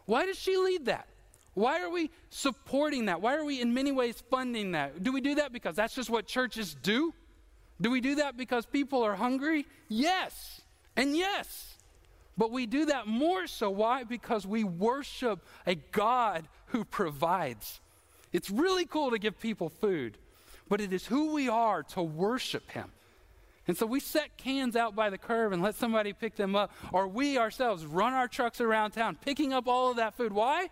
Why 0.05 0.27
does 0.27 0.37
she 0.37 0.55
lead 0.55 0.85
that? 0.85 1.07
Why 1.55 1.81
are 1.81 1.89
we 1.89 2.11
supporting 2.29 3.05
that? 3.05 3.21
Why 3.21 3.37
are 3.37 3.43
we 3.43 3.59
in 3.59 3.73
many 3.73 3.91
ways 3.91 4.21
funding 4.29 4.73
that? 4.73 5.01
Do 5.01 5.11
we 5.11 5.19
do 5.19 5.33
that 5.33 5.51
because 5.51 5.75
that's 5.75 5.95
just 5.95 6.11
what 6.11 6.27
churches 6.27 6.75
do? 6.83 7.11
Do 7.81 7.89
we 7.89 8.01
do 8.01 8.15
that 8.15 8.35
because 8.37 8.65
people 8.65 9.03
are 9.03 9.15
hungry? 9.15 9.65
Yes, 9.87 10.61
and 10.95 11.15
yes. 11.15 11.77
But 12.37 12.51
we 12.51 12.65
do 12.65 12.85
that 12.85 13.07
more 13.07 13.47
so. 13.47 13.69
Why? 13.69 14.03
Because 14.03 14.47
we 14.47 14.63
worship 14.63 15.45
a 15.67 15.75
God 15.75 16.47
who 16.67 16.85
provides. 16.85 17.79
It's 18.31 18.49
really 18.49 18.85
cool 18.85 19.11
to 19.11 19.19
give 19.19 19.39
people 19.39 19.69
food, 19.69 20.17
but 20.67 20.81
it 20.81 20.93
is 20.93 21.05
who 21.05 21.33
we 21.33 21.49
are 21.49 21.83
to 21.83 22.01
worship 22.01 22.69
Him. 22.71 22.91
And 23.67 23.77
so 23.77 23.85
we 23.85 23.99
set 23.99 24.35
cans 24.37 24.75
out 24.75 24.95
by 24.95 25.09
the 25.09 25.17
curb 25.17 25.53
and 25.53 25.61
let 25.61 25.75
somebody 25.75 26.13
pick 26.13 26.35
them 26.35 26.55
up, 26.55 26.71
or 26.91 27.07
we 27.07 27.37
ourselves 27.37 27.85
run 27.85 28.13
our 28.13 28.27
trucks 28.27 28.61
around 28.61 28.91
town 28.91 29.17
picking 29.23 29.53
up 29.53 29.67
all 29.67 29.91
of 29.91 29.97
that 29.97 30.15
food. 30.15 30.33
Why? 30.33 30.69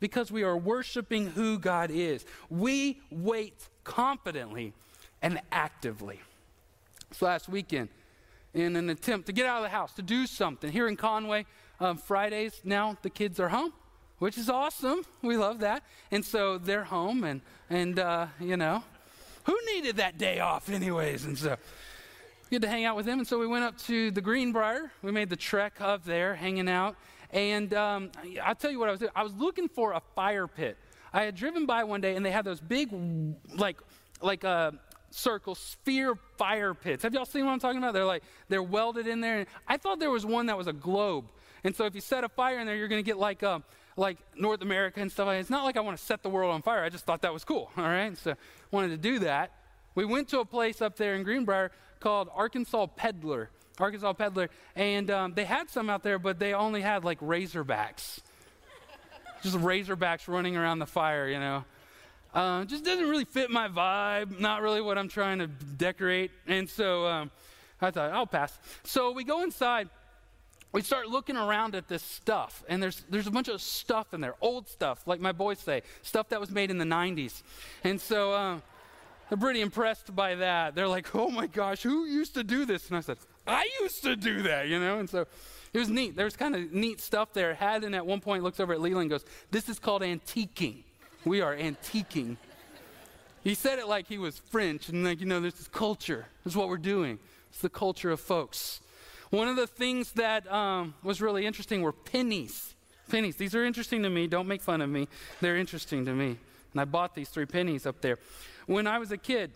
Because 0.00 0.30
we 0.30 0.42
are 0.42 0.56
worshiping 0.56 1.28
who 1.28 1.58
God 1.58 1.90
is. 1.90 2.26
We 2.50 3.00
wait 3.10 3.54
confidently 3.84 4.74
and 5.22 5.40
actively. 5.50 6.20
This 7.16 7.22
last 7.22 7.48
weekend, 7.48 7.88
in 8.52 8.76
an 8.76 8.90
attempt 8.90 9.24
to 9.28 9.32
get 9.32 9.46
out 9.46 9.56
of 9.56 9.62
the 9.62 9.70
house, 9.70 9.94
to 9.94 10.02
do 10.02 10.26
something, 10.26 10.70
here 10.70 10.86
in 10.86 10.96
Conway, 10.96 11.46
um, 11.80 11.96
Fridays 11.96 12.60
now 12.62 12.98
the 13.00 13.08
kids 13.08 13.40
are 13.40 13.48
home, 13.48 13.72
which 14.18 14.36
is 14.36 14.50
awesome. 14.50 15.00
We 15.22 15.38
love 15.38 15.60
that. 15.60 15.82
And 16.10 16.22
so 16.22 16.58
they're 16.58 16.84
home, 16.84 17.24
and, 17.24 17.40
and 17.70 17.98
uh, 17.98 18.26
you 18.38 18.58
know, 18.58 18.84
who 19.44 19.56
needed 19.64 19.96
that 19.96 20.18
day 20.18 20.40
off, 20.40 20.68
anyways? 20.68 21.24
And 21.24 21.38
so 21.38 21.56
we 22.50 22.56
had 22.56 22.60
to 22.60 22.68
hang 22.68 22.84
out 22.84 22.96
with 22.96 23.06
them. 23.06 23.20
And 23.20 23.26
so 23.26 23.38
we 23.38 23.46
went 23.46 23.64
up 23.64 23.78
to 23.84 24.10
the 24.10 24.20
Greenbrier. 24.20 24.92
We 25.00 25.10
made 25.10 25.30
the 25.30 25.36
trek 25.36 25.80
up 25.80 26.04
there, 26.04 26.34
hanging 26.34 26.68
out. 26.68 26.96
And 27.30 27.72
um, 27.72 28.10
I'll 28.44 28.54
tell 28.54 28.70
you 28.70 28.78
what 28.78 28.90
I 28.90 28.92
was 28.92 29.00
doing. 29.00 29.12
I 29.16 29.22
was 29.22 29.32
looking 29.32 29.70
for 29.70 29.92
a 29.92 30.02
fire 30.14 30.46
pit. 30.46 30.76
I 31.14 31.22
had 31.22 31.34
driven 31.34 31.64
by 31.64 31.84
one 31.84 32.02
day, 32.02 32.14
and 32.14 32.26
they 32.26 32.30
had 32.30 32.44
those 32.44 32.60
big, 32.60 32.92
like, 33.54 33.78
like 34.20 34.44
uh, 34.44 34.72
circle 35.16 35.54
sphere 35.54 36.14
fire 36.36 36.74
pits. 36.74 37.02
Have 37.02 37.14
y'all 37.14 37.24
seen 37.24 37.44
what 37.44 37.52
I'm 37.52 37.58
talking 37.58 37.78
about? 37.78 37.94
They're 37.94 38.04
like 38.04 38.22
they're 38.48 38.62
welded 38.62 39.06
in 39.06 39.20
there. 39.20 39.46
I 39.66 39.76
thought 39.76 39.98
there 39.98 40.10
was 40.10 40.26
one 40.26 40.46
that 40.46 40.58
was 40.58 40.66
a 40.66 40.72
globe, 40.72 41.26
and 41.64 41.74
so 41.74 41.84
if 41.86 41.94
you 41.94 42.00
set 42.00 42.24
a 42.24 42.28
fire 42.28 42.58
in 42.58 42.66
there, 42.66 42.76
you're 42.76 42.88
going 42.88 43.02
to 43.02 43.06
get 43.06 43.18
like 43.18 43.42
um, 43.42 43.64
like 43.96 44.18
North 44.36 44.62
America 44.62 45.00
and 45.00 45.10
stuff. 45.10 45.26
Like 45.26 45.36
that. 45.36 45.40
it's 45.40 45.50
not 45.50 45.64
like 45.64 45.76
I 45.76 45.80
want 45.80 45.98
to 45.98 46.04
set 46.04 46.22
the 46.22 46.28
world 46.28 46.52
on 46.52 46.62
fire. 46.62 46.84
I 46.84 46.90
just 46.90 47.06
thought 47.06 47.22
that 47.22 47.32
was 47.32 47.44
cool. 47.44 47.70
All 47.76 47.84
right, 47.84 48.16
so 48.16 48.34
wanted 48.70 48.88
to 48.88 48.96
do 48.96 49.20
that. 49.20 49.52
We 49.94 50.04
went 50.04 50.28
to 50.28 50.40
a 50.40 50.44
place 50.44 50.82
up 50.82 50.96
there 50.96 51.14
in 51.14 51.22
Greenbrier 51.22 51.72
called 52.00 52.28
Arkansas 52.34 52.86
Peddler. 52.96 53.50
Arkansas 53.78 54.14
Peddler, 54.14 54.48
and 54.74 55.10
um, 55.10 55.34
they 55.34 55.44
had 55.44 55.68
some 55.68 55.90
out 55.90 56.02
there, 56.02 56.18
but 56.18 56.38
they 56.38 56.54
only 56.54 56.80
had 56.80 57.04
like 57.04 57.20
razorbacks, 57.20 58.20
just 59.42 59.56
razorbacks 59.56 60.28
running 60.28 60.56
around 60.56 60.78
the 60.78 60.86
fire, 60.86 61.28
you 61.28 61.38
know. 61.38 61.64
Uh, 62.36 62.66
just 62.66 62.84
doesn't 62.84 63.08
really 63.08 63.24
fit 63.24 63.50
my 63.50 63.66
vibe, 63.66 64.38
not 64.38 64.60
really 64.60 64.82
what 64.82 64.98
I'm 64.98 65.08
trying 65.08 65.38
to 65.38 65.46
decorate. 65.46 66.30
And 66.46 66.68
so 66.68 67.06
um, 67.06 67.30
I 67.80 67.90
thought, 67.90 68.12
I'll 68.12 68.26
pass. 68.26 68.52
So 68.84 69.12
we 69.12 69.24
go 69.24 69.42
inside. 69.42 69.88
We 70.70 70.82
start 70.82 71.08
looking 71.08 71.38
around 71.38 71.74
at 71.74 71.88
this 71.88 72.02
stuff, 72.02 72.62
and 72.68 72.82
there's, 72.82 73.02
there's 73.08 73.26
a 73.26 73.30
bunch 73.30 73.48
of 73.48 73.62
stuff 73.62 74.12
in 74.12 74.20
there, 74.20 74.34
old 74.42 74.68
stuff, 74.68 75.06
like 75.06 75.18
my 75.18 75.32
boys 75.32 75.58
say, 75.60 75.80
stuff 76.02 76.28
that 76.28 76.38
was 76.38 76.50
made 76.50 76.70
in 76.70 76.76
the 76.76 76.84
90s. 76.84 77.42
And 77.84 77.98
so 77.98 78.34
um, 78.34 78.62
they're 79.30 79.38
pretty 79.38 79.62
impressed 79.62 80.14
by 80.14 80.34
that. 80.34 80.74
They're 80.74 80.88
like, 80.88 81.14
oh 81.14 81.30
my 81.30 81.46
gosh, 81.46 81.82
who 81.82 82.04
used 82.04 82.34
to 82.34 82.44
do 82.44 82.66
this? 82.66 82.88
And 82.88 82.98
I 82.98 83.00
said, 83.00 83.16
I 83.46 83.66
used 83.80 84.02
to 84.02 84.14
do 84.14 84.42
that, 84.42 84.68
you 84.68 84.78
know? 84.78 84.98
And 84.98 85.08
so 85.08 85.24
it 85.72 85.78
was 85.78 85.88
neat. 85.88 86.14
There's 86.14 86.36
kind 86.36 86.54
of 86.54 86.70
neat 86.70 87.00
stuff 87.00 87.32
there. 87.32 87.54
Haddon 87.54 87.94
at 87.94 88.04
one 88.04 88.20
point 88.20 88.42
looks 88.42 88.60
over 88.60 88.74
at 88.74 88.80
Leland 88.82 89.04
and 89.04 89.10
goes, 89.10 89.24
This 89.50 89.70
is 89.70 89.78
called 89.78 90.02
antiquing. 90.02 90.82
We 91.26 91.40
are 91.40 91.56
antiquing. 91.56 92.36
He 93.42 93.54
said 93.54 93.80
it 93.80 93.88
like 93.88 94.06
he 94.06 94.16
was 94.16 94.38
French, 94.38 94.88
and 94.88 95.04
like, 95.04 95.18
you 95.18 95.26
know, 95.26 95.40
this 95.40 95.66
culture. 95.68 96.26
This 96.44 96.52
is 96.52 96.56
what 96.56 96.68
we're 96.68 96.76
doing. 96.76 97.18
It's 97.50 97.60
the 97.60 97.68
culture 97.68 98.12
of 98.12 98.20
folks. 98.20 98.80
One 99.30 99.48
of 99.48 99.56
the 99.56 99.66
things 99.66 100.12
that 100.12 100.50
um, 100.52 100.94
was 101.02 101.20
really 101.20 101.44
interesting 101.44 101.82
were 101.82 101.92
pennies. 101.92 102.74
Pennies. 103.10 103.34
These 103.34 103.56
are 103.56 103.64
interesting 103.64 104.04
to 104.04 104.08
me. 104.08 104.28
Don't 104.28 104.46
make 104.46 104.62
fun 104.62 104.80
of 104.80 104.88
me. 104.88 105.08
They're 105.40 105.56
interesting 105.56 106.04
to 106.06 106.12
me. 106.12 106.38
And 106.72 106.80
I 106.80 106.84
bought 106.84 107.16
these 107.16 107.28
three 107.28 107.46
pennies 107.46 107.86
up 107.86 108.00
there. 108.00 108.20
When 108.66 108.86
I 108.86 108.98
was 108.98 109.10
a 109.10 109.18
kid, 109.18 109.50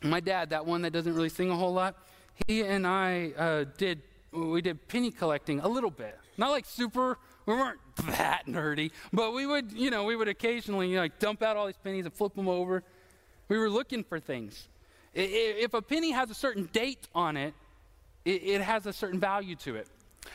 my 0.00 0.20
dad, 0.20 0.50
that 0.50 0.64
one 0.64 0.82
that 0.82 0.92
doesn't 0.92 1.14
really 1.14 1.28
sing 1.28 1.50
a 1.50 1.56
whole 1.56 1.72
lot, 1.72 1.96
he 2.46 2.62
and 2.62 2.86
I 2.86 3.32
uh, 3.36 3.64
did 3.78 4.00
we 4.30 4.62
did 4.62 4.86
penny 4.86 5.10
collecting 5.10 5.58
a 5.58 5.68
little 5.68 5.90
bit. 5.90 6.16
Not 6.36 6.50
like 6.50 6.66
super 6.66 7.18
we 7.46 7.54
weren't 7.54 7.80
that 8.06 8.46
nerdy, 8.46 8.90
but 9.12 9.32
we 9.32 9.46
would, 9.46 9.72
you 9.72 9.90
know, 9.90 10.04
we 10.04 10.16
would 10.16 10.28
occasionally 10.28 10.88
you 10.88 10.96
know, 10.96 11.02
like 11.02 11.18
dump 11.18 11.42
out 11.42 11.56
all 11.56 11.66
these 11.66 11.76
pennies 11.82 12.04
and 12.04 12.14
flip 12.14 12.34
them 12.34 12.48
over. 12.48 12.82
We 13.48 13.58
were 13.58 13.70
looking 13.70 14.04
for 14.04 14.18
things. 14.18 14.68
If 15.12 15.74
a 15.74 15.82
penny 15.82 16.10
has 16.10 16.30
a 16.30 16.34
certain 16.34 16.68
date 16.72 17.06
on 17.14 17.36
it, 17.36 17.54
it 18.24 18.60
has 18.62 18.86
a 18.86 18.92
certain 18.92 19.20
value 19.20 19.54
to 19.56 19.76
it. 19.76 19.86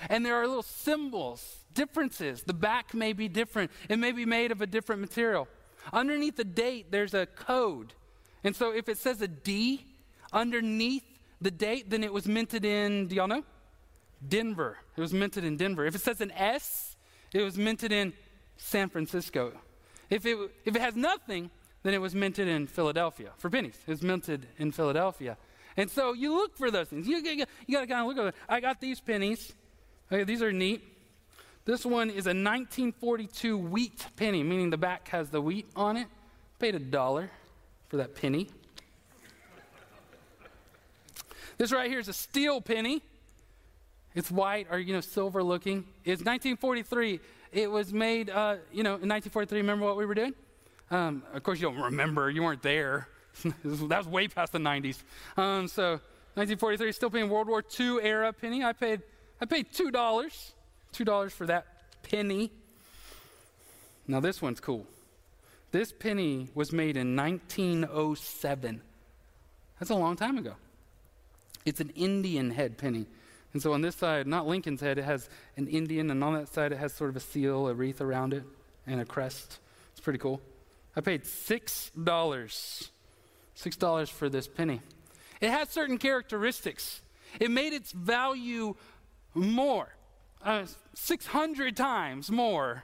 And 0.09 0.25
there 0.25 0.35
are 0.35 0.47
little 0.47 0.63
symbols, 0.63 1.57
differences. 1.73 2.43
The 2.43 2.53
back 2.53 2.93
may 2.93 3.13
be 3.13 3.27
different, 3.27 3.71
it 3.89 3.97
may 3.97 4.11
be 4.11 4.25
made 4.25 4.51
of 4.51 4.61
a 4.61 4.67
different 4.67 5.01
material. 5.01 5.47
Underneath 5.91 6.35
the 6.35 6.43
date, 6.43 6.91
there's 6.91 7.13
a 7.13 7.25
code. 7.25 7.93
And 8.43 8.55
so 8.55 8.71
if 8.71 8.87
it 8.87 8.97
says 8.97 9.21
a 9.21 9.27
D 9.27 9.85
underneath 10.31 11.03
the 11.41 11.51
date, 11.51 11.89
then 11.89 12.03
it 12.03 12.13
was 12.13 12.27
minted 12.27 12.63
in, 12.63 13.07
do 13.07 13.15
y'all 13.15 13.27
know? 13.27 13.43
Denver. 14.25 14.77
It 14.95 15.01
was 15.01 15.13
minted 15.13 15.43
in 15.43 15.57
Denver. 15.57 15.85
If 15.85 15.95
it 15.95 16.01
says 16.01 16.21
an 16.21 16.31
S, 16.31 16.88
it 17.33 17.41
was 17.41 17.57
minted 17.57 17.91
in 17.91 18.13
San 18.57 18.89
Francisco. 18.89 19.53
If 20.09 20.25
it, 20.25 20.37
if 20.65 20.75
it 20.75 20.81
has 20.81 20.95
nothing, 20.95 21.49
then 21.83 21.93
it 21.93 22.01
was 22.01 22.15
minted 22.15 22.47
in 22.47 22.67
Philadelphia 22.67 23.31
for 23.37 23.49
pennies. 23.49 23.77
It 23.87 23.91
was 23.91 24.01
minted 24.01 24.47
in 24.57 24.71
Philadelphia. 24.71 25.37
And 25.77 25.89
so 25.89 26.13
you 26.13 26.33
look 26.33 26.57
for 26.57 26.71
those 26.71 26.87
things. 26.87 27.07
You, 27.07 27.17
you, 27.17 27.45
you 27.67 27.75
got 27.75 27.81
to 27.81 27.87
kind 27.87 28.01
of 28.01 28.07
look 28.07 28.17
at 28.17 28.33
it. 28.33 28.35
I 28.49 28.59
got 28.59 28.81
these 28.81 28.99
pennies. 28.99 29.53
Okay, 30.11 30.23
these 30.23 30.41
are 30.41 30.51
neat. 30.51 30.83
This 31.65 31.85
one 31.85 32.09
is 32.09 32.25
a 32.25 32.33
1942 32.33 33.57
wheat 33.57 34.07
penny, 34.15 34.43
meaning 34.43 34.71
the 34.71 34.77
back 34.77 35.07
has 35.09 35.29
the 35.29 35.39
wheat 35.39 35.67
on 35.75 35.97
it. 35.97 36.07
Paid 36.57 36.75
a 36.75 36.79
dollar 36.79 37.29
for 37.87 37.97
that 37.97 38.15
penny. 38.15 38.49
This 41.57 41.71
right 41.71 41.89
here 41.89 41.99
is 41.99 42.07
a 42.07 42.13
steel 42.13 42.61
penny. 42.61 43.03
It's 44.15 44.31
white 44.31 44.67
or, 44.71 44.79
you 44.79 44.93
know, 44.93 45.01
silver 45.01 45.43
looking. 45.43 45.85
It's 46.03 46.23
1943. 46.23 47.19
It 47.51 47.69
was 47.69 47.93
made, 47.93 48.29
uh, 48.29 48.57
you 48.71 48.83
know, 48.83 48.95
in 48.95 49.07
1943. 49.07 49.59
Remember 49.59 49.85
what 49.85 49.97
we 49.97 50.05
were 50.05 50.15
doing? 50.15 50.33
Um, 50.91 51.23
of 51.33 51.43
course, 51.43 51.59
you 51.59 51.71
don't 51.71 51.81
remember. 51.81 52.29
You 52.29 52.43
weren't 52.43 52.63
there. 52.63 53.07
that 53.63 53.97
was 53.97 54.07
way 54.07 54.27
past 54.27 54.51
the 54.51 54.59
90s. 54.59 55.03
Um, 55.37 55.67
so 55.67 55.99
1943, 56.35 56.91
steel 56.91 57.09
penny 57.09 57.23
World 57.23 57.47
War 57.47 57.63
II 57.79 57.99
era 58.01 58.33
penny. 58.33 58.63
I 58.63 58.73
paid, 58.73 59.01
I 59.41 59.45
paid 59.45 59.71
$2. 59.71 59.91
$2 60.93 61.31
for 61.31 61.45
that 61.45 61.67
penny. 62.03 62.51
Now, 64.07 64.19
this 64.19 64.41
one's 64.41 64.59
cool. 64.59 64.87
This 65.71 65.91
penny 65.91 66.49
was 66.55 66.71
made 66.71 66.97
in 66.97 67.15
1907. 67.15 68.81
That's 69.79 69.91
a 69.91 69.95
long 69.95 70.15
time 70.15 70.37
ago. 70.37 70.55
It's 71.65 71.79
an 71.79 71.91
Indian 71.91 72.49
head 72.51 72.77
penny. 72.77 73.05
And 73.53 73.61
so 73.61 73.73
on 73.73 73.81
this 73.81 73.95
side, 73.95 74.27
not 74.27 74.47
Lincoln's 74.47 74.81
head, 74.81 74.97
it 74.97 75.05
has 75.05 75.29
an 75.57 75.67
Indian, 75.67 76.11
and 76.11 76.23
on 76.23 76.33
that 76.33 76.53
side, 76.53 76.71
it 76.71 76.77
has 76.77 76.93
sort 76.93 77.09
of 77.09 77.15
a 77.15 77.19
seal, 77.19 77.67
a 77.67 77.73
wreath 77.73 78.01
around 78.01 78.33
it, 78.33 78.43
and 78.85 79.01
a 79.01 79.05
crest. 79.05 79.59
It's 79.91 80.01
pretty 80.01 80.19
cool. 80.19 80.41
I 80.95 81.01
paid 81.01 81.23
$6. 81.23 81.91
$6 81.95 84.09
for 84.09 84.29
this 84.29 84.47
penny. 84.47 84.81
It 85.41 85.49
has 85.49 85.69
certain 85.69 85.97
characteristics. 85.97 87.01
It 87.39 87.51
made 87.51 87.73
its 87.73 87.91
value 87.91 88.75
more, 89.33 89.89
uh, 90.43 90.65
600 90.93 91.75
times 91.75 92.29
more. 92.29 92.83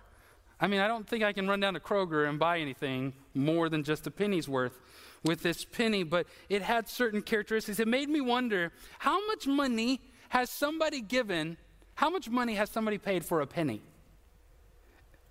I 0.59 0.67
mean, 0.67 0.79
I 0.79 0.87
don't 0.87 1.07
think 1.07 1.23
I 1.23 1.33
can 1.33 1.47
run 1.47 1.59
down 1.59 1.73
to 1.73 1.79
Kroger 1.79 2.27
and 2.27 2.39
buy 2.39 2.59
anything 2.59 3.13
more 3.33 3.69
than 3.69 3.83
just 3.83 4.07
a 4.07 4.11
penny's 4.11 4.47
worth 4.47 4.79
with 5.23 5.41
this 5.41 5.65
penny, 5.65 6.03
but 6.03 6.27
it 6.49 6.61
had 6.61 6.87
certain 6.87 7.21
characteristics. 7.21 7.79
It 7.79 7.87
made 7.87 8.09
me 8.09 8.21
wonder 8.21 8.71
how 8.99 9.25
much 9.27 9.47
money 9.47 9.99
has 10.29 10.49
somebody 10.49 11.01
given, 11.01 11.57
how 11.95 12.09
much 12.09 12.29
money 12.29 12.55
has 12.55 12.69
somebody 12.69 12.97
paid 12.97 13.25
for 13.25 13.41
a 13.41 13.47
penny? 13.47 13.81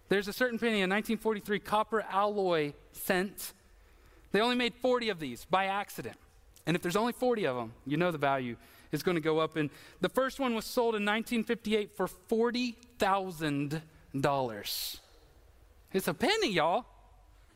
There's 0.08 0.28
a 0.28 0.32
certain 0.32 0.58
penny, 0.58 0.78
a 0.78 0.88
1943 0.88 1.58
copper 1.60 2.02
alloy 2.02 2.74
cent. 2.92 3.52
They 4.32 4.40
only 4.40 4.56
made 4.56 4.74
40 4.74 5.08
of 5.08 5.18
these 5.18 5.44
by 5.44 5.66
accident. 5.66 6.16
And 6.66 6.76
if 6.76 6.82
there's 6.82 6.96
only 6.96 7.12
40 7.12 7.46
of 7.46 7.56
them, 7.56 7.72
you 7.86 7.96
know 7.96 8.10
the 8.10 8.18
value 8.18 8.56
is 8.92 9.02
going 9.02 9.16
to 9.16 9.20
go 9.20 9.38
up. 9.38 9.56
And 9.56 9.70
the 10.00 10.08
first 10.08 10.40
one 10.40 10.54
was 10.54 10.64
sold 10.64 10.94
in 10.94 11.04
1958 11.04 11.96
for 11.96 12.06
$40,000. 12.06 15.00
It's 15.92 16.08
a 16.08 16.14
penny, 16.14 16.52
y'all. 16.52 16.86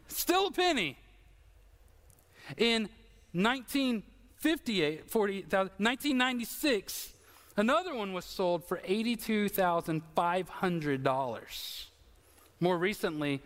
Still 0.09 0.49
a 0.49 0.53
penny. 0.53 0.99
In 2.57 2.89
1958, 3.33 5.11
40, 5.11 5.43
1996, 5.43 7.13
Another 7.59 7.93
one 7.93 8.13
was 8.13 8.25
sold 8.25 8.65
for 8.65 8.79
$82,500. 8.89 11.85
More 12.61 12.79
recently, 12.79 13.43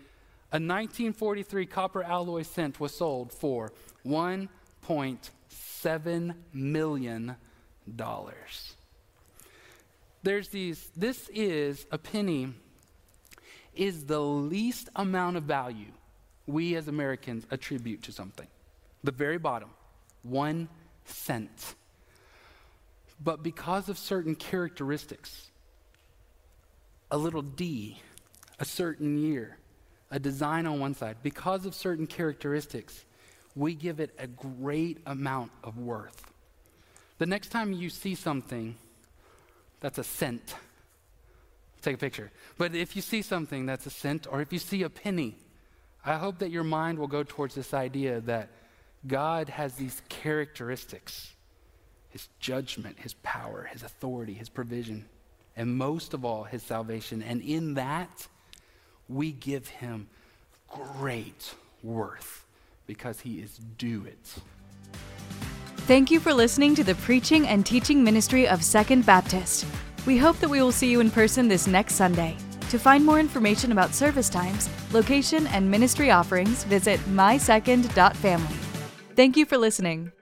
a 0.53 0.61
1943 0.61 1.65
copper 1.65 2.03
alloy 2.03 2.43
cent 2.43 2.79
was 2.79 2.95
sold 2.95 3.33
for 3.33 3.73
$1.7 4.05 6.35
million. 6.53 7.37
There's 10.23 10.49
these, 10.49 10.91
this 10.95 11.31
is 11.31 11.87
a 11.91 11.97
penny, 11.97 12.53
is 13.75 14.05
the 14.05 14.21
least 14.21 14.91
amount 14.95 15.39
of 15.39 15.45
value 15.45 15.93
we 16.47 16.77
as 16.77 16.87
Americans 16.87 17.47
attribute 17.51 18.03
to 18.03 18.13
something. 18.13 18.49
The 19.03 19.13
very 19.13 19.39
bottom, 19.39 19.71
one 20.23 20.69
cent 21.07 21.77
but 23.23 23.43
because 23.43 23.89
of 23.89 23.99
certain 23.99 24.35
characteristics, 24.35 25.51
a 27.11 27.19
little 27.19 27.43
D, 27.43 28.01
a 28.59 28.65
certain 28.65 29.19
year, 29.19 29.59
a 30.11 30.19
design 30.19 30.67
on 30.67 30.81
one 30.81 30.95
side, 30.95 31.17
because 31.23 31.67
of 31.67 31.75
certain 31.75 32.07
characteristics, 32.07 33.05
we 33.55 33.75
give 33.75 34.01
it 34.01 34.15
a 34.19 34.27
great 34.27 34.99
amount 35.07 35.53
of 35.63 35.79
worth. 35.79 36.33
The 37.19 37.27
next 37.27 37.51
time 37.51 37.73
you 37.73 37.91
see 37.91 38.15
something 38.15 38.77
that's 39.81 39.99
a 39.99 40.05
cent, 40.05 40.55
take 41.83 41.97
a 41.97 41.99
picture. 41.99 42.31
But 42.57 42.75
if 42.75 42.97
you 42.97 43.03
see 43.03 43.23
something 43.23 43.67
that's 43.67 43.87
a 43.87 43.91
cent, 43.91 44.27
or 44.31 44.41
if 44.41 44.53
you 44.53 44.59
see 44.59 44.83
a 44.83 44.91
penny, 44.91 45.37
I 46.05 46.15
hope 46.15 46.39
that 46.39 46.51
your 46.51 46.65
mind 46.65 46.99
will 46.99 47.09
go 47.09 47.23
towards 47.23 47.55
this 47.55 47.75
idea 47.75 48.21
that 48.23 48.49
God 49.07 49.49
has 49.49 49.75
these 49.75 50.01
characteristics 50.09 51.33
his 52.13 52.29
judgment, 52.39 52.99
his 53.01 53.15
power, 53.23 53.69
his 53.73 53.83
authority, 53.83 54.35
his 54.35 54.51
provision, 54.51 55.07
and 55.57 55.77
most 55.77 56.13
of 56.13 56.25
all, 56.25 56.45
his 56.45 56.63
salvation. 56.63 57.23
And 57.23 57.41
in 57.41 57.75
that, 57.75 58.29
we 59.09 59.33
give 59.33 59.67
him 59.67 60.09
great 60.69 61.55
worth 61.83 62.47
because 62.87 63.21
he 63.21 63.41
is 63.41 63.59
due 63.79 64.05
it. 64.07 64.35
Thank 65.87 66.11
you 66.11 66.21
for 66.21 66.33
listening 66.33 66.75
to 66.77 66.85
the 66.85 66.95
preaching 66.97 67.49
and 67.49 67.65
teaching 67.65 68.05
ministry 68.05 68.47
of 68.47 68.63
Second 68.63 69.05
Baptist. 69.05 69.67
We 70.07 70.19
hope 70.19 70.39
that 70.39 70.51
we 70.51 70.63
will 70.63 70.73
see 70.73 70.91
you 70.91 71.01
in 71.01 71.11
person 71.11 71.49
this 71.49 71.67
next 71.67 71.95
Sunday. 71.95 72.37
To 72.71 72.79
find 72.79 73.05
more 73.05 73.21
information 73.21 73.73
about 73.73 73.95
service 73.95 74.29
times, 74.29 74.69
location, 74.93 75.47
and 75.49 75.71
ministry 75.71 76.11
offerings, 76.11 76.65
visit 76.65 77.01
mysecond.family. 77.01 78.57
Thank 79.15 79.37
you 79.37 79.45
for 79.45 79.59
listening. 79.59 80.13